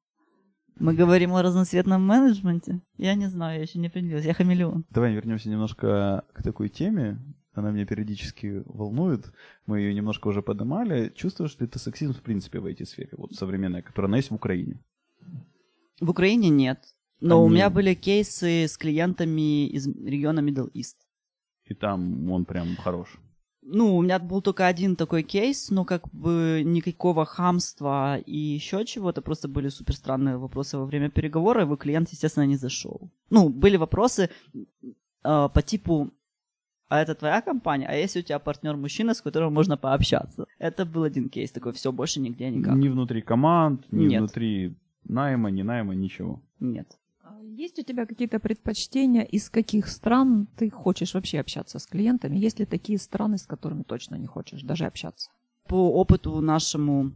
Мы 0.80 0.94
говорим 0.94 1.34
о 1.34 1.42
разноцветном 1.42 2.06
менеджменте? 2.06 2.82
Я 2.98 3.14
не 3.16 3.28
знаю, 3.28 3.58
я 3.58 3.62
еще 3.62 3.80
не 3.80 3.88
определилась, 3.88 4.26
я 4.26 4.34
хамелеон. 4.34 4.86
Давай 4.90 5.14
вернемся 5.14 5.50
немножко 5.50 6.26
к 6.34 6.44
такой 6.44 6.70
теме. 6.70 7.20
Она 7.56 7.72
меня 7.72 7.86
периодически 7.86 8.64
волнует. 8.66 9.32
Мы 9.66 9.80
ее 9.80 9.94
немножко 9.94 10.28
уже 10.28 10.42
поднимали. 10.42 11.12
Чувствуешь 11.16 11.58
ли 11.60 11.68
ты 11.68 11.80
сексизм 11.80 12.14
в 12.14 12.22
принципе 12.22 12.60
в 12.60 12.66
IT-сфере, 12.66 13.10
вот 13.18 13.34
современная, 13.34 13.82
которая 13.82 14.10
она 14.10 14.18
есть 14.18 14.32
в 14.32 14.36
Украине? 14.36 14.78
В 16.02 16.10
Украине 16.10 16.50
нет. 16.50 16.80
Но 17.22 17.42
у 17.42 17.46
Они- 17.46 17.56
меня 17.56 17.70
были 17.70 17.94
кейсы 17.94 18.66
с 18.68 18.78
клиентами 18.78 19.68
из 19.68 19.88
региона 19.88 20.42
Middle 20.42 20.70
East. 20.74 20.96
И 21.66 21.74
там 21.74 22.30
он 22.32 22.46
прям 22.46 22.76
хорош. 22.76 23.18
Ну, 23.68 23.96
у 23.98 24.02
меня 24.04 24.20
был 24.20 24.42
только 24.42 24.68
один 24.68 24.96
такой 24.96 25.24
кейс, 25.24 25.72
но 25.72 25.86
как 25.86 26.08
бы 26.14 26.62
никакого 26.66 27.26
хамства 27.26 28.18
и 28.20 28.38
еще 28.38 28.86
чего-то, 28.86 29.22
просто 29.22 29.48
были 29.48 29.70
супер 29.70 29.96
странные 29.96 30.38
вопросы 30.38 30.78
во 30.78 30.86
время 30.86 31.10
переговора, 31.10 31.64
и 31.66 31.78
клиент, 31.78 32.10
естественно, 32.12 32.46
не 32.46 32.58
зашел. 32.58 33.10
Ну, 33.32 33.50
были 33.50 33.78
вопросы 33.78 34.30
э, 34.54 35.50
по 35.54 35.62
типу, 35.64 36.12
а 36.88 37.02
это 37.02 37.16
твоя 37.16 37.42
компания, 37.42 37.88
а 37.88 37.94
если 37.94 38.20
у 38.20 38.24
тебя 38.24 38.40
партнер 38.40 38.76
мужчина, 38.76 39.14
с 39.14 39.22
которым 39.22 39.54
можно 39.54 39.78
пообщаться? 39.78 40.46
Это 40.60 40.86
был 40.86 41.04
один 41.04 41.30
кейс 41.30 41.52
такой, 41.52 41.74
все, 41.74 41.92
больше 41.92 42.20
нигде 42.20 42.50
никак. 42.50 42.76
Ни 42.76 42.90
внутри 42.90 43.22
команд, 43.22 43.86
ни 43.92 44.06
Нет. 44.06 44.20
внутри 44.20 44.76
найма, 45.04 45.50
ни 45.50 45.64
найма, 45.64 45.96
ничего. 45.96 46.42
Нет. 46.60 46.88
А 47.24 47.42
есть 47.42 47.80
у 47.80 47.84
тебя 47.84 48.06
какие-то 48.06 48.40
предпочтения, 48.40 49.24
из 49.24 49.50
каких 49.50 49.88
стран 49.88 50.48
ты 50.58 50.70
хочешь 50.70 51.16
вообще 51.16 51.40
общаться 51.40 51.80
с 51.80 51.88
клиентами? 51.88 52.38
Есть 52.38 52.60
ли 52.60 52.66
такие 52.66 53.00
страны, 53.00 53.38
с 53.38 53.48
которыми 53.48 53.84
точно 53.84 54.16
не 54.16 54.28
хочешь 54.28 54.62
даже 54.62 54.86
общаться? 54.86 55.32
По 55.68 55.92
опыту 55.92 56.40
нашему 56.42 57.14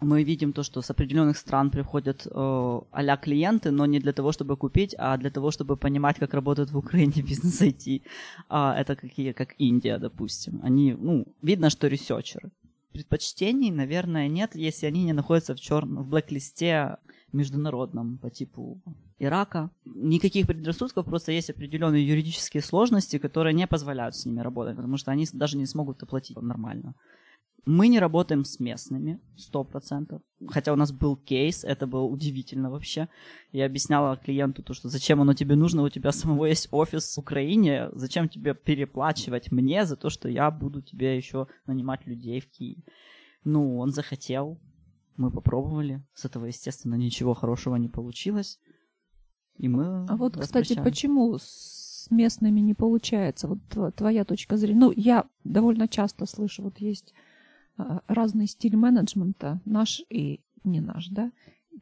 мы 0.00 0.24
видим 0.24 0.52
то, 0.52 0.62
что 0.62 0.82
с 0.82 0.90
определенных 0.90 1.38
стран 1.38 1.70
приходят 1.70 2.26
э, 2.26 2.30
а 2.30 3.16
клиенты, 3.16 3.70
но 3.70 3.86
не 3.86 3.98
для 3.98 4.12
того, 4.12 4.32
чтобы 4.32 4.56
купить, 4.56 4.94
а 4.98 5.16
для 5.16 5.30
того, 5.30 5.50
чтобы 5.50 5.76
понимать, 5.76 6.18
как 6.18 6.34
работает 6.34 6.70
в 6.70 6.78
Украине 6.78 7.22
бизнес 7.28 7.62
IT. 7.62 8.02
А 8.48 8.74
это 8.78 8.96
какие, 8.96 9.32
как 9.32 9.54
Индия, 9.58 9.98
допустим. 9.98 10.60
Они, 10.62 10.92
ну, 10.92 11.26
видно, 11.42 11.70
что 11.70 11.88
ресерчеры. 11.88 12.50
Предпочтений, 12.92 13.70
наверное, 13.70 14.28
нет, 14.28 14.54
если 14.54 14.86
они 14.86 15.04
не 15.04 15.12
находятся 15.12 15.54
в 15.54 15.60
черном, 15.60 16.04
в 16.04 16.08
блэк-листе 16.08 16.96
международном 17.32 18.18
по 18.18 18.30
типу 18.30 18.80
Ирака. 19.18 19.70
Никаких 19.84 20.46
предрассудков, 20.46 21.06
просто 21.06 21.32
есть 21.32 21.50
определенные 21.50 22.06
юридические 22.06 22.62
сложности, 22.62 23.18
которые 23.18 23.54
не 23.54 23.66
позволяют 23.66 24.14
с 24.14 24.26
ними 24.26 24.40
работать, 24.40 24.76
потому 24.76 24.96
что 24.96 25.10
они 25.10 25.26
даже 25.32 25.56
не 25.56 25.66
смогут 25.66 26.02
оплатить 26.02 26.36
нормально. 26.36 26.94
Мы 27.66 27.88
не 27.88 27.98
работаем 27.98 28.44
с 28.44 28.60
местными, 28.60 29.20
сто 29.36 29.64
процентов. 29.64 30.22
Хотя 30.46 30.72
у 30.72 30.76
нас 30.76 30.92
был 30.92 31.16
кейс, 31.16 31.64
это 31.64 31.88
было 31.88 32.04
удивительно 32.04 32.70
вообще. 32.70 33.08
Я 33.50 33.66
объясняла 33.66 34.16
клиенту 34.16 34.62
то, 34.62 34.72
что 34.72 34.88
зачем 34.88 35.20
оно 35.20 35.34
тебе 35.34 35.56
нужно, 35.56 35.82
у 35.82 35.88
тебя 35.88 36.12
самого 36.12 36.46
есть 36.46 36.68
офис 36.70 37.16
в 37.16 37.18
Украине, 37.18 37.88
зачем 37.92 38.28
тебе 38.28 38.54
переплачивать 38.54 39.50
мне 39.50 39.84
за 39.84 39.96
то, 39.96 40.10
что 40.10 40.28
я 40.28 40.52
буду 40.52 40.80
тебе 40.80 41.16
еще 41.16 41.48
нанимать 41.66 42.06
людей 42.06 42.40
в 42.40 42.48
Киеве. 42.48 42.84
Ну, 43.42 43.78
он 43.78 43.90
захотел, 43.90 44.60
мы 45.16 45.32
попробовали, 45.32 46.04
с 46.14 46.24
этого, 46.24 46.46
естественно, 46.46 46.94
ничего 46.94 47.34
хорошего 47.34 47.74
не 47.74 47.88
получилось. 47.88 48.60
И 49.58 49.66
мы 49.66 50.06
А 50.08 50.16
вот, 50.16 50.36
кстати, 50.36 50.80
почему 50.80 51.36
с 51.36 52.06
местными 52.10 52.60
не 52.60 52.74
получается? 52.74 53.48
Вот 53.48 53.96
твоя 53.96 54.24
точка 54.24 54.56
зрения. 54.56 54.78
Ну, 54.78 54.92
я 54.94 55.26
довольно 55.42 55.88
часто 55.88 56.26
слышу, 56.26 56.62
вот 56.62 56.78
есть 56.78 57.12
разный 57.76 58.46
стиль 58.46 58.76
менеджмента, 58.76 59.60
наш 59.64 60.02
и 60.08 60.40
не 60.64 60.80
наш, 60.80 61.08
да, 61.08 61.32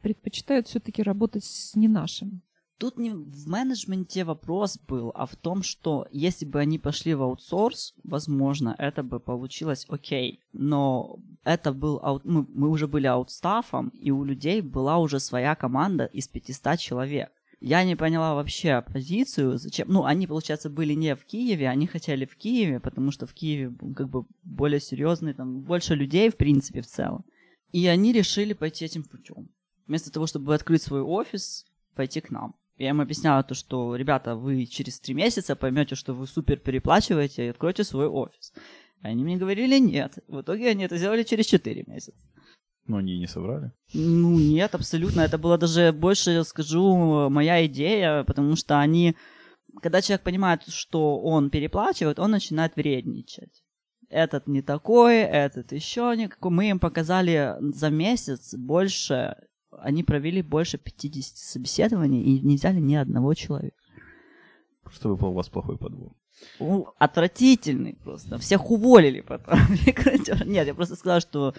предпочитают 0.01 0.67
все-таки 0.67 1.01
работать 1.01 1.43
с 1.43 1.75
не 1.75 1.87
нашим. 1.87 2.41
Тут 2.77 2.97
не 2.97 3.11
в 3.11 3.47
менеджменте 3.47 4.25
вопрос 4.25 4.77
был, 4.77 5.11
а 5.15 5.25
в 5.25 5.37
том, 5.37 5.63
что 5.63 6.07
если 6.11 6.45
бы 6.45 6.59
они 6.59 6.77
пошли 6.77 7.13
в 7.13 7.23
аутсорс, 7.23 7.93
возможно, 8.03 8.75
это 8.77 9.01
бы 9.01 9.21
получилось 9.21 9.85
окей. 9.87 10.41
Но 10.51 11.19
это 11.45 11.71
был 11.71 11.99
аут... 12.03 12.25
мы, 12.25 12.45
мы 12.49 12.69
уже 12.69 12.87
были 12.87 13.07
аутстафом, 13.07 13.89
и 13.89 14.11
у 14.11 14.25
людей 14.25 14.59
была 14.59 14.97
уже 14.97 15.21
своя 15.21 15.55
команда 15.55 16.05
из 16.05 16.27
500 16.27 16.77
человек. 16.77 17.31
Я 17.65 17.83
не 17.83 17.95
поняла 17.95 18.35
вообще 18.35 18.83
позицию, 18.93 19.57
зачем... 19.57 19.87
Ну, 19.89 20.05
они, 20.05 20.27
получается, 20.27 20.69
были 20.69 20.93
не 20.93 21.15
в 21.15 21.25
Киеве, 21.25 21.67
они 21.67 21.87
хотели 21.87 22.25
в 22.25 22.35
Киеве, 22.35 22.79
потому 22.79 23.09
что 23.09 23.25
в 23.25 23.33
Киеве 23.33 23.75
как 23.95 24.07
бы 24.07 24.25
более 24.43 24.79
серьезный, 24.79 25.33
там 25.33 25.61
больше 25.61 25.95
людей, 25.95 26.29
в 26.29 26.37
принципе, 26.37 26.81
в 26.81 26.85
целом. 26.85 27.25
И 27.71 27.87
они 27.87 28.13
решили 28.13 28.53
пойти 28.53 28.85
этим 28.85 29.03
путем. 29.03 29.49
Вместо 29.87 30.11
того, 30.11 30.27
чтобы 30.27 30.53
открыть 30.53 30.83
свой 30.83 31.01
офис, 31.01 31.65
пойти 31.95 32.21
к 32.21 32.29
нам. 32.29 32.53
Я 32.77 32.89
им 32.89 33.01
объясняла 33.01 33.41
то, 33.41 33.55
что, 33.55 33.95
ребята, 33.95 34.35
вы 34.35 34.67
через 34.67 34.99
три 34.99 35.15
месяца 35.15 35.55
поймете, 35.55 35.95
что 35.95 36.13
вы 36.13 36.27
супер 36.27 36.57
переплачиваете 36.57 37.47
и 37.47 37.49
откроете 37.49 37.83
свой 37.83 38.05
офис. 38.05 38.53
Они 39.01 39.23
мне 39.23 39.37
говорили 39.37 39.79
нет. 39.79 40.19
В 40.27 40.41
итоге 40.41 40.69
они 40.69 40.83
это 40.83 40.97
сделали 40.97 41.23
через 41.23 41.47
четыре 41.47 41.83
месяца. 41.87 42.27
Но 42.87 42.97
они 42.97 43.15
и 43.15 43.19
не 43.19 43.27
соврали? 43.27 43.71
Ну, 43.93 44.39
нет, 44.39 44.75
абсолютно. 44.75 45.21
Это 45.21 45.37
была 45.37 45.57
даже 45.57 45.91
больше, 45.91 46.43
скажу, 46.43 47.29
моя 47.29 47.65
идея, 47.65 48.23
потому 48.23 48.55
что 48.55 48.79
они... 48.79 49.15
Когда 49.81 50.01
человек 50.01 50.21
понимает, 50.21 50.61
что 50.67 51.19
он 51.19 51.49
переплачивает, 51.49 52.19
он 52.19 52.31
начинает 52.31 52.75
вредничать. 52.75 53.63
Этот 54.09 54.47
не 54.47 54.61
такой, 54.61 55.17
этот 55.17 55.71
еще 55.71 56.13
никакой. 56.15 56.51
Мы 56.51 56.69
им 56.69 56.79
показали 56.79 57.55
за 57.59 57.89
месяц 57.89 58.53
больше... 58.53 59.35
Они 59.71 60.03
провели 60.03 60.41
больше 60.41 60.77
50 60.77 61.37
собеседований 61.37 62.23
и 62.23 62.39
не 62.39 62.55
взяли 62.55 62.79
ни 62.79 62.95
одного 62.95 63.33
человека. 63.33 63.75
Просто 64.83 65.09
выпал 65.09 65.31
у 65.31 65.33
вас 65.33 65.49
плохой 65.49 65.77
подбор. 65.77 66.13
Отвратительный 66.99 67.97
просто. 68.03 68.37
Всех 68.37 68.69
уволили 68.69 69.21
потом. 69.21 69.59
Нет, 70.45 70.67
я 70.67 70.73
просто 70.73 70.95
сказала, 70.95 71.19
что 71.19 71.53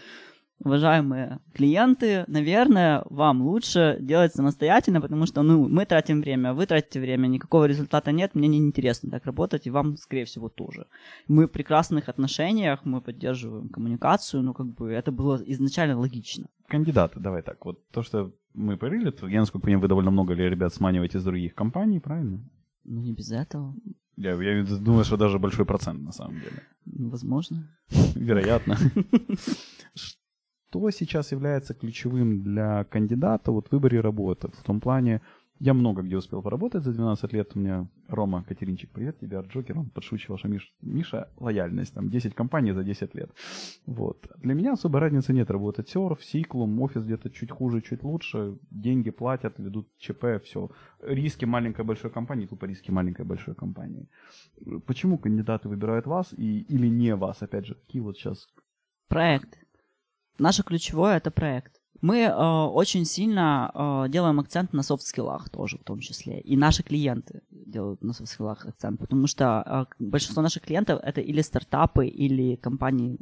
уважаемые 0.65 1.39
клиенты, 1.55 2.25
наверное, 2.29 3.03
вам 3.11 3.43
лучше 3.43 3.99
делать 4.01 4.35
самостоятельно, 4.35 5.01
потому 5.01 5.27
что 5.27 5.43
ну, 5.43 5.69
мы 5.69 5.85
тратим 5.85 6.21
время, 6.21 6.55
вы 6.55 6.67
тратите 6.67 7.01
время, 7.01 7.27
никакого 7.27 7.67
результата 7.67 8.13
нет, 8.13 8.35
мне 8.35 8.49
не 8.49 8.59
интересно 8.59 9.11
так 9.11 9.27
работать, 9.27 9.67
и 9.67 9.71
вам, 9.71 9.97
скорее 9.97 10.25
всего, 10.25 10.49
тоже. 10.49 10.87
Мы 11.29 11.47
в 11.47 11.51
прекрасных 11.51 12.09
отношениях, 12.09 12.81
мы 12.85 13.01
поддерживаем 13.01 13.69
коммуникацию, 13.69 14.43
ну, 14.43 14.55
как 14.55 14.67
бы 14.67 14.91
это 14.91 15.13
было 15.13 15.41
изначально 15.47 15.99
логично. 15.99 16.47
Кандидаты, 16.67 17.21
давай 17.21 17.43
так, 17.43 17.65
вот 17.65 17.87
то, 17.91 18.03
что 18.03 18.33
мы 18.55 18.77
порыли, 18.77 19.11
то 19.11 19.29
я, 19.29 19.41
насколько 19.41 19.65
понимаю, 19.65 19.83
вы 19.83 19.89
довольно 19.89 20.11
много 20.11 20.35
ли 20.35 20.49
ребят 20.49 20.75
сманиваете 20.75 21.19
из 21.19 21.25
других 21.25 21.55
компаний, 21.55 22.01
правильно? 22.01 22.41
Ну, 22.85 23.01
не 23.03 23.13
без 23.13 23.31
этого. 23.31 23.75
Я, 24.17 24.43
я 24.43 24.65
думаю, 24.65 25.05
что 25.05 25.17
даже 25.17 25.39
большой 25.39 25.67
процент, 25.67 26.03
на 26.03 26.13
самом 26.13 26.41
деле. 26.41 26.63
Возможно. 26.87 27.69
Вероятно. 28.15 28.79
что 30.77 30.91
сейчас 30.91 31.33
является 31.33 31.75
ключевым 31.75 32.43
для 32.43 32.85
кандидата 32.85 33.51
вот 33.51 33.69
в 33.69 33.73
выборе 33.73 34.01
работы? 34.01 34.49
В 34.49 34.63
том 34.63 34.81
плане, 34.81 35.21
я 35.59 35.73
много 35.73 36.03
где 36.03 36.17
успел 36.17 36.43
поработать 36.43 36.85
за 36.85 36.93
12 36.93 37.33
лет. 37.33 37.53
У 37.55 37.59
меня 37.59 37.89
Рома 38.09 38.45
Катеринчик, 38.45 38.91
привет 38.91 39.19
тебе, 39.19 39.39
Арджокер, 39.39 39.79
он 39.79 39.89
подшучивал, 39.89 40.39
что 40.39 40.49
Миш, 40.49 40.75
Миша 40.83 41.29
лояльность, 41.39 41.95
там 41.95 42.11
10 42.11 42.35
компаний 42.35 42.73
за 42.73 42.85
10 42.85 43.15
лет. 43.15 43.31
Вот. 43.87 44.29
Для 44.37 44.55
меня 44.55 44.73
особой 44.73 45.01
разницы 45.01 45.33
нет 45.33 45.51
работать 45.51 45.89
серф, 45.89 46.23
сиклум, 46.23 46.81
офис 46.83 47.05
где-то 47.05 47.31
чуть 47.31 47.51
хуже, 47.51 47.81
чуть 47.81 48.03
лучше, 48.03 48.59
деньги 48.71 49.11
платят, 49.11 49.59
ведут 49.59 49.89
ЧП, 49.97 50.43
все. 50.45 50.71
Риски 51.01 51.47
маленькой 51.47 51.85
большой 51.85 52.11
компании, 52.11 52.47
тупо 52.47 52.67
риски 52.67 52.91
маленькой 52.91 53.25
большой 53.25 53.55
компании. 53.55 54.09
Почему 54.87 55.17
кандидаты 55.19 55.69
выбирают 55.69 56.07
вас 56.07 56.35
и, 56.37 56.61
или 56.69 56.89
не 56.89 57.15
вас, 57.17 57.43
опять 57.43 57.67
же, 57.67 57.75
какие 57.75 58.03
вот 58.03 58.19
сейчас... 58.19 58.47
Проект. 59.09 59.66
Наше 60.39 60.63
ключевое 60.63 61.17
это 61.17 61.31
проект. 61.31 61.81
Мы 62.03 62.21
э, 62.21 62.33
очень 62.33 63.05
сильно 63.05 63.71
э, 63.75 64.11
делаем 64.11 64.39
акцент 64.39 64.73
на 64.73 64.83
софт-скиллах 64.83 65.49
тоже 65.49 65.79
в 65.79 65.85
том 65.85 66.01
числе. 66.01 66.41
И 66.41 66.57
наши 66.57 66.83
клиенты 66.83 67.43
делают 67.51 68.03
на 68.03 68.13
софт-скиллах 68.13 68.67
акцент, 68.67 69.01
потому 69.01 69.27
что 69.27 69.63
э, 69.67 69.95
большинство 69.99 70.43
наших 70.43 70.63
клиентов 70.63 71.01
это 71.03 71.21
или 71.21 71.41
стартапы, 71.41 72.07
или 72.07 72.57
компании 72.57 73.19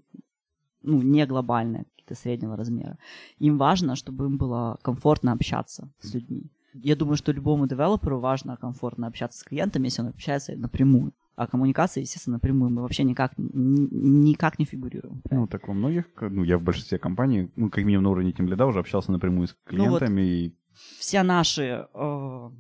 ну, 0.83 1.01
не 1.03 1.25
глобальные, 1.27 1.85
какие-то 1.85 2.15
среднего 2.15 2.57
размера. 2.57 2.99
Им 3.39 3.59
важно, 3.59 3.97
чтобы 3.97 4.27
им 4.27 4.37
было 4.37 4.79
комфортно 4.83 5.33
общаться 5.33 5.91
с 6.01 6.13
людьми. 6.13 6.51
Я 6.75 6.97
думаю, 6.97 7.17
что 7.17 7.33
любому 7.33 7.69
девелоперу 7.69 8.19
важно 8.19 8.57
комфортно 8.57 9.07
общаться 9.07 9.39
с 9.39 9.45
клиентами, 9.45 9.87
если 9.87 10.03
он 10.03 10.09
общается 10.09 10.57
напрямую. 10.57 11.13
А 11.37 11.47
коммуникации, 11.47 12.03
естественно, 12.03 12.37
напрямую 12.37 12.71
мы 12.71 12.83
вообще 12.83 13.03
никак, 13.03 13.33
никак 13.37 14.59
не 14.59 14.65
фигурируем. 14.65 15.23
Ну, 15.31 15.47
так 15.47 15.67
во 15.67 15.75
многих, 15.75 16.05
ну, 16.21 16.45
я 16.45 16.59
в 16.59 16.63
большинстве 16.63 16.99
компаний, 16.99 17.51
ну, 17.57 17.71
как 17.71 17.85
минимум 17.85 18.05
на 18.05 18.11
уровне 18.11 18.33
тем 18.33 18.47
лида 18.47 18.67
уже 18.67 18.79
общался 18.79 19.11
напрямую 19.11 19.49
с 19.49 19.57
клиентами. 19.65 20.21
Ну, 20.21 20.43
вот 20.43 20.53
и... 20.53 20.57
Все 20.99 21.23
наши 21.23 21.89
э, 21.93 22.51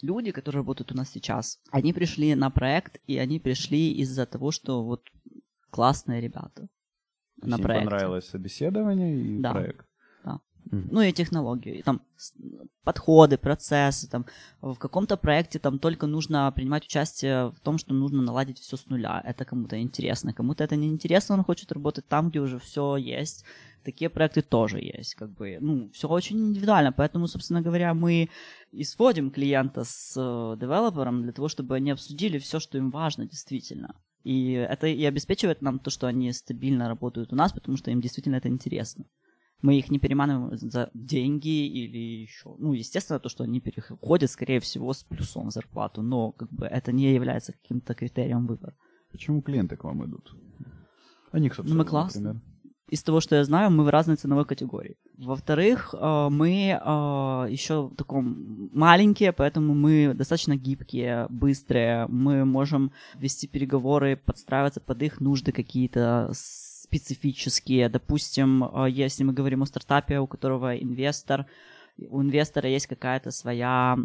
люди, 0.00 0.30
которые 0.30 0.60
работают 0.60 0.92
у 0.92 0.96
нас 0.96 1.10
сейчас, 1.10 1.60
они 1.70 1.92
пришли 1.92 2.34
на 2.34 2.50
проект, 2.50 2.98
и 3.06 3.18
они 3.18 3.40
пришли 3.40 3.92
из-за 3.92 4.24
того, 4.24 4.50
что 4.50 4.84
вот 4.84 5.02
классные 5.70 6.20
ребята 6.20 6.68
на 7.36 7.58
проекте. 7.58 7.90
понравилось 7.90 8.28
собеседование 8.28 9.20
и 9.20 9.38
да. 9.38 9.52
проект. 9.52 9.86
Ну 10.64 11.02
и 11.02 11.12
технологии, 11.12 11.82
там 11.82 12.00
подходы, 12.84 13.38
процессы, 13.38 14.08
там 14.08 14.26
в 14.60 14.76
каком-то 14.76 15.16
проекте 15.16 15.58
там 15.58 15.78
только 15.78 16.06
нужно 16.06 16.52
принимать 16.52 16.84
участие 16.84 17.50
в 17.50 17.60
том, 17.60 17.78
что 17.78 17.94
нужно 17.94 18.22
наладить 18.22 18.58
все 18.58 18.76
с 18.76 18.86
нуля. 18.86 19.22
Это 19.24 19.44
кому-то 19.44 19.80
интересно, 19.80 20.32
кому-то 20.32 20.62
это 20.62 20.76
не 20.76 20.88
интересно, 20.88 21.34
он 21.34 21.44
хочет 21.44 21.72
работать 21.72 22.06
там, 22.06 22.30
где 22.30 22.40
уже 22.40 22.58
все 22.58 22.96
есть. 22.96 23.44
Такие 23.84 24.08
проекты 24.08 24.40
тоже 24.40 24.78
есть, 24.80 25.14
как 25.14 25.30
бы, 25.32 25.58
ну, 25.60 25.90
все 25.90 26.08
очень 26.08 26.38
индивидуально, 26.38 26.92
поэтому, 26.92 27.26
собственно 27.26 27.60
говоря, 27.60 27.92
мы 27.92 28.30
и 28.72 28.84
сводим 28.84 29.30
клиента 29.30 29.84
с 29.84 30.14
э, 30.16 30.56
девелопером 30.58 31.22
для 31.22 31.32
того, 31.32 31.48
чтобы 31.48 31.74
они 31.76 31.90
обсудили 31.90 32.38
все, 32.38 32.60
что 32.60 32.78
им 32.78 32.90
важно 32.90 33.26
действительно. 33.26 33.94
И 34.22 34.52
это 34.52 34.86
и 34.86 35.04
обеспечивает 35.04 35.60
нам 35.60 35.78
то, 35.78 35.90
что 35.90 36.06
они 36.06 36.32
стабильно 36.32 36.88
работают 36.88 37.34
у 37.34 37.36
нас, 37.36 37.52
потому 37.52 37.76
что 37.76 37.90
им 37.90 38.00
действительно 38.00 38.36
это 38.36 38.48
интересно 38.48 39.04
мы 39.64 39.78
их 39.78 39.90
не 39.90 39.98
переманываем 39.98 40.58
за 40.58 40.90
деньги 40.92 41.66
или 41.66 42.22
еще. 42.22 42.54
Ну, 42.58 42.74
естественно, 42.74 43.18
то, 43.18 43.30
что 43.30 43.44
они 43.44 43.60
переходят, 43.60 44.30
скорее 44.30 44.60
всего, 44.60 44.92
с 44.92 45.02
плюсом 45.04 45.48
в 45.48 45.52
зарплату, 45.52 46.02
но 46.02 46.32
как 46.32 46.50
бы 46.52 46.66
это 46.66 46.92
не 46.92 47.14
является 47.14 47.52
каким-то 47.52 47.94
критерием 47.94 48.46
выбора. 48.46 48.74
Почему 49.10 49.40
клиенты 49.40 49.76
к 49.76 49.84
вам 49.84 50.04
идут? 50.04 50.36
Они, 51.32 51.48
собственно, 51.48 51.70
ну, 51.70 51.78
мы 51.78 51.84
классно. 51.88 52.20
Например. 52.20 52.42
из 52.90 53.02
того, 53.02 53.20
что 53.20 53.36
я 53.36 53.44
знаю, 53.44 53.70
мы 53.70 53.84
в 53.84 53.88
разной 53.88 54.16
ценовой 54.16 54.44
категории. 54.44 54.96
Во-вторых, 55.16 55.94
э, 55.94 56.28
мы 56.30 56.78
э, 56.78 57.52
еще 57.52 57.86
в 57.86 57.94
таком 57.96 58.68
маленькие, 58.74 59.32
поэтому 59.32 59.74
мы 59.74 60.12
достаточно 60.14 60.56
гибкие, 60.56 61.26
быстрые. 61.30 62.06
Мы 62.08 62.44
можем 62.44 62.92
вести 63.14 63.48
переговоры, 63.48 64.16
подстраиваться 64.16 64.82
под 64.82 65.02
их 65.02 65.20
нужды 65.20 65.52
какие-то 65.52 66.32
специфические. 66.84 67.88
Допустим, 67.88 68.64
э, 68.64 68.90
если 68.90 69.24
мы 69.24 69.32
говорим 69.32 69.62
о 69.62 69.66
стартапе, 69.66 70.18
у 70.20 70.26
которого 70.26 70.76
инвестор, 70.76 71.46
у 71.98 72.22
инвестора 72.22 72.68
есть 72.68 72.86
какая-то 72.86 73.30
своя 73.30 73.96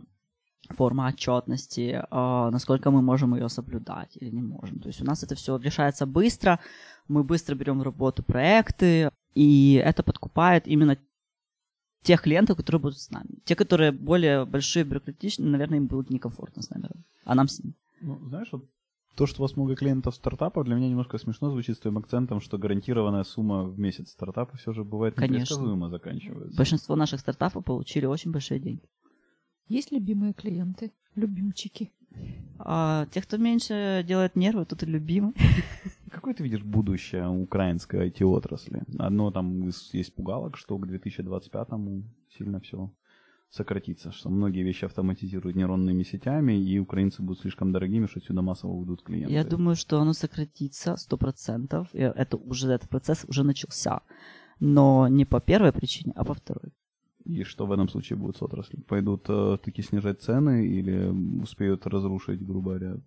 форма 0.70 1.08
отчетности, 1.08 2.04
насколько 2.12 2.92
мы 2.92 3.02
можем 3.02 3.34
ее 3.34 3.50
соблюдать 3.50 4.18
или 4.22 4.30
не 4.30 4.42
можем. 4.42 4.80
То 4.80 4.90
есть 4.90 5.02
у 5.02 5.06
нас 5.06 5.24
это 5.24 5.34
все 5.34 5.58
решается 5.58 6.06
быстро, 6.06 6.60
мы 7.08 7.24
быстро 7.24 7.56
берем 7.56 7.80
в 7.80 7.84
работу 7.84 8.22
проекты, 8.24 9.10
и 9.34 9.82
это 9.84 10.04
подкупает 10.04 10.68
именно 10.68 10.98
тех 12.04 12.22
клиентов, 12.22 12.58
которые 12.58 12.80
будут 12.80 13.00
с 13.00 13.10
нами. 13.10 13.40
Те, 13.46 13.56
которые 13.56 13.92
более 13.92 14.46
большие, 14.46 14.84
бюрократичные, 14.84 15.50
наверное, 15.50 15.78
им 15.78 15.88
будет 15.88 16.10
некомфортно 16.10 16.62
с 16.62 16.70
нами, 16.70 16.90
а 17.26 17.36
нам 17.36 17.48
с 17.48 17.64
ними. 17.64 17.74
Ну, 18.02 18.20
знаешь, 18.28 18.50
вот 18.52 18.66
то, 19.16 19.26
что 19.26 19.42
у 19.42 19.44
вас 19.44 19.56
много 19.56 19.76
клиентов 19.76 20.16
стартапов, 20.16 20.66
для 20.66 20.76
меня 20.76 20.90
немножко 20.90 21.18
смешно 21.18 21.50
звучит 21.50 21.76
с 21.76 21.80
твоим 21.80 21.98
акцентом, 21.98 22.40
что 22.40 22.58
гарантированная 22.58 23.24
сумма 23.24 23.64
в 23.64 23.78
месяц 23.80 24.12
стартапа 24.12 24.58
все 24.58 24.74
же 24.74 24.84
бывает 24.84 25.18
непредсказуемо 25.18 25.90
заканчивается. 25.90 26.58
Большинство 26.58 26.96
наших 26.96 27.20
стартапов 27.20 27.66
получили 27.66 28.06
очень 28.06 28.32
большие 28.32 28.60
деньги. 28.60 28.84
Есть 29.68 29.92
любимые 29.92 30.34
клиенты, 30.34 30.92
любимчики? 31.16 31.92
А, 32.58 33.06
те, 33.12 33.22
кто 33.22 33.38
меньше 33.38 34.04
делает 34.08 34.36
нервы, 34.36 34.66
тут 34.66 34.84
и 34.84 34.86
любимый. 34.86 35.34
Какое 36.12 36.34
ты 36.34 36.44
видишь 36.44 36.64
будущее 36.64 37.28
украинской 37.28 38.10
IT-отрасли? 38.10 38.84
Одно 38.98 39.32
там 39.32 39.68
есть 39.68 40.14
пугалок, 40.16 40.58
что 40.58 40.78
к 40.78 40.88
2025-му 40.88 42.04
сильно 42.38 42.60
все 42.60 42.92
сократится, 43.50 44.12
что 44.12 44.30
многие 44.30 44.64
вещи 44.64 44.86
автоматизируют 44.86 45.56
нейронными 45.56 46.04
сетями, 46.04 46.54
и 46.54 46.80
украинцы 46.80 47.22
будут 47.22 47.42
слишком 47.42 47.72
дорогими, 47.72 48.06
что 48.06 48.22
сюда 48.22 48.42
массово 48.42 48.74
уйдут 48.74 49.02
клиенты. 49.04 49.34
Я 49.34 49.44
думаю, 49.44 49.76
что 49.76 50.00
оно 50.00 50.14
сократится 50.14 50.96
100%. 50.96 51.88
И 51.94 52.00
это 52.00 52.38
уже, 52.38 52.72
этот 52.72 52.90
процесс 52.90 53.26
уже 53.28 53.44
начался. 53.44 54.02
Но 54.60 55.08
не 55.08 55.26
по 55.26 55.40
первой 55.40 55.72
причине, 55.72 56.14
а 56.16 56.24
по 56.26 56.34
второй. 56.34 56.74
И 57.26 57.44
что 57.44 57.66
в 57.66 57.72
этом 57.72 57.90
случае 57.90 58.18
будет 58.18 58.38
с 58.38 58.42
отраслью? 58.42 58.84
Пойдут 58.84 59.26
э, 59.30 59.58
таки 59.64 59.82
снижать 59.82 60.22
цены 60.22 60.66
или 60.66 61.42
успеют 61.42 61.86
разрушить, 61.86 62.46
грубо 62.46 62.78
говоря, 62.78 62.98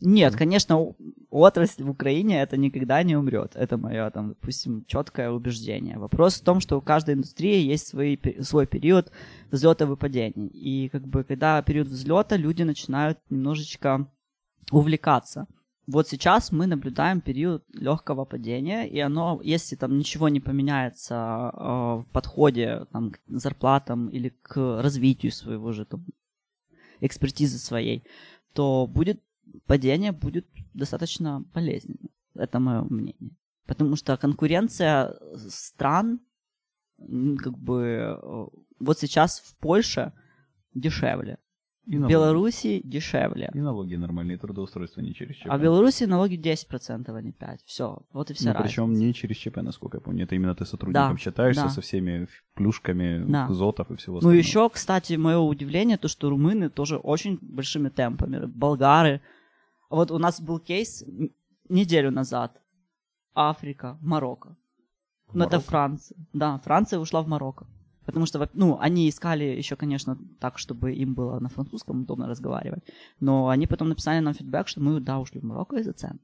нет, 0.00 0.34
конечно, 0.34 0.94
отрасль 1.30 1.82
в 1.82 1.90
Украине 1.90 2.40
это 2.40 2.56
никогда 2.56 3.02
не 3.02 3.16
умрет. 3.16 3.52
Это 3.54 3.76
мое, 3.76 4.10
там, 4.10 4.30
допустим, 4.30 4.84
четкое 4.86 5.30
убеждение. 5.30 5.98
Вопрос 5.98 6.40
в 6.40 6.44
том, 6.44 6.60
что 6.60 6.78
у 6.78 6.80
каждой 6.80 7.14
индустрии 7.14 7.60
есть 7.60 7.88
свой, 7.88 8.18
свой 8.40 8.66
период 8.66 9.12
взлета 9.50 9.84
и 9.84 9.88
выпадений. 9.88 10.46
И 10.46 10.88
как 10.88 11.06
бы 11.06 11.22
когда 11.22 11.60
период 11.62 11.88
взлета, 11.88 12.36
люди 12.36 12.62
начинают 12.62 13.18
немножечко 13.28 14.06
увлекаться. 14.70 15.46
Вот 15.86 16.08
сейчас 16.08 16.52
мы 16.52 16.66
наблюдаем 16.66 17.20
период 17.20 17.64
легкого 17.74 18.24
падения, 18.24 18.86
и 18.88 19.00
оно, 19.00 19.40
если 19.42 19.76
там 19.76 19.98
ничего 19.98 20.28
не 20.28 20.38
поменяется 20.38 21.50
э, 21.52 21.58
в 21.58 22.06
подходе 22.12 22.86
там, 22.92 23.10
к 23.10 23.18
зарплатам 23.26 24.08
или 24.08 24.32
к 24.42 24.80
развитию 24.80 25.32
своего 25.32 25.72
же 25.72 25.84
там, 25.84 26.06
экспертизы 27.00 27.58
своей, 27.58 28.04
то 28.52 28.86
будет 28.86 29.20
падение 29.66 30.12
будет 30.12 30.46
достаточно 30.74 31.44
болезненно. 31.54 32.10
Это 32.34 32.60
мое 32.60 32.82
мнение. 32.82 33.36
Потому 33.66 33.96
что 33.96 34.16
конкуренция 34.16 35.16
стран, 35.36 36.20
как 36.98 37.58
бы, 37.58 38.18
э, 38.20 38.46
вот 38.80 38.98
сейчас 38.98 39.40
в 39.40 39.56
Польше 39.58 40.12
дешевле. 40.74 41.38
И 41.86 41.96
в 41.96 42.06
Беларуси 42.06 42.80
дешевле. 42.84 43.50
И 43.52 43.58
налоги 43.58 43.96
нормальные, 43.96 44.38
трудоустройство 44.38 45.00
не 45.00 45.12
через 45.14 45.36
ЧП. 45.36 45.46
А 45.48 45.58
в 45.58 45.62
Беларуси 45.62 46.04
налоги 46.04 46.36
10%, 46.36 47.16
а 47.16 47.22
не 47.22 47.32
5%. 47.32 47.58
Все, 47.64 48.02
вот 48.12 48.30
и 48.30 48.34
вся 48.34 48.52
ну, 48.52 48.62
Причем 48.62 48.92
не 48.92 49.12
через 49.12 49.36
ЧП, 49.38 49.56
насколько 49.56 49.96
я 49.96 50.00
помню. 50.00 50.24
Это 50.24 50.34
именно 50.34 50.54
ты 50.54 50.66
сотрудником 50.66 51.14
да, 51.14 51.18
считаешься 51.18 51.64
да. 51.64 51.68
со 51.70 51.80
всеми 51.80 52.28
плюшками 52.54 53.24
да. 53.26 53.48
зотов 53.48 53.90
и 53.90 53.96
всего 53.96 54.18
остального. 54.18 54.34
Ну 54.34 54.38
еще, 54.38 54.68
кстати, 54.68 55.14
мое 55.14 55.38
удивление, 55.38 55.96
то, 55.96 56.06
что 56.06 56.30
румыны 56.30 56.70
тоже 56.70 56.96
очень 56.96 57.38
большими 57.40 57.88
темпами. 57.88 58.46
Болгары, 58.46 59.20
вот 59.96 60.10
у 60.10 60.18
нас 60.18 60.40
был 60.40 60.58
кейс 60.58 61.04
неделю 61.68 62.10
назад. 62.10 62.60
Африка, 63.34 63.98
Марокко. 64.00 64.56
Ну, 65.32 65.44
это 65.44 65.60
Франция. 65.60 66.16
Да, 66.32 66.58
Франция 66.58 66.98
ушла 66.98 67.22
в 67.22 67.28
Марокко. 67.28 67.66
Потому 68.06 68.26
что, 68.26 68.48
ну, 68.54 68.78
они 68.80 69.08
искали 69.08 69.44
еще, 69.44 69.76
конечно, 69.76 70.18
так, 70.40 70.58
чтобы 70.58 70.92
им 70.94 71.14
было 71.14 71.38
на 71.38 71.48
французском 71.48 72.02
удобно 72.02 72.26
разговаривать. 72.26 72.82
Но 73.20 73.48
они 73.48 73.66
потом 73.66 73.88
написали 73.88 74.20
нам 74.20 74.34
фидбэк, 74.34 74.66
что 74.66 74.80
мы, 74.80 75.00
да, 75.00 75.20
ушли 75.20 75.40
в 75.40 75.44
Марокко 75.44 75.76
из-за 75.76 75.92
цен. 75.92 76.18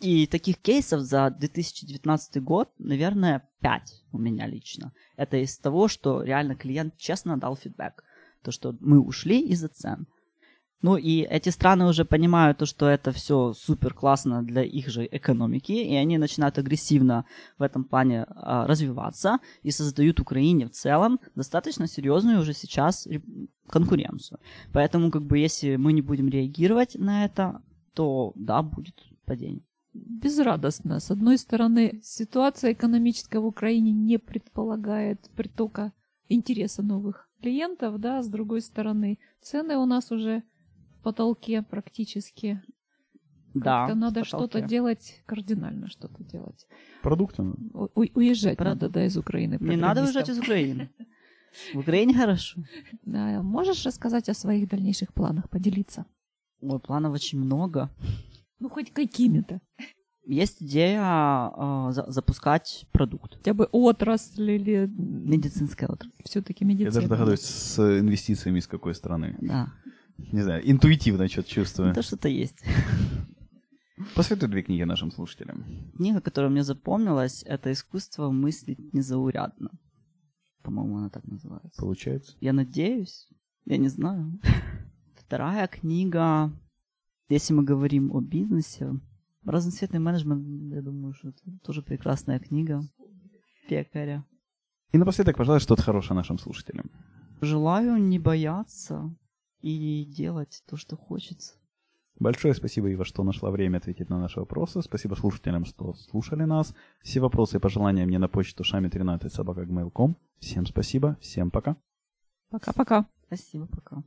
И 0.00 0.26
таких 0.26 0.58
кейсов 0.58 1.00
за 1.00 1.30
2019 1.30 2.42
год, 2.42 2.70
наверное, 2.78 3.48
5 3.60 4.04
у 4.12 4.18
меня 4.18 4.46
лично. 4.46 4.92
Это 5.16 5.36
из 5.36 5.58
того, 5.58 5.88
что 5.88 6.22
реально 6.22 6.54
клиент 6.54 6.96
честно 6.96 7.36
дал 7.36 7.56
фидбэк. 7.56 8.04
То, 8.42 8.50
что 8.50 8.76
мы 8.80 9.00
ушли 9.00 9.40
из-за 9.48 9.68
цен. 9.68 10.06
Ну 10.82 10.96
и 10.96 11.20
эти 11.20 11.50
страны 11.50 11.86
уже 11.86 12.04
понимают 12.04 12.58
то, 12.58 12.66
что 12.66 12.88
это 12.88 13.12
все 13.12 13.52
супер 13.54 13.94
классно 13.94 14.42
для 14.42 14.62
их 14.62 14.88
же 14.88 15.08
экономики, 15.10 15.72
и 15.72 15.94
они 15.94 16.18
начинают 16.18 16.58
агрессивно 16.58 17.24
в 17.58 17.62
этом 17.62 17.84
плане 17.84 18.26
а, 18.28 18.66
развиваться 18.66 19.38
и 19.62 19.70
создают 19.70 20.20
Украине 20.20 20.66
в 20.66 20.72
целом 20.72 21.20
достаточно 21.36 21.86
серьезную 21.86 22.40
уже 22.40 22.52
сейчас 22.52 23.06
конкуренцию. 23.68 24.40
Поэтому 24.72 25.10
как 25.10 25.22
бы 25.22 25.38
если 25.38 25.76
мы 25.76 25.92
не 25.92 26.02
будем 26.02 26.28
реагировать 26.28 26.96
на 26.96 27.24
это, 27.24 27.62
то 27.94 28.32
да, 28.34 28.62
будет 28.62 28.94
падение. 29.24 29.62
Безрадостно. 29.94 31.00
С 31.00 31.10
одной 31.10 31.38
стороны, 31.38 32.00
ситуация 32.02 32.72
экономическая 32.72 33.40
в 33.40 33.46
Украине 33.46 33.92
не 33.92 34.18
предполагает 34.18 35.30
притока 35.36 35.92
интереса 36.28 36.82
новых 36.82 37.28
клиентов, 37.40 38.00
да, 38.00 38.22
с 38.22 38.28
другой 38.28 38.62
стороны, 38.62 39.18
цены 39.42 39.76
у 39.76 39.84
нас 39.84 40.10
уже 40.10 40.42
потолке 41.02 41.62
практически. 41.62 42.62
Да. 43.54 43.86
Как-то 43.86 43.94
надо 43.94 44.24
что-то 44.24 44.60
делать, 44.62 45.22
кардинально 45.26 45.88
что-то 45.88 46.24
делать. 46.24 46.66
Продукты. 47.02 47.42
У- 47.42 47.88
уезжать 48.14 48.56
Про... 48.56 48.70
надо, 48.70 48.88
да, 48.88 49.04
из 49.04 49.16
Украины. 49.16 49.58
Не 49.60 49.76
надо 49.76 50.02
уезжать 50.02 50.28
из 50.28 50.38
Украины. 50.38 50.88
В 51.74 51.78
Украине 51.80 52.14
хорошо. 52.14 52.62
Да, 53.04 53.42
можешь 53.42 53.84
рассказать 53.84 54.30
о 54.30 54.34
своих 54.34 54.68
дальнейших 54.68 55.12
планах, 55.12 55.50
поделиться? 55.50 56.06
Ой, 56.62 56.80
планов 56.80 57.12
очень 57.12 57.38
много. 57.38 57.90
Ну, 58.58 58.70
хоть 58.70 58.90
какими-то. 58.92 59.60
Есть 60.24 60.62
идея 60.62 61.50
э, 61.54 61.92
за- 61.92 62.10
запускать 62.10 62.86
продукт. 62.92 63.34
Хотя 63.34 63.52
бы 63.54 63.68
отрасль 63.72 64.50
или... 64.52 64.88
Медицинская 64.96 65.88
отрасль. 65.90 66.14
Все-таки 66.24 66.64
медицина. 66.64 66.88
Я 66.88 66.94
даже 66.94 67.08
догадываюсь, 67.08 67.40
с 67.40 67.98
инвестициями 68.00 68.60
из 68.60 68.66
какой 68.68 68.94
страны. 68.94 69.36
Да. 69.40 69.72
Не 70.18 70.42
знаю, 70.42 70.62
интуитивно 70.70 71.28
что-то 71.28 71.48
чувствую. 71.48 71.94
Да 71.94 72.02
что-то 72.02 72.28
есть. 72.28 72.62
Посоветуй 74.14 74.48
две 74.48 74.62
книги 74.62 74.82
нашим 74.82 75.10
слушателям. 75.10 75.64
Книга, 75.96 76.20
которая 76.20 76.50
мне 76.50 76.64
запомнилась, 76.64 77.42
это 77.44 77.70
«Искусство 77.70 78.30
мыслить 78.30 78.92
незаурядно». 78.92 79.70
По-моему, 80.62 80.98
она 80.98 81.10
так 81.10 81.24
называется. 81.24 81.80
Получается? 81.80 82.36
Я 82.40 82.52
надеюсь. 82.52 83.28
Я 83.64 83.76
не 83.76 83.88
знаю. 83.88 84.40
Вторая 85.14 85.66
книга, 85.66 86.52
если 87.28 87.54
мы 87.54 87.64
говорим 87.64 88.12
о 88.12 88.20
бизнесе, 88.20 88.92
разноцветный 89.44 90.00
менеджмент, 90.00 90.72
я 90.72 90.82
думаю, 90.82 91.14
что 91.14 91.28
это 91.28 91.40
тоже 91.64 91.82
прекрасная 91.82 92.38
книга 92.38 92.82
пекаря. 93.68 94.24
И 94.92 94.98
напоследок, 94.98 95.36
пожалуйста, 95.36 95.64
что-то 95.64 95.82
хорошее 95.82 96.16
нашим 96.16 96.38
слушателям. 96.38 96.90
Желаю 97.40 97.96
не 97.96 98.18
бояться 98.18 99.14
и 99.62 100.04
делать 100.04 100.62
то, 100.66 100.76
что 100.76 100.96
хочется. 100.96 101.54
Большое 102.18 102.54
спасибо, 102.54 102.88
Ива, 102.88 103.04
что 103.04 103.24
нашла 103.24 103.50
время 103.50 103.78
ответить 103.78 104.08
на 104.08 104.20
наши 104.20 104.38
вопросы. 104.38 104.82
Спасибо 104.82 105.14
слушателям, 105.14 105.64
что 105.64 105.94
слушали 105.94 106.44
нас. 106.44 106.74
Все 107.02 107.20
вопросы 107.20 107.56
и 107.56 107.60
пожелания 107.60 108.06
мне 108.06 108.18
на 108.18 108.28
почту 108.28 108.64
шами13 108.64 109.28
собака 109.28 109.66
Всем 110.38 110.66
спасибо, 110.66 111.16
всем 111.20 111.50
пока. 111.50 111.76
Пока-пока. 112.50 113.06
Спасибо, 113.26 113.66
пока. 113.66 114.04